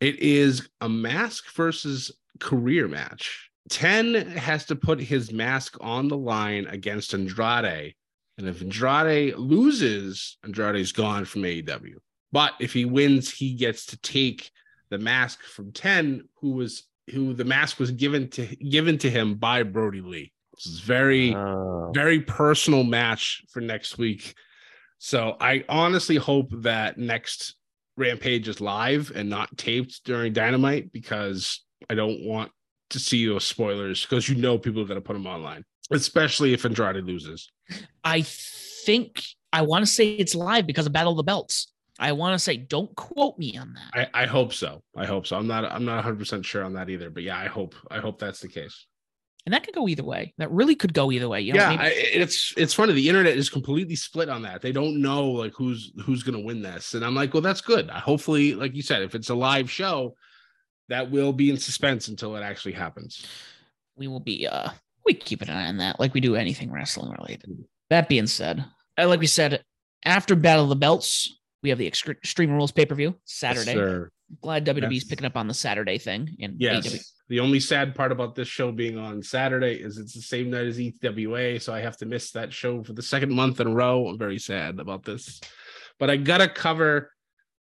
It 0.00 0.20
is 0.20 0.68
a 0.80 0.88
mask 0.88 1.52
versus 1.54 2.12
career 2.38 2.88
match. 2.88 3.50
10 3.70 4.14
has 4.32 4.64
to 4.66 4.76
put 4.76 5.00
his 5.00 5.32
mask 5.32 5.76
on 5.80 6.08
the 6.08 6.16
line 6.16 6.66
against 6.66 7.12
Andrade. 7.12 7.94
And 8.38 8.48
if 8.48 8.62
Andrade 8.62 9.36
loses, 9.36 10.38
Andrade's 10.44 10.92
gone 10.92 11.24
from 11.24 11.42
AEW. 11.42 11.96
But 12.32 12.52
if 12.60 12.72
he 12.72 12.84
wins, 12.84 13.30
he 13.30 13.54
gets 13.54 13.86
to 13.86 14.00
take 14.00 14.50
the 14.90 14.98
mask 14.98 15.42
from 15.42 15.72
10, 15.72 16.28
who 16.40 16.52
was 16.52 16.84
who 17.12 17.32
the 17.32 17.44
mask 17.44 17.78
was 17.78 17.90
given 17.90 18.28
to 18.28 18.46
given 18.56 18.98
to 18.98 19.10
him 19.10 19.34
by 19.36 19.62
Brodie 19.62 20.02
Lee. 20.02 20.32
This 20.54 20.66
is 20.66 20.80
very 20.80 21.34
Oh. 21.34 21.90
very 21.94 22.20
personal 22.20 22.84
match 22.84 23.42
for 23.50 23.60
next 23.60 23.96
week. 23.98 24.34
So 24.98 25.36
I 25.40 25.64
honestly 25.68 26.16
hope 26.16 26.50
that 26.62 26.98
next 26.98 27.54
Rampage 27.96 28.46
is 28.48 28.60
live 28.60 29.10
and 29.14 29.28
not 29.30 29.56
taped 29.56 30.04
during 30.04 30.32
Dynamite 30.32 30.92
because 30.92 31.64
I 31.90 31.94
don't 31.94 32.22
want 32.24 32.50
to 32.90 32.98
see 32.98 33.26
those 33.26 33.46
spoilers 33.46 34.02
because 34.04 34.28
you 34.28 34.34
know 34.36 34.58
people 34.58 34.82
are 34.82 34.86
going 34.86 34.96
to 35.00 35.04
put 35.04 35.12
them 35.14 35.26
online, 35.26 35.64
especially 35.90 36.52
if 36.54 36.64
Andrade 36.64 37.04
loses. 37.04 37.48
I 38.04 38.22
think 38.22 39.22
I 39.52 39.62
want 39.62 39.84
to 39.84 39.90
say 39.90 40.12
it's 40.12 40.34
live 40.34 40.66
because 40.66 40.86
of 40.86 40.92
Battle 40.92 41.12
of 41.12 41.16
the 41.18 41.22
Belts. 41.22 41.72
I 42.00 42.12
want 42.12 42.34
to 42.34 42.38
say, 42.38 42.56
don't 42.56 42.94
quote 42.94 43.36
me 43.38 43.56
on 43.58 43.74
that. 43.74 44.08
I, 44.14 44.22
I 44.22 44.26
hope 44.26 44.54
so. 44.54 44.82
I 44.96 45.04
hope 45.04 45.26
so. 45.26 45.36
I'm 45.36 45.46
not 45.48 45.64
I'm 45.64 45.84
not 45.84 45.96
100 45.96 46.18
percent 46.18 46.44
sure 46.46 46.64
on 46.64 46.72
that 46.74 46.88
either, 46.88 47.10
but 47.10 47.22
yeah, 47.24 47.36
I 47.38 47.46
hope 47.46 47.74
I 47.90 47.98
hope 47.98 48.18
that's 48.18 48.40
the 48.40 48.48
case. 48.48 48.86
and 49.46 49.52
that 49.52 49.64
could 49.64 49.74
go 49.74 49.88
either 49.88 50.04
way. 50.04 50.32
That 50.38 50.50
really 50.52 50.76
could 50.76 50.94
go 50.94 51.10
either 51.10 51.28
way. 51.28 51.40
You 51.40 51.54
know, 51.54 51.60
yeah, 51.60 51.68
maybe- 51.70 51.82
I, 51.82 51.88
it's 51.88 52.54
it's 52.56 52.72
funny. 52.72 52.92
The 52.92 53.08
internet 53.08 53.36
is 53.36 53.50
completely 53.50 53.96
split 53.96 54.28
on 54.28 54.42
that. 54.42 54.62
They 54.62 54.72
don't 54.72 55.00
know 55.02 55.26
like 55.26 55.52
who's 55.54 55.92
who's 56.04 56.22
going 56.22 56.38
to 56.38 56.44
win 56.44 56.62
this, 56.62 56.94
and 56.94 57.04
I'm 57.04 57.14
like, 57.16 57.34
well, 57.34 57.42
that's 57.42 57.60
good. 57.60 57.90
Hopefully, 57.90 58.54
like 58.54 58.74
you 58.76 58.82
said, 58.82 59.02
if 59.02 59.14
it's 59.16 59.30
a 59.30 59.34
live 59.34 59.68
show, 59.68 60.14
that 60.88 61.10
will 61.10 61.32
be 61.32 61.50
in 61.50 61.56
suspense 61.58 62.08
until 62.08 62.36
it 62.36 62.42
actually 62.42 62.72
happens. 62.72 63.26
we 63.96 64.06
will 64.08 64.20
be 64.20 64.46
uh 64.46 64.70
we 65.04 65.14
keep 65.14 65.42
an 65.42 65.50
eye 65.50 65.66
on 65.68 65.78
that 65.78 65.98
like 66.00 66.14
we 66.14 66.20
do 66.20 66.36
anything 66.36 66.70
wrestling 66.70 67.10
related 67.18 67.64
that 67.90 68.08
being 68.08 68.26
said 68.26 68.64
uh, 68.98 69.06
like 69.08 69.20
we 69.20 69.26
said 69.26 69.62
after 70.04 70.34
battle 70.36 70.64
of 70.64 70.68
the 70.68 70.76
belts 70.76 71.38
we 71.62 71.68
have 71.70 71.78
the 71.78 71.86
extreme 71.86 72.50
rules 72.50 72.72
pay-per-view 72.72 73.14
saturday 73.24 73.74
Yes, 73.74 74.08
glad 74.42 74.66
wwe's 74.66 74.92
Yes. 74.92 75.04
picking 75.04 75.24
up 75.26 75.36
on 75.36 75.48
the 75.48 75.54
saturday 75.54 75.98
thing 75.98 76.36
and 76.40 76.60
Yes. 76.60 77.12
The 77.28 77.40
only 77.40 77.60
sad 77.60 77.94
part 77.94 78.10
about 78.10 78.34
this 78.34 78.48
show 78.48 78.72
being 78.72 78.96
on 78.96 79.22
Saturday 79.22 79.74
is 79.74 79.98
it's 79.98 80.14
the 80.14 80.22
same 80.22 80.48
night 80.48 80.64
as 80.66 80.80
EWA, 80.80 81.60
so 81.60 81.74
I 81.74 81.80
have 81.82 81.98
to 81.98 82.06
miss 82.06 82.30
that 82.30 82.54
show 82.54 82.82
for 82.82 82.94
the 82.94 83.02
second 83.02 83.32
month 83.34 83.60
in 83.60 83.66
a 83.66 83.70
row. 83.70 84.08
I'm 84.08 84.16
very 84.16 84.38
sad 84.38 84.80
about 84.80 85.04
this, 85.04 85.38
but 85.98 86.08
I 86.08 86.16
gotta 86.16 86.48
cover. 86.48 87.12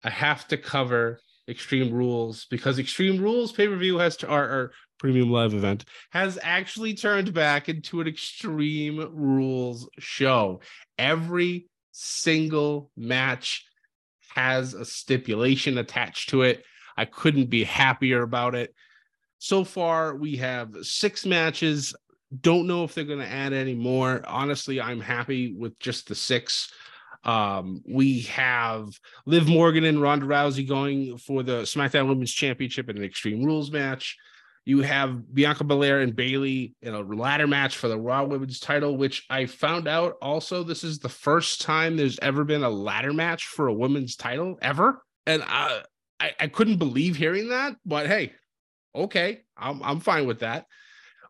I 0.03 0.11
have 0.11 0.47
to 0.49 0.59
cover 0.59 1.19
Extreme 1.49 1.93
Rules 1.93 2.47
because 2.51 2.79
Extreme 2.79 3.21
Rules 3.21 3.53
pay 3.53 3.69
per 3.69 3.77
view 3.77 3.99
has 3.99 4.17
to 4.19 4.29
our, 4.29 4.49
our 4.49 4.71
premium 4.99 5.31
live 5.31 5.53
event 5.53 5.85
has 6.11 6.39
actually 6.43 6.95
turned 6.95 7.35
back 7.35 7.69
into 7.69 8.01
an 8.01 8.09
Extreme 8.09 9.11
Rules 9.13 9.89
show. 9.99 10.61
Every 10.99 11.69
single 11.93 12.91
match 12.97 13.65
has 14.35 14.75
a 14.75 14.85
stipulation 14.85 15.79
attached 15.79 16.31
to 16.31 16.43
it. 16.43 16.65
I 16.97 17.05
couldn't 17.05 17.51
be 17.51 17.65
happier 17.65 18.23
about 18.23 18.55
it. 18.55 18.75
So 19.39 19.65
far, 19.65 20.17
we 20.17 20.37
have 20.37 20.75
six 20.83 21.27
matches 21.27 21.95
Don't 22.41 22.67
know 22.67 22.83
if 22.85 22.95
they're 22.95 23.05
going 23.05 23.21
to 23.21 23.29
add 23.29 23.53
any 23.53 23.75
more. 23.75 24.25
Honestly, 24.27 24.81
I'm 24.81 25.01
happy 25.01 25.55
with 25.57 25.79
just 25.79 26.09
the 26.09 26.15
six. 26.15 26.73
Um, 27.25 27.83
we 27.87 28.21
have 28.23 28.99
Liv 29.27 29.49
Morgan 29.49 29.85
and 29.85 30.01
Ronda 30.01 30.27
Rousey 30.27 30.67
going 30.67 31.17
for 31.19 31.43
the 31.43 31.63
SmackDown 31.63 32.09
Women's 32.09 32.33
Championship 32.33 32.89
in 32.91 32.99
an 32.99 33.05
Extreme 33.05 33.45
Rules 33.45 33.71
match. 33.71 34.17
You 34.67 34.81
have 34.81 35.35
Bianca 35.35 35.65
Belair 35.65 36.01
and 36.01 36.17
Bayley 36.17 36.75
in 36.81 36.95
a 36.95 37.01
ladder 37.01 37.47
match 37.47 37.77
for 37.77 37.89
the 37.89 37.99
Raw 37.99 38.25
Women's 38.25 38.61
title, 38.61 38.97
which 38.97 39.27
I 39.29 39.45
found 39.45 39.87
out 39.87 40.15
also 40.23 40.63
this 40.63 40.85
is 40.85 40.99
the 40.99 41.09
first 41.09 41.61
time 41.61 41.97
there's 41.97 42.19
ever 42.21 42.45
been 42.45 42.63
a 42.63 42.71
ladder 42.71 43.13
match 43.13 43.45
for 43.47 43.69
a 43.69 43.75
women's 43.75 44.17
title 44.17 44.57
ever. 44.63 45.03
And 45.27 45.43
I, 45.47 45.83
I, 46.19 46.33
I 46.41 46.47
couldn't 46.49 46.79
believe 46.79 47.17
hearing 47.17 47.51
that, 47.51 47.77
but 47.85 48.07
hey, 48.07 48.33
okay, 48.95 49.43
I'm, 49.57 49.83
I'm 49.83 50.01
fine 50.01 50.27
with 50.27 50.41
that. 50.41 50.67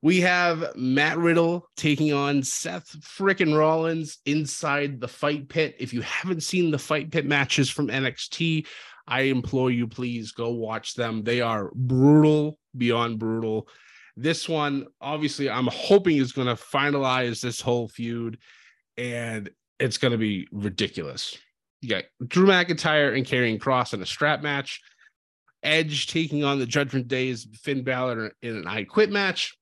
We 0.04 0.20
have 0.20 0.76
Matt 0.76 1.16
Riddle 1.16 1.66
taking 1.78 2.12
on 2.12 2.42
Seth 2.42 2.94
frickin' 3.00 3.56
Rollins 3.56 4.18
inside 4.26 5.00
the 5.00 5.08
fight 5.08 5.48
pit. 5.48 5.76
If 5.78 5.94
you 5.94 6.02
haven't 6.02 6.42
seen 6.42 6.70
the 6.70 6.78
fight 6.78 7.10
pit 7.10 7.24
matches 7.24 7.70
from 7.70 7.88
NXT, 7.88 8.66
I 9.08 9.22
implore 9.22 9.70
you, 9.70 9.86
please 9.86 10.30
go 10.32 10.50
watch 10.50 10.92
them. 10.92 11.24
They 11.24 11.40
are 11.40 11.70
brutal 11.74 12.58
beyond 12.76 13.18
brutal. 13.18 13.66
This 14.14 14.46
one, 14.46 14.88
obviously, 15.00 15.48
I'm 15.48 15.68
hoping 15.68 16.18
is 16.18 16.32
going 16.32 16.54
to 16.54 16.62
finalize 16.62 17.40
this 17.40 17.62
whole 17.62 17.88
feud 17.88 18.36
and 18.98 19.48
it's 19.80 19.96
going 19.96 20.12
to 20.12 20.18
be 20.18 20.46
ridiculous. 20.52 21.38
You 21.80 21.88
got 21.88 22.04
Drew 22.28 22.46
McIntyre 22.46 23.16
and 23.16 23.24
Karrion 23.24 23.58
Kross 23.58 23.94
in 23.94 24.02
a 24.02 24.06
strap 24.06 24.42
match. 24.42 24.82
Edge 25.62 26.08
taking 26.08 26.44
on 26.44 26.58
the 26.58 26.66
Judgment 26.66 27.08
Day's 27.08 27.46
Finn 27.54 27.84
Balor 27.84 28.32
in 28.42 28.54
an 28.54 28.66
I 28.66 28.84
Quit 28.84 29.10
match 29.10 29.56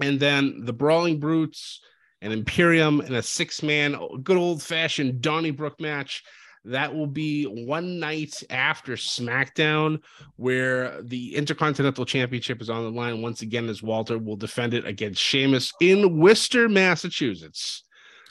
and 0.00 0.18
then 0.20 0.64
the 0.64 0.72
Brawling 0.72 1.20
Brutes 1.20 1.80
and 2.22 2.32
Imperium 2.32 3.00
in 3.00 3.14
a 3.14 3.22
six 3.22 3.62
man, 3.62 3.96
good 4.22 4.36
old 4.36 4.62
fashioned 4.62 5.20
Donnybrook 5.20 5.80
match. 5.80 6.22
That 6.66 6.94
will 6.94 7.06
be 7.06 7.44
one 7.44 7.98
night 7.98 8.42
after 8.50 8.92
SmackDown, 8.92 10.00
where 10.36 11.00
the 11.00 11.34
Intercontinental 11.34 12.04
Championship 12.04 12.60
is 12.60 12.68
on 12.68 12.84
the 12.84 12.90
line 12.90 13.22
once 13.22 13.40
again, 13.40 13.66
as 13.70 13.82
Walter 13.82 14.18
will 14.18 14.36
defend 14.36 14.74
it 14.74 14.86
against 14.86 15.22
Sheamus 15.22 15.72
in 15.80 16.18
Worcester, 16.18 16.68
Massachusetts. 16.68 17.84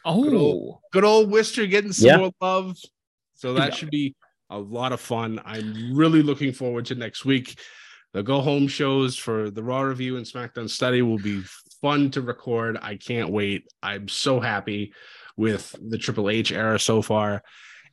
Oh, 0.05 0.23
good 0.23 0.33
old, 0.33 0.73
oh. 0.75 0.81
good 0.93 1.03
old 1.03 1.31
Worcester 1.31 1.65
getting 1.65 1.91
some 1.91 2.07
Yeah. 2.07 2.17
more 2.17 2.31
love. 2.39 2.77
So 3.33 3.55
that 3.55 3.73
should 3.73 3.89
be 3.89 4.15
a 4.51 4.59
lot 4.59 4.91
of 4.91 4.99
fun. 4.99 5.41
I'm 5.43 5.95
really 5.95 6.21
looking 6.21 6.51
forward 6.53 6.85
to 6.87 6.95
next 6.95 7.25
week. 7.25 7.59
The 8.13 8.23
go 8.23 8.41
home 8.41 8.67
shows 8.67 9.15
for 9.15 9.51
the 9.51 9.63
Raw 9.63 9.81
review 9.81 10.17
and 10.17 10.25
SmackDown 10.25 10.69
study 10.69 11.01
will 11.01 11.19
be 11.19 11.43
fun 11.81 12.09
to 12.11 12.21
record. 12.21 12.77
I 12.81 12.95
can't 12.95 13.29
wait. 13.29 13.67
I'm 13.83 14.07
so 14.07 14.39
happy 14.39 14.93
with 15.37 15.75
the 15.79 15.97
Triple 15.97 16.29
H 16.29 16.51
era 16.51 16.79
so 16.79 17.01
far, 17.01 17.43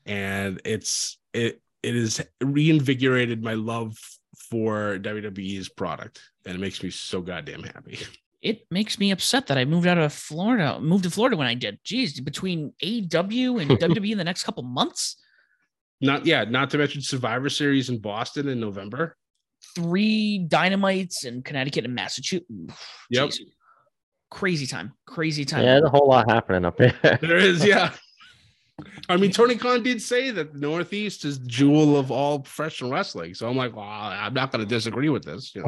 and 0.06 0.60
it's 0.64 1.18
it 1.34 1.60
it 1.82 1.94
has 1.94 2.20
reinvigorated 2.40 3.42
my 3.42 3.54
love 3.54 3.96
for 4.50 4.98
WWE's 4.98 5.68
product, 5.68 6.22
and 6.44 6.54
it 6.54 6.60
makes 6.60 6.82
me 6.82 6.90
so 6.90 7.20
goddamn 7.20 7.62
happy. 7.62 7.98
it 8.42 8.66
makes 8.70 8.98
me 8.98 9.10
upset 9.10 9.48
that 9.48 9.58
I 9.58 9.64
moved 9.64 9.86
out 9.86 9.98
of 9.98 10.12
Florida, 10.12 10.80
moved 10.80 11.04
to 11.04 11.10
Florida 11.10 11.36
when 11.36 11.46
I 11.46 11.54
did. 11.54 11.78
Jeez, 11.84 12.24
between 12.24 12.72
AEW 12.82 13.60
and 13.60 13.70
WWE 13.80 14.12
in 14.12 14.18
the 14.18 14.24
next 14.24 14.44
couple 14.44 14.62
months, 14.62 15.16
Not 16.00 16.24
yeah, 16.24 16.44
not 16.44 16.70
to 16.70 16.78
mention 16.78 17.02
Survivor 17.02 17.50
Series 17.50 17.90
in 17.90 17.98
Boston 17.98 18.48
in 18.48 18.60
November. 18.60 19.16
Three 19.76 20.38
dynamites 20.38 21.24
in 21.24 21.42
Connecticut 21.42 21.84
and 21.84 21.94
Massachusetts. 21.94 22.50
Yep. 23.10 23.28
Jeez. 23.28 23.40
Crazy 24.30 24.66
time. 24.66 24.92
Crazy 25.06 25.44
time. 25.44 25.62
Yeah, 25.62 25.74
there's 25.74 25.84
a 25.84 25.90
whole 25.90 26.08
lot 26.08 26.28
happening 26.28 26.64
up 26.64 26.76
there. 26.76 26.94
There 27.20 27.36
is, 27.36 27.64
yeah. 27.64 27.92
I 29.08 29.16
mean, 29.16 29.30
Tony 29.30 29.56
Khan 29.56 29.82
did 29.82 30.02
say 30.02 30.30
that 30.32 30.52
the 30.52 30.58
Northeast 30.58 31.24
is 31.24 31.38
the 31.38 31.46
jewel 31.46 31.96
of 31.96 32.10
all 32.10 32.40
professional 32.40 32.90
wrestling. 32.90 33.34
So 33.34 33.48
I'm 33.48 33.56
like, 33.56 33.76
well, 33.76 33.86
I'm 33.86 34.34
not 34.34 34.50
going 34.50 34.64
to 34.64 34.68
disagree 34.68 35.08
with 35.08 35.24
this. 35.24 35.54
You 35.54 35.64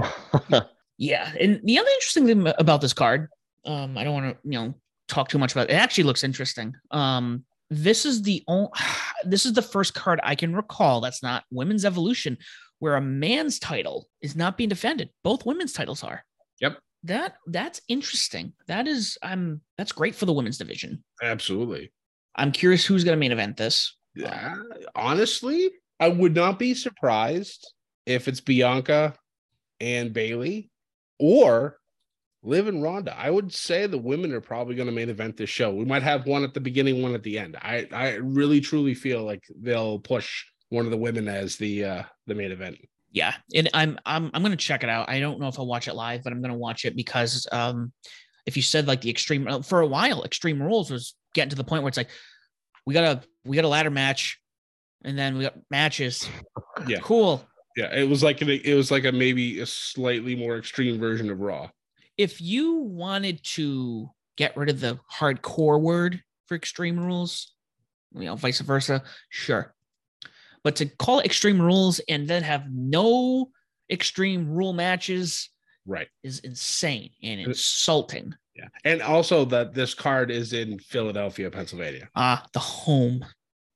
know, 0.50 0.60
Yeah, 0.98 1.32
and 1.38 1.60
the 1.62 1.78
other 1.78 1.88
interesting 1.88 2.26
thing 2.26 2.52
about 2.58 2.80
this 2.80 2.92
card, 2.92 3.28
um, 3.64 3.96
I 3.96 4.02
don't 4.02 4.14
want 4.14 4.34
to, 4.34 4.48
you 4.48 4.58
know, 4.58 4.74
talk 5.06 5.28
too 5.28 5.38
much 5.38 5.52
about 5.52 5.70
it. 5.70 5.72
It 5.72 5.76
actually 5.76 6.04
looks 6.04 6.24
interesting. 6.24 6.74
Um, 6.90 7.44
this 7.70 8.04
is 8.04 8.22
the 8.22 8.42
only, 8.48 8.70
this 9.24 9.46
is 9.46 9.52
the 9.52 9.62
first 9.62 9.94
card 9.94 10.20
I 10.22 10.34
can 10.34 10.54
recall 10.54 11.00
that's 11.00 11.22
not 11.22 11.44
Women's 11.50 11.84
Evolution, 11.84 12.36
where 12.78 12.96
a 12.96 13.00
man's 13.00 13.58
title 13.58 14.08
is 14.20 14.36
not 14.36 14.56
being 14.56 14.68
defended. 14.68 15.10
Both 15.24 15.46
women's 15.46 15.72
titles 15.72 16.04
are. 16.04 16.24
Yep. 16.60 16.78
That 17.04 17.36
that's 17.46 17.80
interesting. 17.88 18.52
That 18.66 18.86
is, 18.88 19.18
I'm 19.22 19.60
that's 19.76 19.92
great 19.92 20.14
for 20.14 20.26
the 20.26 20.32
women's 20.32 20.58
division. 20.58 21.02
absolutely. 21.22 21.92
I'm 22.34 22.52
curious 22.52 22.84
who's 22.84 23.04
going 23.04 23.16
to 23.16 23.20
main 23.20 23.32
event 23.32 23.56
this. 23.56 23.96
Yeah, 24.14 24.54
honestly, 24.94 25.70
I 26.00 26.08
would 26.08 26.34
not 26.34 26.58
be 26.58 26.74
surprised 26.74 27.72
if 28.06 28.28
it's 28.28 28.40
Bianca 28.40 29.14
and 29.80 30.12
Bayley 30.12 30.70
or 31.18 31.78
Liv 32.42 32.68
and 32.68 32.82
Ronda. 32.82 33.16
I 33.16 33.30
would 33.30 33.52
say 33.52 33.86
the 33.86 33.98
women 33.98 34.32
are 34.32 34.40
probably 34.40 34.76
going 34.76 34.86
to 34.86 34.92
main 34.92 35.08
event 35.08 35.36
this 35.36 35.50
show. 35.50 35.72
We 35.72 35.84
might 35.84 36.02
have 36.04 36.26
one 36.26 36.44
at 36.44 36.54
the 36.54 36.60
beginning, 36.60 37.02
one 37.02 37.14
at 37.14 37.22
the 37.22 37.38
end. 37.38 37.56
I 37.60 37.86
I 37.92 38.14
really 38.14 38.60
truly 38.60 38.94
feel 38.94 39.24
like 39.24 39.42
they'll 39.60 39.98
push 39.98 40.44
one 40.68 40.84
of 40.84 40.90
the 40.90 40.96
women 40.96 41.28
as 41.28 41.56
the 41.56 41.84
uh 41.84 42.02
the 42.28 42.34
main 42.34 42.52
event. 42.52 42.78
Yeah, 43.10 43.34
and 43.54 43.68
I'm 43.74 43.98
I'm 44.04 44.30
I'm 44.34 44.42
gonna 44.42 44.56
check 44.56 44.84
it 44.84 44.90
out. 44.90 45.08
I 45.08 45.18
don't 45.18 45.40
know 45.40 45.48
if 45.48 45.58
I'll 45.58 45.66
watch 45.66 45.88
it 45.88 45.94
live, 45.94 46.22
but 46.22 46.32
I'm 46.32 46.42
gonna 46.42 46.56
watch 46.56 46.84
it 46.84 46.94
because 46.94 47.46
um, 47.50 47.92
if 48.46 48.56
you 48.56 48.62
said 48.62 48.86
like 48.86 49.00
the 49.00 49.10
extreme 49.10 49.48
uh, 49.48 49.62
for 49.62 49.80
a 49.80 49.86
while, 49.86 50.24
Extreme 50.24 50.62
Rules 50.62 50.90
was 50.90 51.14
getting 51.34 51.50
to 51.50 51.56
the 51.56 51.64
point 51.64 51.82
where 51.82 51.88
it's 51.88 51.96
like 51.96 52.10
we 52.86 52.94
got 52.94 53.04
a 53.04 53.28
we 53.44 53.56
got 53.56 53.64
a 53.64 53.68
ladder 53.68 53.90
match, 53.90 54.40
and 55.04 55.18
then 55.18 55.36
we 55.36 55.44
got 55.44 55.54
matches. 55.70 56.28
Yeah. 56.86 56.98
cool. 56.98 57.44
Yeah, 57.76 57.94
it 57.94 58.08
was 58.08 58.22
like 58.22 58.42
it 58.42 58.74
was 58.74 58.90
like 58.90 59.04
a 59.04 59.12
maybe 59.12 59.60
a 59.60 59.66
slightly 59.66 60.34
more 60.34 60.58
extreme 60.58 60.98
version 60.98 61.30
of 61.30 61.40
Raw. 61.40 61.70
If 62.16 62.40
you 62.40 62.76
wanted 62.76 63.42
to 63.54 64.10
get 64.36 64.56
rid 64.56 64.68
of 64.68 64.80
the 64.80 64.98
hardcore 65.12 65.80
word 65.80 66.22
for 66.46 66.54
Extreme 66.54 66.98
Rules, 66.98 67.52
you 68.14 68.24
know, 68.24 68.36
vice 68.36 68.60
versa, 68.60 69.02
sure. 69.28 69.74
But 70.64 70.76
to 70.76 70.86
call 70.86 71.20
it 71.20 71.26
Extreme 71.26 71.60
Rules 71.60 72.00
and 72.08 72.26
then 72.28 72.42
have 72.42 72.66
no 72.70 73.50
Extreme 73.90 74.50
Rule 74.50 74.72
matches 74.72 75.50
Right. 75.86 76.08
is 76.22 76.40
insane 76.40 77.10
and 77.22 77.40
insulting. 77.40 78.34
Yeah. 78.54 78.68
And 78.84 79.00
also 79.00 79.44
that 79.46 79.72
this 79.72 79.94
card 79.94 80.30
is 80.30 80.52
in 80.52 80.78
Philadelphia, 80.78 81.50
Pennsylvania. 81.50 82.08
Ah, 82.14 82.44
the 82.52 82.58
home. 82.58 83.24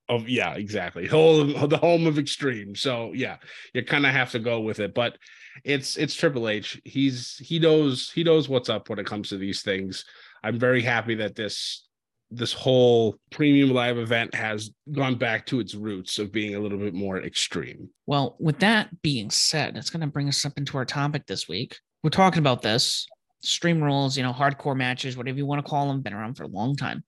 Of 0.09 0.29
yeah, 0.29 0.55
exactly. 0.55 1.07
Home 1.07 1.69
the 1.69 1.79
home 1.79 2.07
of 2.07 2.19
extreme. 2.19 2.75
So 2.75 3.13
yeah, 3.15 3.37
you 3.73 3.83
kind 3.85 4.05
of 4.05 4.13
have 4.13 4.33
to 4.33 4.39
go 4.41 4.61
with 4.61 4.81
it. 4.81 4.93
But 4.95 5.17
it's 5.65 5.97
it's 5.97 6.15
Triple 6.15 6.49
H. 6.49 6.81
He's 6.85 7.39
he 7.39 7.59
knows 7.59 8.11
he 8.11 8.25
knows 8.25 8.49
what's 8.49 8.69
up 8.69 8.91
when 8.91 8.99
it 8.99 9.07
comes 9.07 9.29
to 9.31 9.39
these 9.39 9.63
things. 9.63 10.05
I'm 10.43 10.59
very 10.59 10.83
happy 10.83 11.15
that 11.15 11.37
this 11.37 11.87
this 12.35 12.53
whole 12.53 13.17
premium 13.31 13.71
live 13.71 13.99
event 13.99 14.35
has 14.35 14.71
gone 14.91 15.17
back 15.17 15.47
to 15.47 15.61
its 15.61 15.75
roots 15.75 16.19
of 16.19 16.33
being 16.33 16.55
a 16.55 16.59
little 16.59 16.79
bit 16.79 16.95
more 16.95 17.23
extreme. 17.23 17.89
Well, 18.07 18.37
with 18.41 18.59
that 18.61 19.03
being 19.03 19.31
said, 19.31 19.77
it's 19.77 19.91
going 19.91 20.01
to 20.01 20.07
bring 20.07 20.29
us 20.29 20.45
up 20.45 20.57
into 20.57 20.77
our 20.79 20.85
topic 20.85 21.27
this 21.27 21.49
week. 21.49 21.77
We're 22.03 22.11
talking 22.11 22.41
about 22.41 22.63
this 22.63 23.07
stream 23.43 23.83
rules, 23.83 24.17
you 24.17 24.23
know, 24.23 24.33
hardcore 24.33 24.77
matches, 24.77 25.17
whatever 25.17 25.39
you 25.39 25.47
want 25.47 25.65
to 25.65 25.69
call 25.69 25.89
them, 25.89 26.01
been 26.01 26.15
around 26.15 26.35
for 26.35 26.45
a 26.45 26.49
long 26.49 26.77
time. 26.77 27.05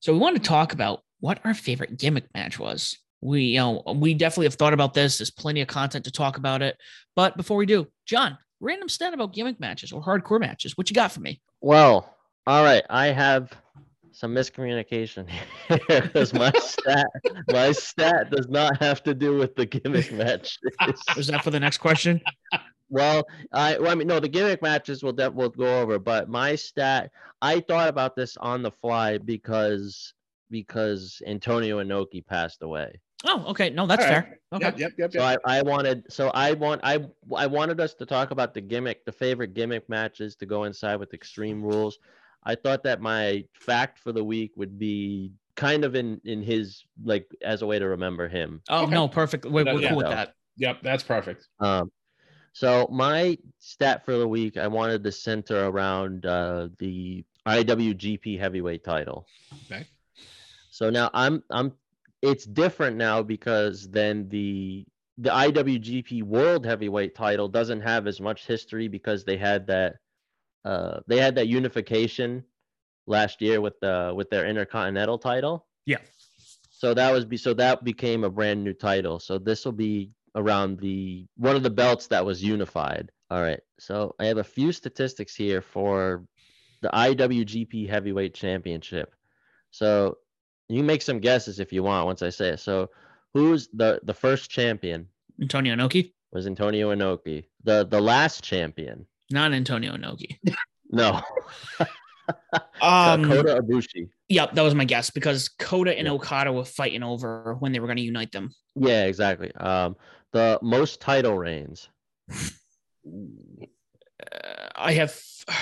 So 0.00 0.12
we 0.12 0.18
want 0.18 0.36
to 0.36 0.42
talk 0.42 0.72
about 0.72 1.02
what 1.20 1.40
our 1.44 1.54
favorite 1.54 1.98
gimmick 1.98 2.26
match 2.34 2.58
was. 2.58 2.96
We, 3.20 3.42
you 3.42 3.58
know, 3.58 3.82
we 3.96 4.14
definitely 4.14 4.46
have 4.46 4.54
thought 4.54 4.72
about 4.72 4.94
this. 4.94 5.18
There's 5.18 5.30
plenty 5.30 5.60
of 5.60 5.68
content 5.68 6.04
to 6.04 6.12
talk 6.12 6.36
about 6.36 6.62
it. 6.62 6.76
But 7.16 7.36
before 7.36 7.56
we 7.56 7.66
do, 7.66 7.88
John, 8.06 8.38
random 8.60 8.88
stat 8.88 9.14
about 9.14 9.34
gimmick 9.34 9.58
matches 9.58 9.92
or 9.92 10.02
hardcore 10.02 10.40
matches. 10.40 10.76
What 10.76 10.88
you 10.90 10.94
got 10.94 11.10
for 11.10 11.20
me? 11.20 11.40
Well, 11.60 12.14
all 12.46 12.62
right. 12.62 12.84
I 12.88 13.06
have 13.08 13.52
some 14.18 14.34
miscommunication 14.34 15.28
because 15.68 16.34
my 16.34 16.50
stat, 16.50 17.06
my 17.46 17.70
stat 17.70 18.30
does 18.32 18.48
not 18.48 18.76
have 18.82 19.00
to 19.04 19.14
do 19.14 19.36
with 19.36 19.54
the 19.54 19.64
gimmick 19.64 20.12
match. 20.12 20.58
Was 21.16 21.26
that 21.28 21.44
for 21.44 21.52
the 21.52 21.60
next 21.60 21.78
question? 21.78 22.20
Well, 22.90 23.22
I, 23.52 23.78
well, 23.78 23.92
I 23.92 23.94
mean, 23.94 24.08
no, 24.08 24.18
the 24.18 24.28
gimmick 24.28 24.60
matches 24.60 25.04
we'll 25.04 25.12
def- 25.12 25.34
we'll 25.34 25.50
go 25.50 25.80
over, 25.80 26.00
but 26.00 26.28
my 26.28 26.56
stat, 26.56 27.12
I 27.40 27.60
thought 27.60 27.88
about 27.88 28.16
this 28.16 28.36
on 28.38 28.62
the 28.62 28.72
fly 28.72 29.18
because 29.18 30.14
because 30.50 31.22
Antonio 31.24 31.80
Inoki 31.80 32.26
passed 32.26 32.62
away. 32.62 33.00
Oh, 33.24 33.44
okay. 33.48 33.70
No, 33.70 33.86
that's 33.86 34.04
All 34.04 34.10
right. 34.10 34.24
fair. 34.24 34.40
Okay. 34.52 34.72
Yep, 34.78 34.78
yep, 34.78 34.92
yep, 34.98 35.12
So 35.12 35.22
I, 35.22 35.36
I 35.44 35.62
wanted 35.62 36.10
so 36.10 36.30
I 36.30 36.54
want 36.54 36.80
I 36.82 37.06
I 37.36 37.46
wanted 37.46 37.78
us 37.78 37.94
to 37.94 38.06
talk 38.06 38.32
about 38.32 38.52
the 38.54 38.62
gimmick, 38.62 39.04
the 39.04 39.12
favorite 39.12 39.54
gimmick 39.54 39.88
matches 39.88 40.34
to 40.36 40.46
go 40.46 40.64
inside 40.64 40.96
with 40.96 41.14
extreme 41.14 41.62
rules. 41.62 41.98
I 42.44 42.54
thought 42.54 42.82
that 42.84 43.00
my 43.00 43.44
fact 43.54 43.98
for 43.98 44.12
the 44.12 44.24
week 44.24 44.52
would 44.56 44.78
be 44.78 45.32
kind 45.56 45.84
of 45.84 45.94
in 45.96 46.20
in 46.24 46.42
his 46.42 46.84
like 47.02 47.26
as 47.42 47.62
a 47.62 47.66
way 47.66 47.78
to 47.78 47.88
remember 47.88 48.28
him. 48.28 48.62
Oh, 48.68 48.84
Okay. 48.84 48.94
no, 48.94 49.08
perfect. 49.08 49.44
We're, 49.44 49.64
we're 49.64 49.80
yeah, 49.80 49.88
cool 49.88 49.98
with 49.98 50.06
that. 50.06 50.34
Yep, 50.56 50.78
that's 50.82 51.02
perfect. 51.02 51.48
Um, 51.60 51.90
So 52.52 52.88
my 52.90 53.38
stat 53.58 54.04
for 54.04 54.16
the 54.18 54.26
week, 54.26 54.56
I 54.56 54.66
wanted 54.66 55.04
to 55.04 55.12
center 55.12 55.66
around 55.66 56.26
uh, 56.26 56.68
the 56.78 57.24
IWGP 57.46 58.38
Heavyweight 58.38 58.84
Title. 58.84 59.26
Okay. 59.66 59.86
So 60.70 60.90
now 60.90 61.10
I'm 61.14 61.42
I'm 61.50 61.72
it's 62.22 62.44
different 62.44 62.96
now 62.96 63.22
because 63.22 63.88
then 63.90 64.28
the 64.28 64.84
the 65.18 65.30
IWGP 65.30 66.22
World 66.22 66.64
Heavyweight 66.64 67.14
Title 67.14 67.48
doesn't 67.48 67.80
have 67.80 68.06
as 68.06 68.20
much 68.20 68.46
history 68.46 68.86
because 68.88 69.24
they 69.24 69.36
had 69.36 69.66
that 69.66 69.96
uh 70.64 71.00
they 71.06 71.18
had 71.18 71.34
that 71.36 71.48
unification 71.48 72.44
last 73.06 73.40
year 73.40 73.60
with 73.60 73.78
the 73.80 74.12
with 74.14 74.30
their 74.30 74.46
Intercontinental 74.46 75.18
title. 75.18 75.66
Yeah. 75.86 75.98
So 76.70 76.94
that 76.94 77.12
was 77.12 77.24
be 77.24 77.36
so 77.36 77.54
that 77.54 77.82
became 77.82 78.24
a 78.24 78.30
brand 78.30 78.62
new 78.62 78.74
title. 78.74 79.18
So 79.18 79.38
this 79.38 79.64
will 79.64 79.72
be 79.72 80.12
around 80.34 80.78
the 80.78 81.26
one 81.36 81.56
of 81.56 81.62
the 81.62 81.70
belts 81.70 82.06
that 82.08 82.24
was 82.24 82.42
unified. 82.42 83.10
All 83.30 83.42
right. 83.42 83.60
So 83.78 84.14
I 84.18 84.26
have 84.26 84.38
a 84.38 84.44
few 84.44 84.72
statistics 84.72 85.34
here 85.34 85.60
for 85.60 86.24
the 86.82 86.90
IWGP 86.90 87.88
Heavyweight 87.88 88.34
Championship. 88.34 89.12
So 89.70 90.18
you 90.68 90.84
make 90.84 91.02
some 91.02 91.18
guesses 91.18 91.58
if 91.60 91.72
you 91.72 91.82
want 91.82 92.06
once 92.06 92.22
I 92.22 92.30
say 92.30 92.50
it. 92.50 92.60
So 92.60 92.90
who's 93.34 93.68
the 93.72 94.00
the 94.04 94.14
first 94.14 94.50
champion 94.50 95.08
Antonio 95.40 95.74
Inoki, 95.74 96.12
was 96.32 96.46
Antonio 96.46 96.94
Inoki. 96.94 97.44
The 97.64 97.86
the 97.86 98.00
last 98.00 98.44
champion. 98.44 99.06
Not 99.30 99.52
Antonio 99.52 99.92
Inoki. 99.96 100.38
No. 100.90 101.20
Um, 102.82 103.24
Kota 103.24 103.60
Ibushi. 103.62 104.10
Yep, 104.28 104.52
that 104.54 104.60
was 104.62 104.74
my 104.74 104.84
guess 104.84 105.08
because 105.08 105.48
Kota 105.48 105.96
and 105.96 106.06
Yeah. 106.06 106.12
Okada 106.12 106.52
were 106.52 106.64
fighting 106.64 107.02
over 107.02 107.54
when 107.58 107.72
they 107.72 107.80
were 107.80 107.86
going 107.86 107.96
to 107.96 108.02
unite 108.02 108.32
them. 108.32 108.50
Yeah, 108.74 109.04
exactly. 109.06 109.50
Um 109.54 109.96
the 110.32 110.58
most 110.62 111.00
title 111.00 111.38
reigns. 111.38 111.88
Uh, 113.10 114.68
I 114.76 114.92
have. 114.92 115.18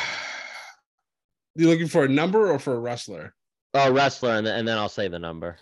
You 1.59 1.71
looking 1.71 1.87
for 1.89 2.05
a 2.05 2.09
number 2.09 2.51
or 2.53 2.59
for 2.59 2.75
a 2.75 2.79
wrestler? 2.79 3.35
Oh, 3.73 3.91
wrestler, 3.91 4.35
and 4.37 4.47
then, 4.47 4.59
and 4.59 4.69
then 4.69 4.77
I'll 4.77 4.91
say 4.91 5.09
the 5.09 5.19
number. 5.19 5.57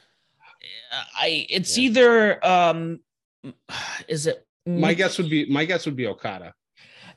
I 1.16 1.46
it's 1.48 1.78
Yeah. 1.78 1.84
either 1.84 2.44
um, 2.46 2.98
is 4.08 4.26
it 4.26 4.44
My 4.66 4.92
guess 4.94 5.18
would 5.18 5.30
be 5.30 5.44
my 5.48 5.64
guess 5.64 5.86
would 5.86 5.94
be 5.94 6.08
Okada. 6.08 6.52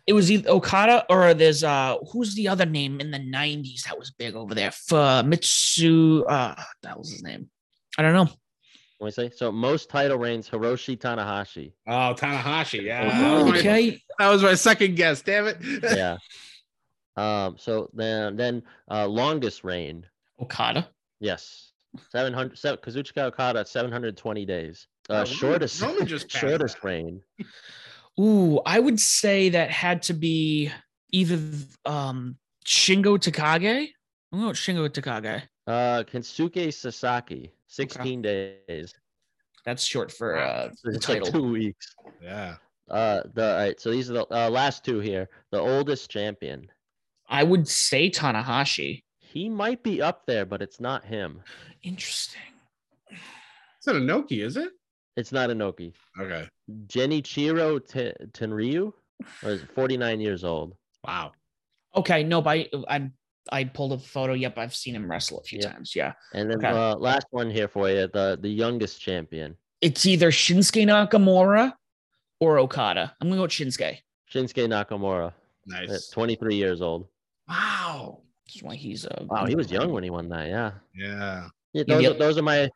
It 0.07 0.13
was 0.13 0.31
either 0.31 0.49
Okada 0.49 1.05
or 1.09 1.33
there's 1.33 1.63
uh 1.63 1.97
who's 2.11 2.33
the 2.35 2.47
other 2.47 2.65
name 2.65 2.99
in 3.01 3.11
the 3.11 3.19
90s 3.19 3.83
that 3.83 3.99
was 3.99 4.11
big 4.11 4.35
over 4.35 4.55
there 4.55 4.71
for 4.71 5.21
Mitsu 5.23 6.23
uh 6.27 6.55
that 6.83 6.97
was 6.97 7.11
his 7.11 7.21
name. 7.23 7.49
I 7.97 8.01
don't 8.03 8.13
know. 8.13 8.29
What 8.99 9.13
do 9.13 9.21
I 9.23 9.27
say? 9.27 9.35
So 9.35 9.51
most 9.51 9.89
title 9.89 10.17
reigns 10.17 10.49
Hiroshi 10.49 10.97
Tanahashi. 10.97 11.73
Oh, 11.87 12.15
Tanahashi. 12.17 12.81
Yeah. 12.83 13.11
Oh, 13.13 13.19
That 13.19 13.43
was, 13.43 13.51
my, 13.53 13.59
okay. 13.59 14.01
that 14.17 14.29
was 14.29 14.41
my 14.43 14.55
second 14.55 14.95
guess. 14.95 15.21
Damn 15.21 15.47
it. 15.47 15.57
Yeah. 15.83 16.17
um. 17.15 17.55
So 17.59 17.89
then 17.93 18.35
then 18.37 18.63
uh 18.89 19.07
longest 19.07 19.63
reign. 19.63 20.05
Okada. 20.41 20.87
Yes. 21.19 21.73
700 22.11 22.57
seven, 22.57 22.79
Kazuchika 22.83 23.23
Okada 23.27 23.65
720 23.65 24.45
days. 24.45 24.87
Oh, 25.09 25.13
Uh, 25.13 25.17
Roman- 25.19 25.33
shortest 25.33 25.81
Roman 25.81 26.05
just 26.07 26.29
shortest 26.39 26.75
that. 26.81 26.83
reign. 26.87 27.21
Ooh, 28.19 28.59
I 28.65 28.79
would 28.79 28.99
say 28.99 29.49
that 29.49 29.69
had 29.69 30.01
to 30.03 30.13
be 30.13 30.71
either 31.11 31.39
um 31.85 32.37
Shingo 32.65 33.17
Takagi. 33.17 33.89
I'm 34.31 34.39
going 34.39 34.47
with 34.49 34.57
Shingo 34.57 34.89
Takagi. 34.89 35.43
Uh, 35.67 36.03
Kensuke 36.03 36.73
Sasaki 36.73 37.51
16 37.67 38.21
days. 38.21 38.93
That's 39.65 39.83
short 39.83 40.11
for 40.11 40.37
uh 40.37 40.69
So 40.73 40.89
the 40.89 40.95
It's 40.95 41.09
like 41.09 41.23
two 41.23 41.51
weeks. 41.51 41.95
Yeah. 42.21 42.55
Uh, 42.89 43.21
the 43.33 43.51
all 43.51 43.57
right. 43.57 43.79
So 43.79 43.91
these 43.91 44.09
are 44.09 44.13
the 44.13 44.27
uh, 44.31 44.49
last 44.49 44.85
two 44.85 44.99
here. 44.99 45.29
The 45.51 45.59
oldest 45.59 46.09
champion. 46.09 46.67
I 47.27 47.43
would 47.43 47.67
say 47.67 48.09
Tanahashi. 48.09 49.03
He 49.19 49.49
might 49.49 49.83
be 49.83 50.01
up 50.01 50.25
there, 50.25 50.45
but 50.45 50.61
it's 50.61 50.79
not 50.79 51.03
him. 51.03 51.41
Interesting. 51.83 52.41
It's 53.09 53.85
not 53.85 53.97
Inoki, 53.97 54.43
is 54.43 54.55
it? 54.55 54.71
It's 55.17 55.31
not 55.31 55.49
Inoki. 55.49 55.93
Okay. 56.19 56.47
Genichiro 56.85 57.79
Te- 57.85 58.13
Tenryu 58.31 58.93
was 59.43 59.63
49 59.75 60.21
years 60.21 60.43
old. 60.43 60.75
Wow. 61.03 61.31
Okay, 61.95 62.23
no, 62.23 62.41
but 62.41 62.51
I, 62.51 62.69
I 62.87 63.11
I 63.51 63.63
pulled 63.63 63.93
a 63.93 63.97
photo. 63.97 64.33
Yep, 64.33 64.57
I've 64.57 64.75
seen 64.75 64.93
him 64.95 65.09
wrestle 65.09 65.39
a 65.39 65.43
few 65.43 65.59
Yeah. 65.61 65.71
times. 65.71 65.95
Yeah. 65.95 66.13
And 66.33 66.49
then 66.51 66.57
Okay. 66.59 66.67
uh, 66.67 66.95
last 66.95 67.25
one 67.31 67.49
here 67.49 67.67
for 67.67 67.89
you, 67.89 68.07
the 68.13 68.37
the 68.39 68.49
youngest 68.49 69.01
champion, 69.01 69.57
It's 69.81 70.05
either 70.05 70.29
Shinsuke 70.31 70.85
Nakamura 70.85 71.73
or 72.39 72.59
Okada. 72.59 73.15
I'm 73.19 73.27
gonna 73.29 73.37
go 73.37 73.43
with 73.43 73.51
Shinsuke. 73.51 73.97
Shinsuke 74.31 74.67
Nakamura, 74.69 75.27
at 75.73 75.89
Nice. 75.89 76.09
23 76.09 76.55
years 76.55 76.81
old. 76.81 77.07
Wow. 77.49 78.21
That's 78.45 78.61
why 78.61 78.75
he's 78.75 79.05
uh 79.07 79.25
Wow, 79.27 79.45
he 79.45 79.55
was 79.55 79.71
young 79.71 79.91
when 79.91 80.03
he 80.03 80.09
won 80.11 80.29
that. 80.29 80.47
Yeah. 80.49 80.71
Yeah. 80.93 81.47
Yeah, 81.73 81.83
those, 81.87 82.01
get- 82.01 82.19
those 82.19 82.37
are 82.37 82.43
my 82.43 82.69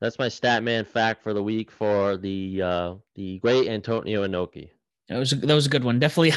that's 0.00 0.18
my 0.18 0.28
stat 0.28 0.62
man 0.62 0.84
fact 0.84 1.22
for 1.22 1.34
the 1.34 1.42
week 1.42 1.70
for 1.70 2.16
the 2.16 2.62
uh 2.62 2.94
the 3.14 3.38
great 3.38 3.68
Antonio 3.68 4.26
Inoki. 4.26 4.70
That 5.10 5.18
was 5.18 5.32
a, 5.32 5.36
that 5.36 5.54
was 5.54 5.66
a 5.66 5.68
good 5.68 5.82
one. 5.82 5.98
Definitely. 5.98 6.32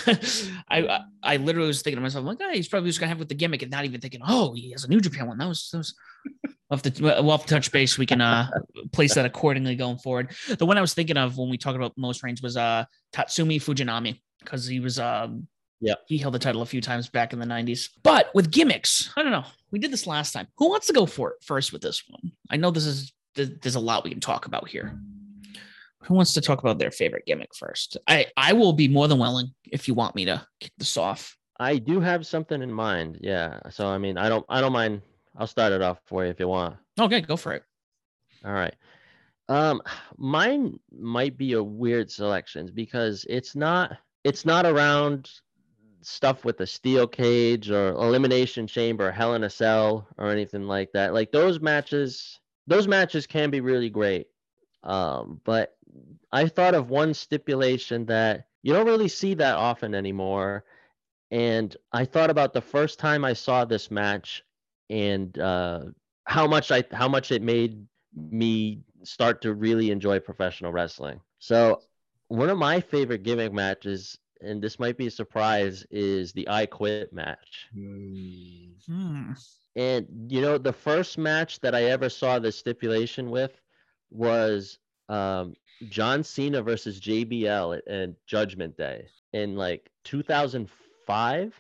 I, 0.70 1.01
I 1.22 1.38
literally 1.38 1.68
was 1.68 1.84
thinking 1.84 1.97
to 1.97 2.01
myself, 2.01 2.26
like, 2.26 2.39
oh, 2.41 2.49
he's 2.51 2.68
probably 2.68 2.89
just 2.89 2.99
gonna 2.99 3.09
have 3.09 3.20
with 3.20 3.30
the 3.30 3.36
gimmick, 3.36 3.61
and 3.61 3.70
not 3.70 3.86
even 3.86 4.01
thinking, 4.01 4.22
oh, 4.28 4.53
he 4.55 4.72
has 4.72 4.84
a 4.84 4.89
New 4.89 4.99
Japan 4.99 5.28
one. 5.28 5.38
That 5.38 5.47
was 5.47 5.70
that 5.72 5.78
was. 5.78 5.95
Have, 6.72 6.82
to, 6.82 7.03
we'll 7.03 7.30
have 7.30 7.45
to 7.45 7.53
touch 7.53 7.72
base. 7.72 7.99
We 7.99 8.07
can 8.07 8.20
uh 8.20 8.49
place 8.91 9.14
that 9.14 9.26
accordingly 9.26 9.76
going 9.76 9.99
forward. 9.99 10.36
The 10.57 10.66
one 10.66 10.76
I 10.76 10.82
was 10.82 10.95
thinking 10.95 11.18
of 11.18 11.38
when 11.38 11.49
we 11.49 11.57
talked 11.57 11.76
about 11.76 11.93
most 11.97 12.24
range 12.24 12.41
was 12.41 12.57
uh 12.57 12.86
Tatsumi 13.14 13.57
Fujinami 13.57 14.20
because 14.39 14.66
he 14.66 14.80
was 14.80 14.97
um 14.99 15.47
Yep. 15.82 15.99
he 16.07 16.18
held 16.18 16.34
the 16.34 16.39
title 16.39 16.61
a 16.61 16.66
few 16.66 16.80
times 16.80 17.09
back 17.09 17.34
in 17.34 17.39
the 17.39 17.45
90s. 17.45 17.89
But 18.03 18.34
with 18.34 18.49
gimmicks, 18.51 19.11
I 19.18 19.22
don't 19.22 19.34
know. 19.34 19.43
We 19.70 19.80
did 19.80 19.91
this 19.91 20.07
last 20.07 20.32
time. 20.32 20.47
Who 20.57 20.70
wants 20.70 20.88
to 20.88 20.93
go 20.93 21.05
for 21.05 21.32
it 21.32 21.43
first 21.43 21.74
with 21.74 21.82
this 21.82 22.03
one? 22.07 22.32
I 22.49 22.55
know 22.55 22.72
this 22.72 22.86
is 22.86 23.11
th- 23.36 23.59
there's 23.61 23.75
a 23.75 23.79
lot 23.79 24.03
we 24.03 24.09
can 24.09 24.19
talk 24.19 24.45
about 24.45 24.67
here. 24.67 24.97
Who 26.03 26.15
wants 26.15 26.34
to 26.34 26.41
talk 26.41 26.59
about 26.59 26.79
their 26.79 26.91
favorite 26.91 27.25
gimmick 27.25 27.55
first? 27.55 27.97
I 28.07 28.27
I 28.36 28.53
will 28.53 28.73
be 28.73 28.88
more 28.88 29.07
than 29.07 29.19
willing 29.19 29.53
if 29.71 29.88
you 29.88 29.93
want 29.93 30.15
me 30.15 30.25
to 30.25 30.45
kick 30.59 30.73
this 30.77 30.97
off. 30.97 31.38
I 31.59 31.77
do 31.77 31.99
have 31.99 32.25
something 32.25 32.61
in 32.61 32.71
mind. 32.71 33.19
Yeah. 33.21 33.59
So 33.69 33.88
I 33.88 33.97
mean, 33.97 34.17
I 34.17 34.27
don't 34.29 34.45
I 34.49 34.59
don't 34.59 34.73
mind. 34.73 35.01
I'll 35.38 35.47
start 35.47 35.73
it 35.73 35.81
off 35.81 35.99
for 36.05 36.25
you 36.25 36.29
if 36.29 36.39
you 36.39 36.47
want. 36.47 36.75
Okay, 36.99 37.21
go 37.21 37.38
for 37.38 37.53
it. 37.53 37.63
All 38.43 38.53
right. 38.53 38.75
Um 39.47 39.81
mine 40.17 40.79
might 40.91 41.38
be 41.38 41.53
a 41.53 41.63
weird 41.63 42.11
selections 42.11 42.69
because 42.69 43.25
it's 43.29 43.55
not 43.55 43.97
it's 44.23 44.45
not 44.45 44.65
around 44.65 45.29
stuff 46.01 46.43
with 46.43 46.59
a 46.59 46.67
steel 46.67 47.07
cage 47.07 47.71
or 47.71 47.89
elimination 47.89 48.67
chamber, 48.67 49.11
hell 49.11 49.36
in 49.36 49.43
a 49.45 49.49
cell 49.49 50.07
or 50.17 50.29
anything 50.29 50.63
like 50.63 50.91
that. 50.91 51.13
Like 51.13 51.31
those 51.31 51.59
matches 51.61 52.39
those 52.68 52.88
matches 52.88 53.28
can 53.28 53.49
be 53.49 53.61
really 53.61 53.89
great. 53.89 54.28
Um 54.84 55.41
but 55.43 55.78
I 56.32 56.47
thought 56.47 56.76
of 56.76 56.89
one 56.89 57.14
stipulation 57.14 58.05
that 58.07 58.47
you 58.64 58.74
don't 58.74 58.86
really 58.88 59.07
see 59.09 59.34
that 59.36 59.55
often 59.55 59.93
anymore. 59.95 60.66
And 61.32 61.76
I 61.91 62.05
thought 62.05 62.30
about 62.30 62.53
the 62.53 62.61
first 62.61 62.99
time 62.99 63.26
I 63.26 63.34
saw 63.34 63.66
this 63.66 63.91
match 63.91 64.43
and 64.89 65.38
uh 65.39 65.86
how 66.26 66.47
much 66.47 66.72
I 66.72 66.84
how 66.91 67.07
much 67.07 67.32
it 67.32 67.41
made 67.41 67.86
me 68.16 68.84
start 69.03 69.41
to 69.41 69.53
really 69.53 69.91
enjoy 69.91 70.20
professional 70.20 70.72
wrestling. 70.72 71.20
So 71.39 71.82
one 72.28 72.49
of 72.49 72.57
my 72.57 72.80
favorite 72.80 73.24
gimmick 73.24 73.53
matches, 73.53 74.18
and 74.41 74.61
this 74.61 74.80
might 74.80 74.97
be 74.97 75.07
a 75.07 75.11
surprise, 75.11 75.86
is 75.91 76.34
the 76.34 76.47
I 76.49 76.66
Quit 76.66 77.11
match. 77.14 77.70
Hmm. 78.88 79.34
And 79.76 80.32
you 80.32 80.41
know, 80.41 80.57
the 80.57 80.74
first 80.74 81.17
match 81.17 81.59
that 81.61 81.74
I 81.76 81.86
ever 81.86 82.09
saw 82.09 82.39
this 82.39 82.57
stipulation 82.57 83.30
with 83.32 83.59
was 84.11 84.80
um, 85.09 85.55
John 85.89 86.24
Cena 86.24 86.61
versus 86.61 86.99
JBL 86.99 87.78
at, 87.78 87.88
at 87.88 88.26
Judgment 88.28 88.78
Day 88.78 89.07
in 89.34 89.55
like 89.55 89.89
2005, 90.03 91.53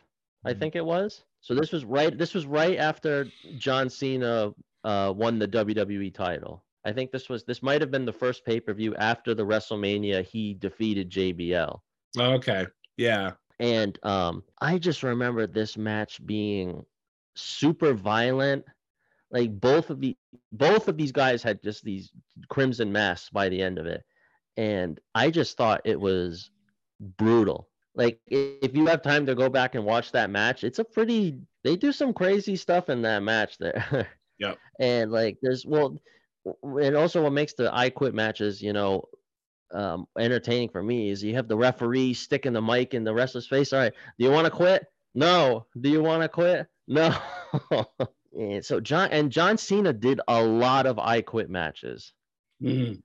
I 0.45 0.53
Mhm. 0.53 0.59
think 0.59 0.75
it 0.75 0.85
was. 0.85 1.23
So 1.41 1.53
this 1.53 1.71
was 1.71 1.83
right. 1.85 2.17
This 2.17 2.33
was 2.33 2.45
right 2.45 2.77
after 2.77 3.27
John 3.57 3.89
Cena 3.89 4.53
uh, 4.83 5.13
won 5.15 5.39
the 5.39 5.47
WWE 5.47 6.11
title. 6.13 6.63
I 6.85 6.91
think 6.93 7.11
this 7.11 7.29
was 7.29 7.43
this 7.43 7.61
might 7.63 7.81
have 7.81 7.91
been 7.91 8.05
the 8.05 8.13
first 8.13 8.45
pay 8.45 8.59
per 8.59 8.73
view 8.73 8.95
after 8.95 9.33
the 9.33 9.45
WrestleMania 9.45 10.23
he 10.23 10.53
defeated 10.53 11.09
JBL. 11.09 11.79
Okay. 12.17 12.67
Yeah. 12.97 13.31
And 13.59 13.97
um, 14.03 14.43
I 14.61 14.77
just 14.77 15.03
remember 15.03 15.47
this 15.47 15.77
match 15.77 16.25
being 16.25 16.85
super 17.35 17.93
violent. 17.93 18.65
Like 19.31 19.59
both 19.59 19.89
of 19.89 19.99
the 19.99 20.15
both 20.51 20.87
of 20.87 20.97
these 20.97 21.11
guys 21.11 21.41
had 21.41 21.63
just 21.63 21.83
these 21.83 22.11
crimson 22.49 22.91
masks 22.91 23.29
by 23.29 23.49
the 23.49 23.61
end 23.61 23.79
of 23.79 23.87
it, 23.87 24.03
and 24.57 24.99
I 25.15 25.31
just 25.31 25.57
thought 25.57 25.81
it 25.85 25.99
was 25.99 26.51
brutal. 26.99 27.67
Like 27.95 28.19
if 28.27 28.75
you 28.75 28.85
have 28.87 29.01
time 29.01 29.25
to 29.25 29.35
go 29.35 29.49
back 29.49 29.75
and 29.75 29.85
watch 29.85 30.11
that 30.11 30.29
match, 30.29 30.63
it's 30.63 30.79
a 30.79 30.83
pretty. 30.83 31.39
They 31.63 31.75
do 31.75 31.91
some 31.91 32.13
crazy 32.13 32.55
stuff 32.55 32.89
in 32.89 33.01
that 33.03 33.23
match 33.23 33.57
there. 33.57 34.07
Yep. 34.39 34.57
And 34.79 35.11
like 35.11 35.37
there's 35.41 35.63
well, 35.65 36.01
and 36.63 36.95
also 36.95 37.21
what 37.21 37.33
makes 37.33 37.53
the 37.53 37.73
I 37.73 37.89
Quit 37.89 38.13
matches, 38.13 38.61
you 38.61 38.73
know, 38.73 39.03
um, 39.73 40.07
entertaining 40.17 40.69
for 40.69 40.83
me 40.83 41.09
is 41.09 41.23
you 41.23 41.35
have 41.35 41.47
the 41.47 41.57
referee 41.57 42.13
sticking 42.13 42.53
the 42.53 42.61
mic 42.61 42.93
in 42.93 43.03
the 43.03 43.13
wrestler's 43.13 43.47
face. 43.47 43.73
All 43.73 43.79
right, 43.79 43.93
do 44.17 44.25
you 44.25 44.31
want 44.31 44.45
to 44.45 44.51
quit? 44.51 44.85
No. 45.15 45.65
Do 45.79 45.89
you 45.89 46.01
want 46.01 46.23
to 46.23 46.29
quit? 46.29 46.67
No. 46.87 47.15
so 48.61 48.79
John 48.79 49.09
and 49.11 49.31
John 49.31 49.57
Cena 49.57 49.93
did 49.93 50.19
a 50.27 50.41
lot 50.43 50.85
of 50.85 50.99
I 50.99 51.21
quit 51.21 51.49
matches. 51.49 52.13
Mhm. 52.61 53.01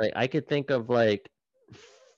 Like 0.00 0.12
I 0.16 0.26
could 0.26 0.48
think 0.48 0.70
of 0.70 0.88
like 0.88 1.30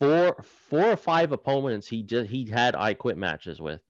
four 0.00 0.42
four 0.70 0.92
or 0.92 0.96
five 0.96 1.32
opponents 1.32 1.86
he 1.86 2.02
just 2.02 2.30
he 2.30 2.46
had 2.46 2.74
I 2.76 2.94
quit 2.94 3.16
matches 3.16 3.60
with. 3.60 3.80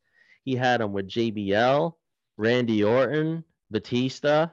He 0.44 0.54
had 0.54 0.80
them 0.80 0.92
with 0.92 1.08
JBL, 1.08 1.94
Randy 2.36 2.84
Orton, 2.84 3.44
Batista, 3.70 4.48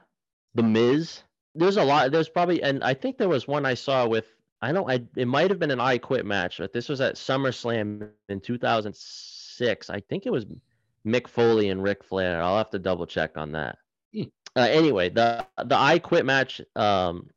The 0.54 0.62
Miz. 0.62 1.22
There's 1.54 1.76
a 1.76 1.84
lot. 1.84 2.10
There's 2.12 2.28
probably 2.30 2.62
and 2.62 2.82
I 2.82 2.94
think 2.94 3.18
there 3.18 3.28
was 3.28 3.46
one 3.46 3.66
I 3.66 3.74
saw 3.74 4.06
with 4.06 4.26
I 4.60 4.72
don't 4.72 4.90
I 4.90 5.02
it 5.16 5.26
might 5.26 5.50
have 5.50 5.58
been 5.58 5.70
an 5.70 5.80
I 5.80 5.98
quit 5.98 6.24
match, 6.24 6.58
but 6.58 6.72
this 6.72 6.88
was 6.88 7.00
at 7.00 7.16
SummerSlam 7.16 8.10
in 8.28 8.40
2006. 8.40 9.90
I 9.90 10.00
think 10.00 10.26
it 10.26 10.32
was 10.32 10.46
Mick 11.06 11.28
Foley 11.28 11.68
and 11.68 11.82
Ric 11.82 12.04
Flair. 12.04 12.42
I'll 12.42 12.58
have 12.58 12.70
to 12.70 12.78
double 12.78 13.06
check 13.06 13.36
on 13.36 13.52
that. 13.52 13.78
Hmm. 14.14 14.22
Uh, 14.56 14.68
anyway, 14.70 15.08
the 15.08 15.46
the 15.64 15.76
I 15.76 15.98
quit 15.98 16.26
match 16.26 16.60
um 16.76 17.30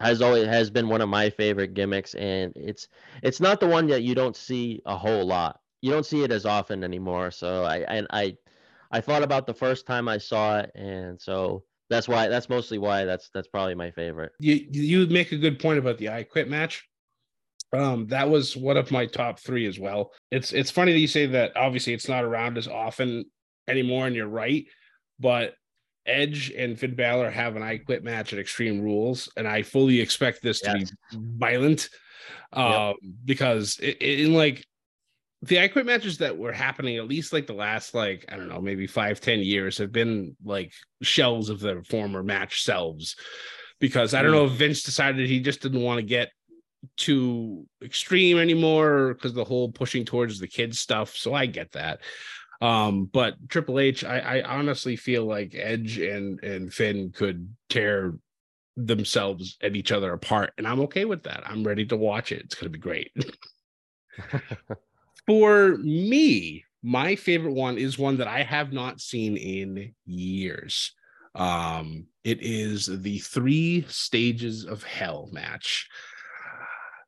has 0.00 0.20
always 0.20 0.46
has 0.46 0.70
been 0.70 0.88
one 0.88 1.00
of 1.00 1.08
my 1.08 1.30
favorite 1.30 1.74
gimmicks 1.74 2.14
and 2.14 2.52
it's 2.56 2.88
it's 3.22 3.40
not 3.40 3.60
the 3.60 3.66
one 3.66 3.86
that 3.86 4.02
you 4.02 4.14
don't 4.14 4.36
see 4.36 4.82
a 4.86 4.96
whole 4.96 5.24
lot 5.24 5.60
you 5.82 5.90
don't 5.90 6.06
see 6.06 6.22
it 6.22 6.32
as 6.32 6.44
often 6.44 6.82
anymore 6.82 7.30
so 7.30 7.64
i 7.64 7.78
and 7.88 8.06
i 8.10 8.36
i 8.90 9.00
thought 9.00 9.22
about 9.22 9.46
the 9.46 9.54
first 9.54 9.86
time 9.86 10.08
i 10.08 10.18
saw 10.18 10.58
it 10.58 10.70
and 10.74 11.20
so 11.20 11.62
that's 11.90 12.08
why 12.08 12.28
that's 12.28 12.48
mostly 12.48 12.78
why 12.78 13.04
that's 13.04 13.30
that's 13.32 13.48
probably 13.48 13.74
my 13.74 13.90
favorite 13.90 14.32
You 14.38 14.66
you 14.70 15.06
make 15.06 15.32
a 15.32 15.36
good 15.36 15.58
point 15.58 15.78
about 15.78 15.98
the 15.98 16.08
I 16.08 16.24
quit 16.24 16.48
match. 16.48 16.88
Um, 17.74 18.06
that 18.08 18.28
was 18.28 18.56
one 18.56 18.76
of 18.76 18.90
my 18.90 19.06
top 19.06 19.40
three 19.40 19.66
as 19.66 19.78
well. 19.78 20.12
It's 20.30 20.52
it's 20.52 20.70
funny 20.70 20.92
that 20.92 20.98
you 20.98 21.08
say 21.08 21.26
that. 21.26 21.56
Obviously, 21.56 21.92
it's 21.92 22.08
not 22.08 22.24
around 22.24 22.58
as 22.58 22.68
often 22.68 23.24
anymore, 23.68 24.06
and 24.06 24.14
you're 24.14 24.28
right. 24.28 24.66
But 25.18 25.54
Edge 26.06 26.50
and 26.50 26.78
Finn 26.78 26.94
Balor 26.94 27.30
have 27.30 27.56
an 27.56 27.62
I 27.62 27.78
quit 27.78 28.04
match 28.04 28.32
at 28.32 28.38
Extreme 28.38 28.82
Rules, 28.82 29.30
and 29.36 29.48
I 29.48 29.62
fully 29.62 30.00
expect 30.00 30.42
this 30.42 30.60
to 30.60 30.74
be 30.74 30.86
violent. 31.12 31.88
Um, 32.52 32.94
because 33.24 33.78
it, 33.80 33.96
it, 34.00 34.20
in 34.20 34.34
like 34.34 34.64
the 35.42 35.60
I 35.60 35.68
quit 35.68 35.86
matches 35.86 36.18
that 36.18 36.38
were 36.38 36.52
happening, 36.52 36.96
at 36.96 37.08
least 37.08 37.32
like 37.32 37.46
the 37.46 37.52
last 37.52 37.94
like 37.94 38.24
I 38.30 38.36
don't 38.36 38.48
know, 38.48 38.60
maybe 38.60 38.86
five 38.86 39.20
ten 39.20 39.40
years, 39.40 39.78
have 39.78 39.92
been 39.92 40.36
like 40.44 40.72
shells 41.02 41.48
of 41.50 41.60
their 41.60 41.82
former 41.82 42.22
match 42.22 42.62
selves. 42.62 43.16
Because 43.80 44.14
I 44.14 44.22
don't 44.22 44.32
know 44.32 44.46
if 44.46 44.52
Vince 44.52 44.82
decided 44.82 45.28
he 45.28 45.40
just 45.40 45.60
didn't 45.60 45.82
want 45.82 45.98
to 45.98 46.06
get 46.06 46.30
too 46.96 47.66
extreme 47.82 48.38
anymore 48.38 49.14
because 49.14 49.34
the 49.34 49.44
whole 49.44 49.70
pushing 49.70 50.04
towards 50.04 50.38
the 50.38 50.48
kids 50.48 50.78
stuff. 50.78 51.16
So 51.16 51.34
I 51.34 51.46
get 51.46 51.72
that. 51.72 52.00
Um, 52.60 53.06
but 53.06 53.34
Triple 53.48 53.78
H, 53.78 54.04
I, 54.04 54.18
I 54.18 54.42
honestly 54.42 54.96
feel 54.96 55.24
like 55.24 55.54
Edge 55.54 55.98
and 55.98 56.42
and 56.42 56.72
Finn 56.72 57.12
could 57.14 57.54
tear 57.68 58.14
themselves 58.76 59.56
and 59.60 59.76
each 59.76 59.92
other 59.92 60.12
apart, 60.12 60.52
and 60.56 60.66
I'm 60.66 60.80
okay 60.80 61.04
with 61.04 61.24
that. 61.24 61.42
I'm 61.46 61.64
ready 61.64 61.84
to 61.86 61.96
watch 61.96 62.32
it. 62.32 62.42
It's 62.44 62.54
gonna 62.54 62.70
be 62.70 62.78
great. 62.78 63.12
For 65.26 65.76
me, 65.78 66.64
my 66.82 67.16
favorite 67.16 67.54
one 67.54 67.78
is 67.78 67.98
one 67.98 68.18
that 68.18 68.28
I 68.28 68.42
have 68.42 68.72
not 68.72 69.00
seen 69.00 69.36
in 69.36 69.94
years. 70.04 70.92
Um, 71.34 72.06
it 72.22 72.38
is 72.40 72.86
the 72.86 73.18
three 73.18 73.84
stages 73.88 74.64
of 74.64 74.84
hell 74.84 75.28
match. 75.32 75.88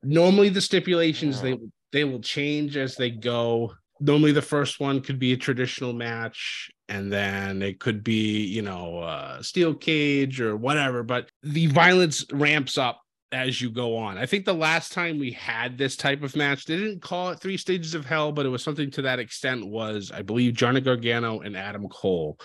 Normally, 0.03 0.49
the 0.49 0.61
stipulations 0.61 1.41
they 1.41 1.57
they 1.91 2.03
will 2.03 2.21
change 2.21 2.77
as 2.77 2.95
they 2.95 3.09
go. 3.09 3.73
Normally, 3.99 4.31
the 4.31 4.41
first 4.41 4.79
one 4.79 5.01
could 5.01 5.19
be 5.19 5.33
a 5.33 5.37
traditional 5.37 5.93
match, 5.93 6.69
and 6.87 7.11
then 7.11 7.61
it 7.61 7.79
could 7.79 8.03
be, 8.03 8.45
you 8.45 8.61
know, 8.61 9.01
a 9.01 9.39
steel 9.41 9.73
cage 9.73 10.39
or 10.39 10.55
whatever. 10.55 11.03
But 11.03 11.29
the 11.41 11.67
violence 11.67 12.25
ramps 12.31 12.77
up 12.77 13.01
as 13.31 13.61
you 13.61 13.69
go 13.69 13.97
on. 13.97 14.17
I 14.17 14.25
think 14.25 14.45
the 14.45 14.53
last 14.53 14.93
time 14.93 15.19
we 15.19 15.31
had 15.31 15.77
this 15.77 15.95
type 15.95 16.23
of 16.23 16.35
match, 16.35 16.65
they 16.65 16.77
didn't 16.77 17.01
call 17.01 17.29
it 17.29 17.39
three 17.39 17.57
stages 17.57 17.93
of 17.93 18.05
hell, 18.05 18.31
but 18.31 18.45
it 18.45 18.49
was 18.49 18.63
something 18.63 18.91
to 18.91 19.01
that 19.03 19.19
extent. 19.19 19.67
Was 19.67 20.11
I 20.11 20.21
believe 20.21 20.53
Johnny 20.53 20.81
Gargano 20.81 21.41
and 21.41 21.57
Adam 21.57 21.87
Cole 21.89 22.39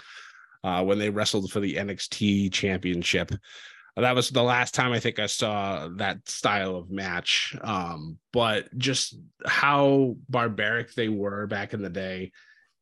uh, 0.64 0.82
when 0.82 0.98
they 0.98 1.10
wrestled 1.10 1.50
for 1.50 1.60
the 1.60 1.74
NXT 1.74 2.52
Championship. 2.52 3.32
That 3.96 4.14
was 4.14 4.30
the 4.30 4.42
last 4.42 4.74
time 4.74 4.92
I 4.92 5.00
think 5.00 5.18
I 5.18 5.26
saw 5.26 5.88
that 5.96 6.26
style 6.28 6.76
of 6.76 6.90
match. 6.90 7.56
Um, 7.60 8.18
but 8.32 8.76
just 8.78 9.16
how 9.44 10.16
barbaric 10.28 10.94
they 10.94 11.08
were 11.08 11.46
back 11.46 11.74
in 11.74 11.82
the 11.82 11.90
day. 11.90 12.32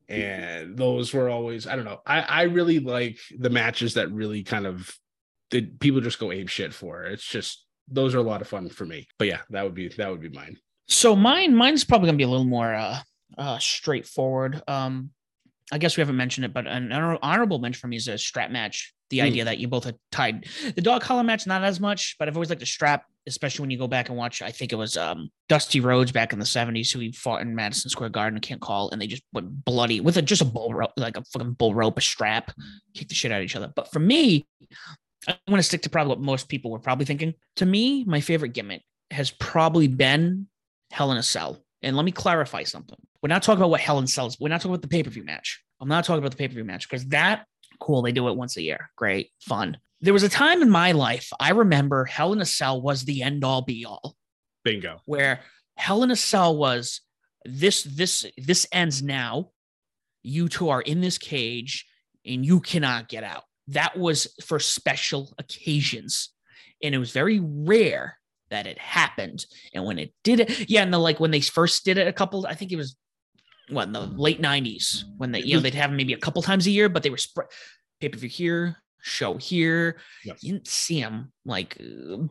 And 0.09 0.77
those 0.77 1.13
were 1.13 1.29
always, 1.29 1.67
I 1.67 1.77
don't 1.77 1.85
know. 1.85 2.01
I, 2.07 2.21
I 2.21 2.43
really 2.43 2.79
like 2.79 3.19
the 3.37 3.51
matches 3.51 3.95
that 3.95 4.11
really 4.11 4.43
kind 4.43 4.67
of 4.67 4.93
did 5.51 5.81
people 5.81 6.01
just 6.01 6.19
go 6.19 6.33
ape 6.33 6.49
shit 6.49 6.73
for. 6.73 7.05
It's 7.05 7.27
just 7.27 7.65
those 7.89 8.15
are 8.15 8.19
a 8.19 8.23
lot 8.23 8.41
of 8.41 8.49
fun 8.49 8.69
for 8.69 8.87
me. 8.87 9.09
But 9.19 9.29
yeah, 9.29 9.41
that 9.51 9.65
would 9.65 9.75
be 9.75 9.89
that 9.89 10.11
would 10.11 10.21
be 10.21 10.29
mine. 10.29 10.57
So 10.89 11.15
mine, 11.15 11.55
mine's 11.55 11.85
probably 11.85 12.07
gonna 12.07 12.19
be 12.19 12.25
a 12.25 12.29
little 12.29 12.45
more 12.45 12.73
uh, 12.73 13.01
uh 13.37 13.59
straightforward. 13.59 14.63
Um, 14.67 15.11
I 15.73 15.79
guess 15.79 15.97
we 15.97 16.01
haven't 16.01 16.17
mentioned 16.17 16.45
it, 16.45 16.53
but 16.53 16.67
an 16.67 16.93
honorable 16.93 17.59
mention 17.61 17.81
for 17.81 17.87
me 17.89 17.97
is 17.97 18.09
a 18.09 18.19
strap 18.19 18.51
match. 18.51 18.93
The 19.11 19.21
Hmm. 19.21 19.27
idea 19.27 19.45
that 19.47 19.59
you 19.59 19.67
both 19.69 19.85
had 19.85 19.97
tied 20.13 20.47
the 20.77 20.81
dog 20.81 21.03
collar 21.03 21.25
match, 21.25 21.47
not 21.47 21.65
as 21.65 21.81
much, 21.81 22.17
but 22.19 22.29
I've 22.29 22.37
always 22.37 22.49
liked 22.49 22.61
the 22.61 22.67
strap, 22.67 23.07
especially 23.27 23.65
when 23.65 23.71
you 23.71 23.79
go 23.79 23.89
back 23.89 24.09
and 24.09 24.17
watch. 24.17 24.41
I 24.41 24.51
think 24.53 24.73
it 24.73 24.77
was 24.77 24.97
um 24.97 25.31
Dusty 25.49 25.81
Rhodes 25.81 26.13
back 26.13 26.33
in 26.33 26.39
the 26.39 26.45
'70s 26.45 26.93
who 26.93 27.01
he 27.01 27.11
fought 27.13 27.43
in 27.43 27.55
Madison 27.57 27.91
Square 27.91 28.11
Garden. 28.11 28.37
I 28.37 28.41
can't 28.41 28.61
call, 28.61 28.91
and 28.91 29.01
they 29.03 29.09
just 29.09 29.23
went 29.33 29.65
bloody 29.65 30.01
with 30.01 30.17
a 30.17 30.23
just 30.23 30.43
a 30.43 30.45
bull 30.45 30.73
rope, 30.75 30.93
like 30.97 31.17
a 31.17 31.25
fucking 31.25 31.53
bull 31.55 31.75
rope, 31.75 31.99
a 31.99 32.01
strap, 32.01 32.53
kick 32.95 33.09
the 33.09 33.15
shit 33.17 33.33
out 33.33 33.41
of 33.41 33.45
each 33.45 33.57
other. 33.57 33.73
But 33.75 33.91
for 33.93 33.99
me, 33.99 34.47
I 35.27 35.37
want 35.49 35.59
to 35.59 35.65
stick 35.65 35.83
to 35.83 35.91
probably 35.91 36.11
what 36.11 36.21
most 36.21 36.49
people 36.49 36.71
were 36.71 36.79
probably 36.79 37.05
thinking. 37.05 37.35
To 37.57 37.67
me, 37.67 38.05
my 38.05 38.21
favorite 38.21 38.53
gimmick 38.53 38.83
has 39.11 39.31
probably 39.33 39.89
been 39.89 40.47
Hell 40.93 41.11
in 41.11 41.19
a 41.19 41.23
Cell. 41.23 41.61
And 41.83 41.97
let 41.97 42.05
me 42.05 42.13
clarify 42.13 42.65
something. 42.65 42.99
We're 43.23 43.29
not 43.29 43.43
talking 43.43 43.61
about 43.61 43.71
what 43.71 43.81
Helen 43.81 44.03
in 44.03 44.05
a 44.05 44.09
Cell 44.09 44.27
is. 44.27 44.39
We're 44.39 44.49
not 44.49 44.61
talking 44.61 44.73
about 44.73 44.83
the 44.83 44.89
pay 44.89 45.03
per 45.03 45.11
view 45.11 45.25
match. 45.25 45.63
I'm 45.81 45.89
not 45.89 46.05
talking 46.05 46.19
about 46.19 46.33
the 46.33 46.37
pay 46.37 46.49
per 46.49 46.55
view 46.55 46.65
match 46.65 46.89
because 46.89 47.07
that, 47.09 47.47
cool, 47.81 48.03
they 48.03 48.13
do 48.13 48.29
it 48.29 48.37
once 48.37 48.57
a 48.57 48.63
year. 48.63 48.91
Great, 48.97 49.31
fun. 49.41 49.79
There 50.03 50.13
was 50.13 50.23
a 50.23 50.29
time 50.29 50.63
in 50.63 50.71
my 50.71 50.93
life, 50.93 51.31
I 51.39 51.51
remember 51.51 52.05
Hell 52.05 52.33
in 52.33 52.41
a 52.41 52.47
Cell 52.47 52.81
was 52.81 53.05
the 53.05 53.23
end 53.23 53.45
all 53.45 53.63
be 53.63 53.85
all, 53.85 54.17
Bingo. 54.65 55.01
where 55.05 55.41
Hell 55.77 56.03
in 56.03 56.11
a 56.11 56.17
Cell 56.17 56.57
was 56.57 57.03
this, 57.45 57.83
this, 57.83 58.27
this 58.37 58.67
ends 58.73 59.03
now. 59.03 59.51
You 60.23 60.49
two 60.49 60.69
are 60.69 60.83
in 60.83 61.01
this 61.01 61.19
cage 61.19 61.87
and 62.27 62.45
you 62.45 62.61
cannot 62.61 63.09
get 63.09 63.25
out. 63.25 63.45
That 63.69 63.99
was 63.99 64.35
for 64.45 64.59
special 64.59 65.33
occasions. 65.39 66.31
And 66.83 66.95
it 66.95 66.99
was 66.99 67.13
very 67.13 67.41
rare 67.41 68.19
that 68.51 68.67
it 68.67 68.79
happened. 68.79 69.45
And 69.75 69.85
when 69.85 69.99
it 69.99 70.13
did 70.25 70.41
it, 70.41 70.69
yeah, 70.71 70.83
and 70.83 70.93
the 70.93 70.99
like 70.99 71.21
when 71.21 71.31
they 71.31 71.41
first 71.41 71.85
did 71.85 71.99
it 71.99 72.07
a 72.07 72.13
couple, 72.13 72.47
I 72.47 72.55
think 72.55 72.73
it 72.73 72.77
was 72.77 72.97
what 73.69 73.87
in 73.87 73.93
the 73.93 74.01
late 74.01 74.43
90s 74.43 75.05
when 75.17 75.33
they, 75.33 75.41
you 75.41 75.55
know, 75.55 75.61
they'd 75.61 75.75
have 75.75 75.93
maybe 75.93 76.13
a 76.13 76.19
couple 76.19 76.43
times 76.43 76.67
a 76.67 76.71
year, 76.71 76.89
but 76.89 77.03
they 77.03 77.11
were 77.11 77.17
spread 77.17 77.47
pay-per-view 78.01 78.29
here, 78.29 78.77
show 79.01 79.37
here. 79.37 79.99
Yep. 80.25 80.39
You 80.41 80.53
didn't 80.55 80.67
see 80.67 81.01
them 81.01 81.33
like 81.45 81.77
uh, 81.81 82.25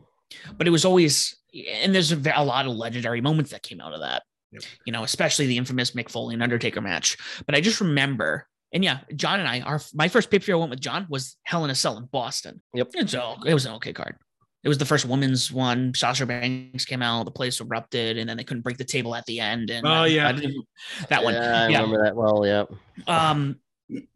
but 0.56 0.66
it 0.66 0.70
was 0.70 0.84
always 0.84 1.36
and 1.54 1.94
there's 1.94 2.12
a, 2.12 2.20
a 2.34 2.44
lot 2.44 2.66
of 2.66 2.72
legendary 2.72 3.20
moments 3.20 3.50
that 3.50 3.62
came 3.62 3.80
out 3.80 3.92
of 3.92 4.00
that. 4.00 4.22
Yep. 4.52 4.62
You 4.86 4.92
know, 4.92 5.04
especially 5.04 5.46
the 5.46 5.58
infamous 5.58 5.92
Mick 5.92 6.10
Foley 6.10 6.34
and 6.34 6.42
Undertaker 6.42 6.80
match. 6.80 7.16
But 7.46 7.54
I 7.54 7.60
just 7.60 7.80
remember, 7.80 8.46
and 8.72 8.84
yeah, 8.84 9.00
John 9.14 9.40
and 9.40 9.48
I, 9.48 9.60
our 9.60 9.80
my 9.94 10.08
first 10.08 10.30
pay 10.30 10.38
per 10.38 10.44
view 10.44 10.56
I 10.56 10.58
went 10.58 10.70
with 10.70 10.80
John 10.80 11.06
was 11.08 11.36
Hell 11.44 11.64
in 11.64 11.70
a 11.70 11.74
Cell 11.74 11.96
in 11.98 12.06
Boston. 12.06 12.60
Yep. 12.74 12.90
It's 12.94 13.14
all, 13.14 13.42
it 13.44 13.54
was 13.54 13.66
an 13.66 13.74
okay 13.74 13.92
card. 13.92 14.16
It 14.62 14.68
was 14.68 14.76
the 14.78 14.84
first 14.84 15.06
women's 15.06 15.50
one. 15.50 15.92
Sasha 15.94 16.26
Banks 16.26 16.84
came 16.84 17.00
out, 17.02 17.24
the 17.24 17.30
place 17.30 17.60
erupted, 17.60 18.18
and 18.18 18.28
then 18.28 18.36
they 18.36 18.44
couldn't 18.44 18.62
break 18.62 18.76
the 18.76 18.84
table 18.84 19.14
at 19.14 19.24
the 19.26 19.40
end. 19.40 19.70
And 19.70 19.86
Oh, 19.86 19.90
I- 19.90 20.06
yeah. 20.08 20.28
I 20.28 20.32
didn't- 20.32 20.66
that 21.08 21.24
one. 21.24 21.32
Yeah, 21.34 21.64
I 21.64 21.68
Yeah. 21.68 21.80
remember 21.80 22.04
that 22.04 22.14
well. 22.14 22.46
Yeah. 22.46 22.64
Um, 23.06 23.58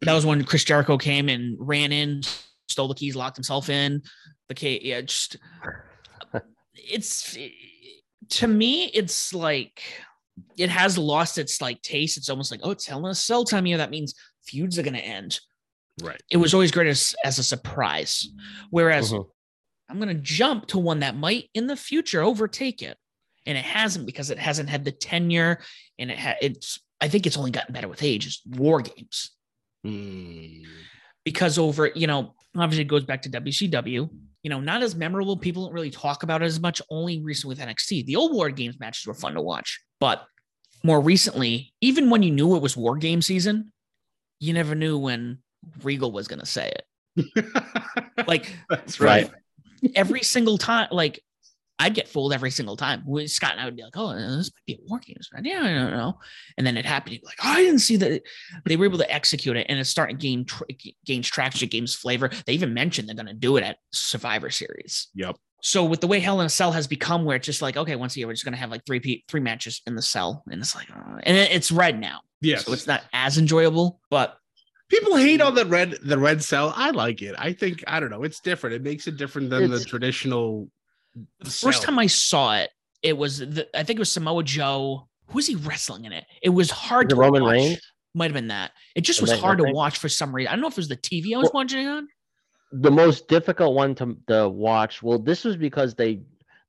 that 0.01 0.13
was 0.13 0.25
when 0.25 0.43
Chris 0.43 0.63
Jericho 0.63 0.97
came 0.97 1.29
and 1.29 1.57
ran 1.59 1.91
in, 1.91 2.21
stole 2.69 2.87
the 2.87 2.93
keys, 2.95 3.15
locked 3.15 3.37
himself 3.37 3.69
in. 3.69 4.03
The 4.47 4.53
K, 4.53 4.79
yeah, 4.83 5.01
just 5.01 5.37
it's 6.75 7.35
to 8.29 8.47
me, 8.47 8.85
it's 8.93 9.33
like 9.33 9.81
it 10.57 10.69
has 10.69 10.97
lost 10.97 11.37
its 11.37 11.61
like 11.61 11.81
taste. 11.81 12.17
It's 12.17 12.29
almost 12.29 12.51
like 12.51 12.59
oh, 12.63 12.71
it's 12.71 12.85
Hell 12.85 13.03
in 13.05 13.11
a 13.11 13.15
Cell 13.15 13.43
time 13.45 13.65
here. 13.65 13.77
That 13.77 13.89
means 13.91 14.13
feuds 14.45 14.77
are 14.77 14.83
going 14.83 14.93
to 14.93 14.99
end. 15.03 15.39
Right. 16.03 16.21
It 16.29 16.37
was 16.37 16.53
always 16.53 16.71
great 16.71 16.87
as, 16.87 17.15
as 17.23 17.39
a 17.39 17.43
surprise. 17.43 18.27
Whereas 18.69 19.11
Mhm. 19.13 19.27
I'm 19.89 19.97
going 19.97 20.09
to 20.09 20.21
jump 20.21 20.67
to 20.67 20.79
one 20.79 20.99
that 21.01 21.15
might 21.15 21.49
in 21.53 21.67
the 21.67 21.75
future 21.75 22.21
overtake 22.21 22.81
it. 22.81 22.97
And 23.45 23.57
it 23.57 23.63
hasn't 23.65 24.05
because 24.07 24.31
it 24.31 24.39
hasn't 24.39 24.69
had 24.69 24.83
the 24.85 24.91
tenure 24.91 25.59
and 25.99 26.09
it 26.09 26.17
ha- 26.17 26.37
it's, 26.41 26.79
I 26.99 27.07
think 27.09 27.27
it's 27.27 27.37
only 27.37 27.51
gotten 27.51 27.73
better 27.73 27.87
with 27.87 28.01
age 28.01 28.25
is 28.25 28.41
war 28.47 28.81
games 28.81 29.31
Hmm. 29.83 30.63
because 31.23 31.59
over, 31.59 31.87
you 31.93 32.07
know, 32.07 32.33
obviously 32.57 32.81
it 32.83 32.87
goes 32.87 33.03
back 33.05 33.21
to 33.23 33.29
WCW. 33.29 34.09
you 34.41 34.49
know, 34.49 34.59
not 34.59 34.81
as 34.83 34.95
memorable. 34.95 35.37
People 35.37 35.65
don't 35.65 35.73
really 35.73 35.91
talk 35.91 36.23
about 36.23 36.41
it 36.41 36.45
as 36.45 36.59
much. 36.59 36.81
Only 36.89 37.21
recently 37.21 37.55
with 37.55 37.59
NXT, 37.67 38.05
the 38.05 38.15
old 38.15 38.33
War 38.33 38.49
Games 38.49 38.79
matches 38.79 39.05
were 39.05 39.13
fun 39.13 39.33
to 39.35 39.41
watch, 39.41 39.79
but 39.99 40.25
more 40.83 41.01
recently, 41.01 41.73
even 41.81 42.09
when 42.11 42.21
you 42.23 42.31
knew 42.31 42.55
it 42.55 42.61
was 42.61 42.75
War 42.77 42.95
Game 42.97 43.21
season, 43.23 43.71
you 44.39 44.53
never 44.53 44.73
knew 44.75 44.97
when 44.99 45.39
Regal 45.83 46.11
was 46.11 46.27
going 46.27 46.39
to 46.41 46.45
say 46.45 46.71
it. 47.17 47.45
like 48.27 48.55
That's 48.69 48.99
Right. 48.99 49.31
Every 49.95 50.23
single 50.23 50.57
time, 50.57 50.87
like 50.91 51.21
I'd 51.77 51.93
get 51.93 52.07
fooled 52.07 52.31
every 52.31 52.51
single 52.51 52.77
time. 52.77 53.03
We- 53.05 53.27
Scott 53.27 53.51
and 53.51 53.59
I 53.59 53.65
would 53.65 53.75
be 53.75 53.83
like, 53.83 53.97
"Oh, 53.97 54.13
this 54.15 54.49
might 54.55 54.65
be 54.65 54.73
a 54.75 54.77
War 54.89 54.99
Games." 54.99 55.27
match." 55.33 55.43
Yeah, 55.45 55.59
I 55.61 55.73
don't 55.73 55.91
know. 55.91 56.17
And 56.57 56.65
then 56.65 56.77
it 56.77 56.85
happened. 56.85 57.13
You'd 57.13 57.21
be 57.21 57.27
like, 57.27 57.39
"Oh, 57.43 57.49
I 57.49 57.61
didn't 57.63 57.79
see 57.79 57.97
that." 57.97 58.21
They 58.65 58.77
were 58.77 58.85
able 58.85 58.97
to 58.99 59.13
execute 59.13 59.57
it, 59.57 59.65
and 59.67 59.77
it's 59.77 59.89
starting 59.89 60.17
to 60.17 60.21
gain 60.21 60.45
tr- 60.45 60.63
gains 61.05 61.27
traction, 61.27 61.67
gains 61.67 61.93
flavor. 61.93 62.29
They 62.45 62.53
even 62.53 62.73
mentioned 62.73 63.09
they're 63.09 63.15
going 63.15 63.25
to 63.27 63.33
do 63.33 63.57
it 63.57 63.63
at 63.63 63.77
Survivor 63.91 64.49
Series. 64.49 65.09
Yep. 65.15 65.35
So 65.61 65.83
with 65.83 65.99
the 65.99 66.07
way 66.07 66.19
Hell 66.21 66.39
in 66.39 66.45
a 66.45 66.49
Cell 66.49 66.71
has 66.71 66.87
become, 66.87 67.25
where 67.25 67.35
it's 67.35 67.45
just 67.45 67.61
like, 67.61 67.75
okay, 67.75 67.95
once 67.97 68.15
a 68.15 68.19
year 68.19 68.27
we're 68.27 68.33
just 68.33 68.45
going 68.45 68.53
to 68.53 68.59
have 68.59 68.69
like 68.71 68.85
three 68.85 69.23
three 69.27 69.41
matches 69.41 69.81
in 69.85 69.95
the 69.95 70.01
cell, 70.01 70.43
and 70.49 70.61
it's 70.61 70.75
like, 70.75 70.89
uh, 70.91 71.17
and 71.23 71.35
it's 71.35 71.71
red 71.73 71.99
now, 71.99 72.21
Yeah. 72.39 72.59
so 72.59 72.71
it's 72.71 72.87
not 72.87 73.03
as 73.11 73.37
enjoyable. 73.37 73.99
But 74.09 74.37
People 74.89 75.15
hate 75.17 75.41
on 75.41 75.55
the 75.55 75.65
red 75.65 75.97
the 76.03 76.17
red 76.17 76.43
cell. 76.43 76.73
I 76.75 76.91
like 76.91 77.21
it. 77.21 77.35
I 77.37 77.53
think 77.53 77.83
I 77.87 77.99
don't 77.99 78.11
know. 78.11 78.23
It's 78.23 78.39
different. 78.39 78.75
It 78.75 78.83
makes 78.83 79.07
it 79.07 79.17
different 79.17 79.49
than 79.49 79.63
It's- 79.63 79.79
the 79.79 79.85
traditional. 79.85 80.69
the 81.39 81.49
first 81.49 81.81
time 81.83 81.97
I 81.97 82.07
saw 82.07 82.57
it, 82.57 82.69
it 83.01 83.17
was 83.17 83.39
the, 83.39 83.67
I 83.77 83.83
think 83.83 83.97
it 83.97 84.01
was 84.01 84.11
Samoa 84.11 84.43
Joe. 84.43 85.07
Who 85.27 85.35
was 85.35 85.47
he 85.47 85.55
wrestling 85.55 86.05
in 86.05 86.11
it? 86.11 86.25
It 86.43 86.49
was 86.49 86.69
hard 86.69 87.09
The 87.09 87.15
to 87.15 87.21
Roman 87.21 87.43
watch. 87.43 87.51
Reigns. 87.53 87.81
Might 88.13 88.25
have 88.25 88.33
been 88.33 88.47
that. 88.49 88.71
It 88.95 89.01
just 89.01 89.21
was 89.21 89.31
Night 89.31 89.39
hard 89.39 89.57
to 89.57 89.71
watch 89.71 89.97
for 89.97 90.07
some 90.07 90.33
reason. 90.33 90.49
I 90.49 90.51
don't 90.51 90.61
know 90.61 90.67
if 90.67 90.73
it 90.73 90.77
was 90.77 90.87
the 90.87 90.95
TV 90.97 91.33
I 91.33 91.37
was 91.39 91.45
Well- 91.45 91.63
watching 91.63 91.87
on. 91.87 92.07
the 92.71 92.91
most 92.91 93.27
difficult 93.27 93.73
one 93.75 93.95
to, 93.95 94.17
to 94.27 94.47
watch. 94.49 95.01
Well, 95.01 95.17
this 95.19 95.43
was 95.43 95.55
because 95.57 95.95
they 95.95 96.21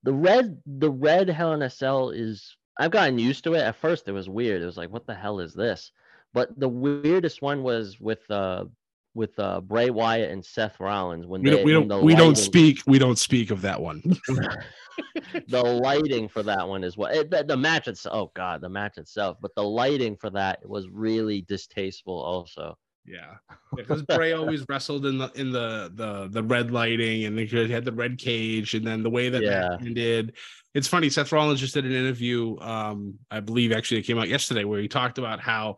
the 0.05 0.12
red 0.12 0.61
the 0.64 0.91
red 0.91 1.29
Hell 1.29 1.53
in 1.53 1.62
a 1.62 1.69
Cell 1.71 2.11
is 2.11 2.57
I've 2.79 2.91
gotten 2.93 3.19
used 3.19 3.45
to 3.45 3.55
it. 3.55 3.61
At 3.61 3.77
first, 3.77 4.07
it 4.09 4.12
was 4.12 4.29
weird. 4.29 4.62
It 4.62 4.67
was 4.67 4.77
like, 4.77 4.91
what 4.91 5.07
the 5.07 5.14
hell 5.14 5.41
is 5.41 5.53
this? 5.55 5.91
But 6.37 6.51
the 6.61 6.68
weirdest 6.68 7.41
one 7.41 7.62
was 7.62 7.99
with 7.99 8.30
uh 8.30 8.66
with 9.14 9.39
uh 9.39 9.62
Bray 9.62 9.89
Wyatt 9.89 10.30
and 10.30 10.45
Seth 10.45 10.78
Rollins 10.78 11.26
when 11.26 11.41
We 11.41 11.49
they 11.49 11.57
don't. 11.57 11.64
We 11.64 11.72
don't. 11.72 11.89
the 11.89 11.99
We 11.99 12.14
don't 12.14 12.37
speak. 12.37 12.82
We 12.87 12.99
don't 12.99 13.18
speak 13.18 13.51
of 13.51 13.62
that 13.62 13.80
one. 13.80 14.03
the 15.49 15.62
lighting 15.62 16.28
for 16.28 16.43
that 16.43 16.68
one 16.68 16.84
is 16.84 16.95
what 16.95 17.16
it, 17.16 17.30
the, 17.30 17.43
the 17.43 17.57
match 17.57 17.89
itself. 17.89 18.14
Oh 18.14 18.32
god, 18.34 18.61
the 18.61 18.68
match 18.68 18.99
itself, 18.99 19.39
but 19.41 19.55
the 19.55 19.64
lighting 19.64 20.14
for 20.14 20.28
that 20.28 20.59
was 20.68 20.91
really 20.91 21.41
distasteful. 21.41 22.20
Also, 22.22 22.76
Yeah, 23.07 23.37
because 23.74 24.03
Bray 24.03 24.34
always 24.34 24.62
wrestled 24.68 25.07
in 25.07 25.16
the 25.16 25.30
in 25.37 25.53
the 25.53 25.91
the 25.95 26.28
the 26.28 26.43
red 26.43 26.70
lighting, 26.70 27.24
and 27.24 27.39
he 27.39 27.72
had 27.72 27.87
the 27.87 27.93
red 27.93 28.18
cage, 28.18 28.74
and 28.74 28.87
then 28.87 29.03
the 29.03 29.09
way 29.09 29.30
that 29.30 29.43
Yeah. 29.43 29.70
that 29.70 29.80
ended. 29.80 30.34
It's 30.74 30.89
funny. 30.89 31.09
Seth 31.09 31.32
Rollins 31.32 31.61
just 31.61 31.72
did 31.72 31.87
an 31.87 31.93
interview. 31.93 32.59
Um, 32.61 33.14
I 33.30 33.41
believe 33.41 33.72
actually 33.72 34.01
it 34.01 34.03
came 34.03 34.18
out 34.18 34.28
yesterday 34.28 34.64
where 34.64 34.82
he 34.82 34.89
talked 34.89 35.16
about 35.16 35.41
how 35.41 35.76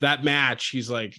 that 0.00 0.24
match. 0.24 0.68
He's 0.68 0.90
like. 0.90 1.18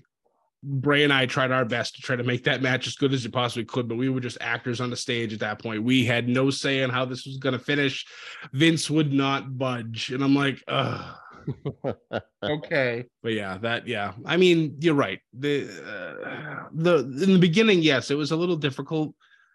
Bray 0.64 1.04
and 1.04 1.14
I 1.14 1.28
tried 1.28 1.52
our 1.52 1.64
best 1.64 1.96
to 1.96 2.02
try 2.02 2.16
to 2.16 2.24
make 2.24 2.46
that 2.46 2.64
match 2.64 2.88
as 2.88 2.96
good 2.96 3.14
as 3.14 3.24
it 3.24 3.32
possibly 3.32 3.64
could, 3.64 3.88
but 3.88 3.96
we 3.96 4.10
were 4.10 4.20
just 4.20 4.40
actors 4.42 4.82
on 4.82 4.90
the 4.90 4.98
stage 4.98 5.32
at 5.32 5.40
that 5.42 5.62
point. 5.62 5.84
We 5.84 6.04
had 6.04 6.28
no 6.28 6.50
say 6.50 6.82
in 6.82 6.90
how 6.90 7.06
this 7.06 7.28
was 7.28 7.38
going 7.38 7.54
to 7.54 7.64
finish. 7.64 8.06
Vince 8.54 8.90
would 8.90 9.14
not 9.14 9.56
budge, 9.56 10.10
and 10.10 10.24
I'm 10.24 10.34
like, 10.34 10.62
ugh 10.68 11.16
okay 12.44 13.06
but 13.24 13.34
yeah 13.34 13.58
that 13.58 13.88
yeah 13.88 14.14
i 14.26 14.38
mean 14.38 14.76
you're 14.80 14.94
right 14.94 15.20
the 15.34 15.64
uh, 15.64 16.68
the 16.74 16.98
in 17.24 17.34
the 17.34 17.40
beginning 17.40 17.82
yes 17.82 18.12
it 18.12 18.16
was 18.16 18.32
a 18.32 18.36
little 18.36 18.56
difficult 18.56 19.14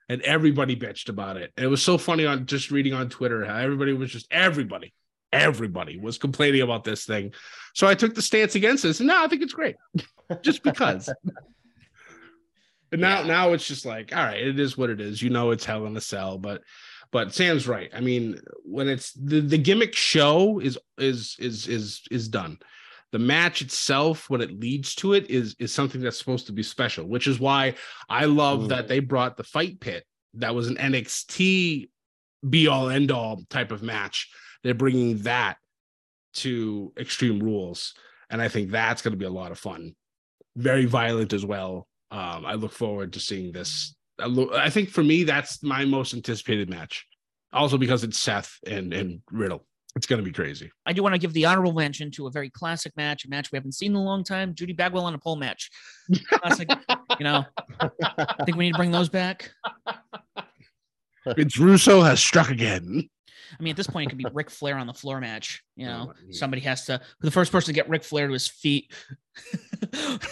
and 0.09 0.23
everybody 0.23 0.77
bitched 0.77 1.09
about 1.09 1.37
it 1.37 1.53
it 1.57 1.67
was 1.67 1.83
so 1.83 1.99
funny 1.99 2.27
on 2.27 2.47
just 2.47 2.71
reading 2.71 2.95
on 2.95 3.09
twitter 3.09 3.45
how 3.45 3.57
everybody 3.57 3.93
was 3.93 4.11
just 4.11 4.27
everybody 4.31 4.93
everybody 5.33 5.99
was 5.99 6.19
complaining 6.19 6.61
about 6.63 6.85
this 6.85 7.05
thing 7.05 7.33
so 7.75 7.87
i 7.87 7.95
took 7.95 8.15
the 8.15 8.23
stance 8.23 8.55
against 8.55 8.83
this 8.83 9.01
and 9.01 9.07
now 9.07 9.25
i 9.25 9.29
think 9.29 9.43
it's 9.43 9.55
great 9.55 9.77
just 10.43 10.63
because 10.63 11.09
but 12.91 12.99
now 13.01 13.21
Yeah. 13.21 13.27
now 13.27 13.53
it's 13.53 13.67
just 13.67 13.87
like 13.87 14.15
all 14.15 14.23
right 14.25 14.41
it 14.41 14.59
is 14.59 14.77
what 14.77 14.91
it 14.91 15.01
is 15.01 15.23
you 15.23 15.31
know 15.31 15.51
it's 15.51 15.65
hell 15.65 15.87
in 15.87 15.97
a 15.97 16.01
cell 16.01 16.39
but 16.39 16.63
but 17.11 17.35
Sam's 17.35 17.69
right. 17.69 17.91
I 17.95 18.01
mean, 18.01 18.41
when 18.65 18.89
it's 18.89 19.13
the, 19.13 19.43
the 19.43 19.59
gimmick 19.59 19.95
show 19.95 20.61
is 20.61 20.79
is 20.97 21.37
is 21.39 21.69
is 21.69 22.01
is 22.11 22.27
done. 22.27 22.57
The 23.11 23.19
match 23.19 23.61
itself, 23.61 24.31
what 24.31 24.41
it 24.41 24.59
leads 24.59 24.95
to 24.95 25.13
it, 25.13 25.29
is 25.31 25.55
is 25.59 25.75
something 25.75 26.01
that's 26.01 26.17
supposed 26.19 26.47
to 26.47 26.53
be 26.55 26.63
special, 26.63 27.07
which 27.07 27.27
is 27.27 27.39
why 27.39 27.75
I 28.09 28.25
love 28.25 28.61
Mm. 28.61 28.69
that 28.71 28.89
they 28.89 29.01
brought 29.01 29.37
the 29.37 29.45
fight 29.45 29.79
pit. 29.79 30.07
That 30.37 30.55
was 30.55 30.69
an 30.69 30.77
NXT 30.79 31.91
be 32.49 32.67
all 32.67 32.89
end 32.89 33.11
all 33.11 33.45
type 33.51 33.73
of 33.73 33.83
match. 33.83 34.31
They're 34.63 34.75
bringing 34.75 35.19
that 35.19 35.59
to 36.35 36.93
Extreme 36.99 37.41
Rules, 37.41 37.95
and 38.31 38.41
I 38.41 38.49
think 38.49 38.71
that's 38.71 39.03
going 39.03 39.13
to 39.13 39.19
be 39.19 39.25
a 39.25 39.31
lot 39.31 39.53
of 39.53 39.59
fun. 39.59 39.95
Very 40.57 40.87
violent 40.87 41.33
as 41.33 41.45
well. 41.45 41.89
Um, 42.11 42.45
I 42.45 42.55
look 42.55 42.73
forward 42.73 43.15
to 43.15 43.21
seeing 43.21 43.53
this 43.53 43.95
I 44.23 44.27
lo- 44.27 44.51
I 44.55 44.71
think 44.71 44.91
for 44.91 45.03
me, 45.03 45.25
that's 45.25 45.63
my 45.63 45.85
most 45.85 46.15
anticipated 46.15 46.69
match. 46.71 47.07
Also 47.53 47.77
because 47.77 48.05
it's 48.05 48.19
Seth 48.19 48.59
and 48.67 48.93
and 48.95 49.21
Riddle. 49.31 49.67
It's 49.95 50.07
gonna 50.07 50.23
be 50.23 50.33
crazy. 50.33 50.71
I 50.87 50.93
do 50.93 51.03
want 51.03 51.15
to 51.15 51.19
give 51.19 51.35
the 51.35 51.45
honorable 51.45 51.73
mention 51.73 52.11
to 52.13 52.27
a 52.27 52.31
very 52.31 52.49
classic 52.49 52.97
match, 52.97 53.25
a 53.27 53.29
match 53.29 53.53
we 53.53 53.57
haven't 53.57 53.73
seen 53.73 53.93
in 53.93 53.97
a 53.97 54.03
long 54.03 54.25
time. 54.25 54.55
Judy 54.55 54.73
Bagwell 54.73 55.05
on 55.05 55.15
a 55.15 55.19
pole 55.19 55.37
match. 55.37 55.71
Classic, 56.29 56.71
you 57.19 57.25
know. 57.25 57.45
I 57.81 58.45
think 58.45 58.57
we 58.57 58.67
need 58.67 58.73
to 58.73 58.79
bring 58.79 58.91
those 58.91 59.11
back. 59.11 59.51
Vince 61.37 61.59
Russo 61.59 62.01
has 62.01 62.21
struck 62.21 62.51
again. 62.51 63.09
I 63.59 63.63
mean, 63.63 63.71
at 63.73 63.77
this 63.77 63.87
point, 63.87 64.07
it 64.07 64.11
could 64.11 64.19
be 64.19 64.27
Ric 64.33 64.51
Flair 64.51 64.77
on 64.79 64.87
the 64.87 64.95
floor 64.95 65.21
match. 65.21 65.63
You 65.77 65.87
Oh, 65.87 65.91
know, 65.91 66.07
my- 66.07 66.33
somebody 66.33 66.63
has 66.63 66.85
to. 66.87 67.01
The 67.21 67.31
first 67.31 67.53
person 67.53 67.67
to 67.75 67.79
get 67.79 67.89
Ric 67.89 68.05
Flair 68.05 68.27
to 68.27 68.33
his 68.33 68.49
feet. 68.49 68.93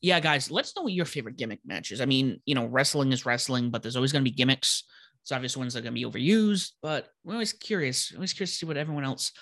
yeah, 0.00 0.20
guys, 0.20 0.50
let's 0.50 0.74
know 0.76 0.82
what 0.82 0.92
your 0.92 1.04
favorite 1.04 1.36
gimmick 1.36 1.60
matches. 1.64 2.00
I 2.00 2.04
mean, 2.06 2.40
you 2.46 2.54
know, 2.54 2.66
wrestling 2.66 3.12
is 3.12 3.26
wrestling, 3.26 3.70
but 3.70 3.82
there's 3.82 3.96
always 3.96 4.12
going 4.12 4.24
to 4.24 4.30
be 4.30 4.34
gimmicks. 4.34 4.84
It's 5.22 5.32
obvious 5.32 5.56
ones 5.56 5.74
that 5.74 5.80
are 5.80 5.82
going 5.90 5.94
to 5.94 6.00
be 6.00 6.18
overused, 6.18 6.72
but 6.82 7.08
we're 7.24 7.34
always 7.34 7.52
curious. 7.52 8.12
Always 8.14 8.32
curious 8.32 8.52
to 8.52 8.56
see 8.58 8.66
what 8.66 8.76
everyone 8.76 9.04
else 9.04 9.32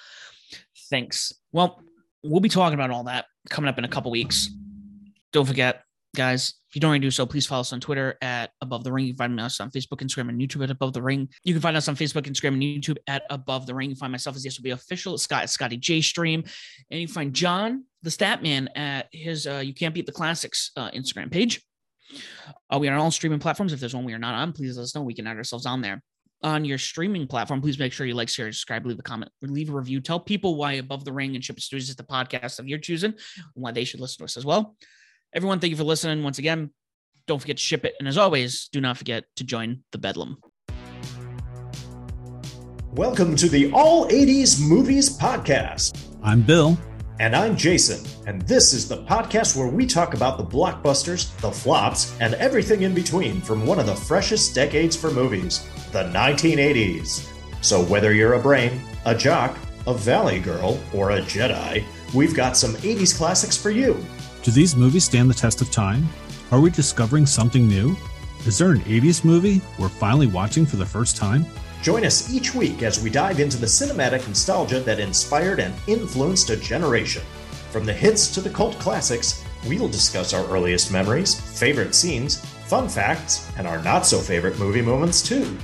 thinks. 0.91 1.33
Well, 1.53 1.83
we'll 2.25 2.41
be 2.41 2.49
talking 2.49 2.75
about 2.75 2.91
all 2.91 3.05
that 3.05 3.27
coming 3.51 3.69
up 3.69 3.79
in 3.79 3.85
a 3.85 3.89
couple 3.89 4.11
weeks. 4.11 4.49
Don't 5.33 5.47
forget, 5.47 5.83
guys, 6.17 6.55
if 6.69 6.75
you 6.75 6.81
don't 6.81 6.89
already 6.89 7.07
do 7.07 7.11
so, 7.11 7.25
please 7.27 7.47
follow 7.47 7.61
us 7.61 7.73
on 7.73 7.81
Twitter 7.81 8.17
at 8.23 8.51
Above 8.61 8.83
the 8.83 8.93
Ring. 8.93 9.07
You 9.07 9.13
can 9.13 9.19
find 9.19 9.41
us 9.41 9.61
on 9.61 9.71
Facebook, 9.71 10.01
Instagram, 10.03 10.29
and 10.31 10.41
YouTube 10.41 10.65
at 10.65 10.71
Above 10.71 10.93
the 10.93 11.03
Ring. 11.03 11.29
You 11.45 11.55
can 11.55 11.63
find 11.63 11.77
us 11.77 11.87
on 11.89 11.95
Facebook, 11.95 12.23
Instagram, 12.23 12.55
and 12.55 12.63
YouTube 12.63 12.97
at 13.07 13.23
Above 13.31 13.67
the 13.67 13.75
Ring. 13.75 13.91
You 13.91 13.97
find 13.97 14.11
myself 14.11 14.35
as 14.35 14.45
will 14.45 14.65
be 14.65 14.71
official, 14.71 15.17
Scott 15.19 15.49
Scotty 15.49 15.77
J 15.77 16.01
Stream, 16.01 16.43
and 16.91 17.01
you 17.01 17.07
find 17.07 17.33
John, 17.33 17.85
the 18.03 18.11
Stat 18.11 18.43
Man, 18.43 18.69
at 18.75 19.09
his 19.13 19.47
uh, 19.47 19.63
You 19.65 19.75
Can't 19.75 19.95
Beat 19.95 20.07
the 20.07 20.13
Classics 20.13 20.73
uh, 20.77 20.91
Instagram 20.91 21.31
page. 21.31 21.63
Uh, 22.71 22.79
we 22.79 22.89
are 22.89 22.95
on 22.95 23.01
all 23.01 23.11
streaming 23.11 23.39
platforms. 23.39 23.73
If 23.73 23.81
there's 23.81 23.95
one 23.95 24.05
we 24.05 24.15
are 24.15 24.19
not 24.19 24.35
on, 24.35 24.53
please 24.53 24.77
let 24.77 24.85
us 24.85 24.95
know. 24.95 25.03
We 25.03 25.15
can 25.15 25.27
add 25.27 25.37
ourselves 25.37 25.67
on 25.67 25.83
there. 25.83 26.03
On 26.43 26.65
your 26.65 26.79
streaming 26.79 27.27
platform, 27.27 27.63
please 27.63 27.79
make 27.79 27.93
sure 27.93 28.07
you 28.07 28.15
like, 28.15 28.29
share, 28.29 28.53
subscribe, 28.53 28.85
leave 28.87 28.99
a 28.99 29.03
comment, 29.03 29.31
leave 29.43 29.71
a 29.71 29.73
review. 29.73 30.01
Tell 30.01 30.21
people 30.21 30.57
why 30.57 30.75
Above 30.75 31.05
the 31.05 31.13
Ring 31.13 31.35
and 31.35 31.43
Chip 31.43 31.59
Studios 31.59 31.89
is 31.89 31.97
the 31.97 32.03
podcast 32.03 32.59
of 32.59 32.69
your 32.69 32.79
choosing 32.79 33.13
and 33.13 33.19
why 33.55 33.73
they 33.73 33.85
should 33.85 34.01
listen 34.01 34.19
to 34.19 34.25
us 34.25 34.37
as 34.37 34.45
well. 34.45 34.77
Everyone, 35.35 35.59
thank 35.61 35.73
you 35.73 35.77
for 35.77 35.85
listening 35.85 36.23
once 36.23 36.39
again. 36.39 36.71
Don't 37.27 37.41
forget 37.41 37.57
to 37.57 37.63
ship 37.63 37.85
it. 37.85 37.95
And 37.99 38.07
as 38.07 38.17
always, 38.17 38.69
do 38.71 38.81
not 38.81 38.97
forget 38.97 39.25
to 39.37 39.45
join 39.45 39.83
the 39.91 39.99
Bedlam. 39.99 40.39
Welcome 42.93 43.35
to 43.37 43.49
the 43.49 43.71
All 43.73 44.09
80s 44.09 44.61
Movies 44.61 45.19
Podcast. 45.19 45.99
I'm 46.23 46.43
Bill. 46.43 46.79
And 47.19 47.35
I'm 47.35 47.57
Jason. 47.57 48.07
And 48.27 48.41
this 48.43 48.73
is 48.73 48.89
the 48.89 49.03
podcast 49.05 49.57
where 49.57 49.67
we 49.67 49.85
talk 49.85 50.15
about 50.15 50.39
the 50.39 50.45
blockbusters, 50.45 51.37
the 51.41 51.51
flops, 51.51 52.17
and 52.21 52.35
everything 52.35 52.83
in 52.83 52.95
between 52.95 53.41
from 53.41 53.67
one 53.67 53.81
of 53.81 53.87
the 53.87 53.97
freshest 53.97 54.55
decades 54.55 54.95
for 54.95 55.11
movies, 55.11 55.69
the 55.93 56.05
1980s. 56.05 57.29
So 57.63 57.83
whether 57.85 58.15
you're 58.15 58.35
a 58.35 58.41
brain, 58.41 58.81
a 59.05 59.15
jock, 59.15 59.59
a 59.87 59.95
valley 59.95 60.39
girl, 60.39 60.79
or 60.95 61.11
a 61.11 61.21
Jedi, 61.21 61.85
we've 62.15 62.35
got 62.35 62.57
some 62.57 62.75
80s 62.75 63.17
classics 63.17 63.57
for 63.57 63.71
you. 63.71 63.97
Do 64.47 64.53
these 64.53 64.77
movies 64.77 65.03
stand 65.03 65.29
the 65.29 65.35
test 65.35 65.61
of 65.61 65.73
time? 65.73 66.09
Are 66.53 66.61
we 66.61 66.71
discovering 66.71 67.27
something 67.27 67.67
new? 67.67 67.97
Is 68.47 68.59
there 68.59 68.71
an 68.71 68.79
80s 68.83 69.25
movie 69.25 69.61
we're 69.77 69.89
finally 69.89 70.29
watching 70.29 70.65
for 70.65 70.77
the 70.77 70.87
first 70.87 71.17
time? 71.17 71.45
Join 71.83 72.05
us 72.05 72.33
each 72.33 72.55
week 72.55 72.85
as 72.85 73.03
we 73.03 73.11
dive 73.11 73.41
into 73.41 73.57
the 73.57 73.67
cinematic 73.67 74.25
nostalgia 74.29 74.79
that 74.79 75.01
inspired 75.01 75.59
and 75.59 75.75
influenced 75.89 76.51
a 76.51 76.57
generation. 76.57 77.25
From 77.73 77.85
the 77.85 77.93
hits 77.93 78.33
to 78.35 78.41
the 78.41 78.49
cult 78.49 78.79
classics, 78.79 79.45
we'll 79.67 79.89
discuss 79.89 80.33
our 80.33 80.47
earliest 80.47 80.93
memories, 80.93 81.35
favorite 81.59 81.93
scenes, 81.93 82.39
fun 82.67 82.89
facts, 82.89 83.51
and 83.59 83.67
our 83.67 83.83
not 83.83 84.07
so 84.07 84.21
favorite 84.21 84.61
movie 84.61 84.81
moments 84.81 85.23
too. 85.23 85.59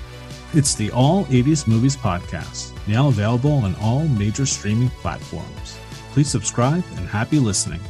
It's 0.55 0.75
the 0.75 0.91
All 0.91 1.25
80s 1.27 1.69
Movies 1.69 1.97
Podcast, 1.97 2.73
now 2.89 3.07
available 3.07 3.53
on 3.53 3.77
all 3.77 4.09
major 4.09 4.45
streaming 4.45 4.91
platforms. 5.03 5.79
Please 6.11 6.29
subscribe 6.29 6.83
and 6.97 7.07
happy 7.07 7.39
listening. 7.39 7.81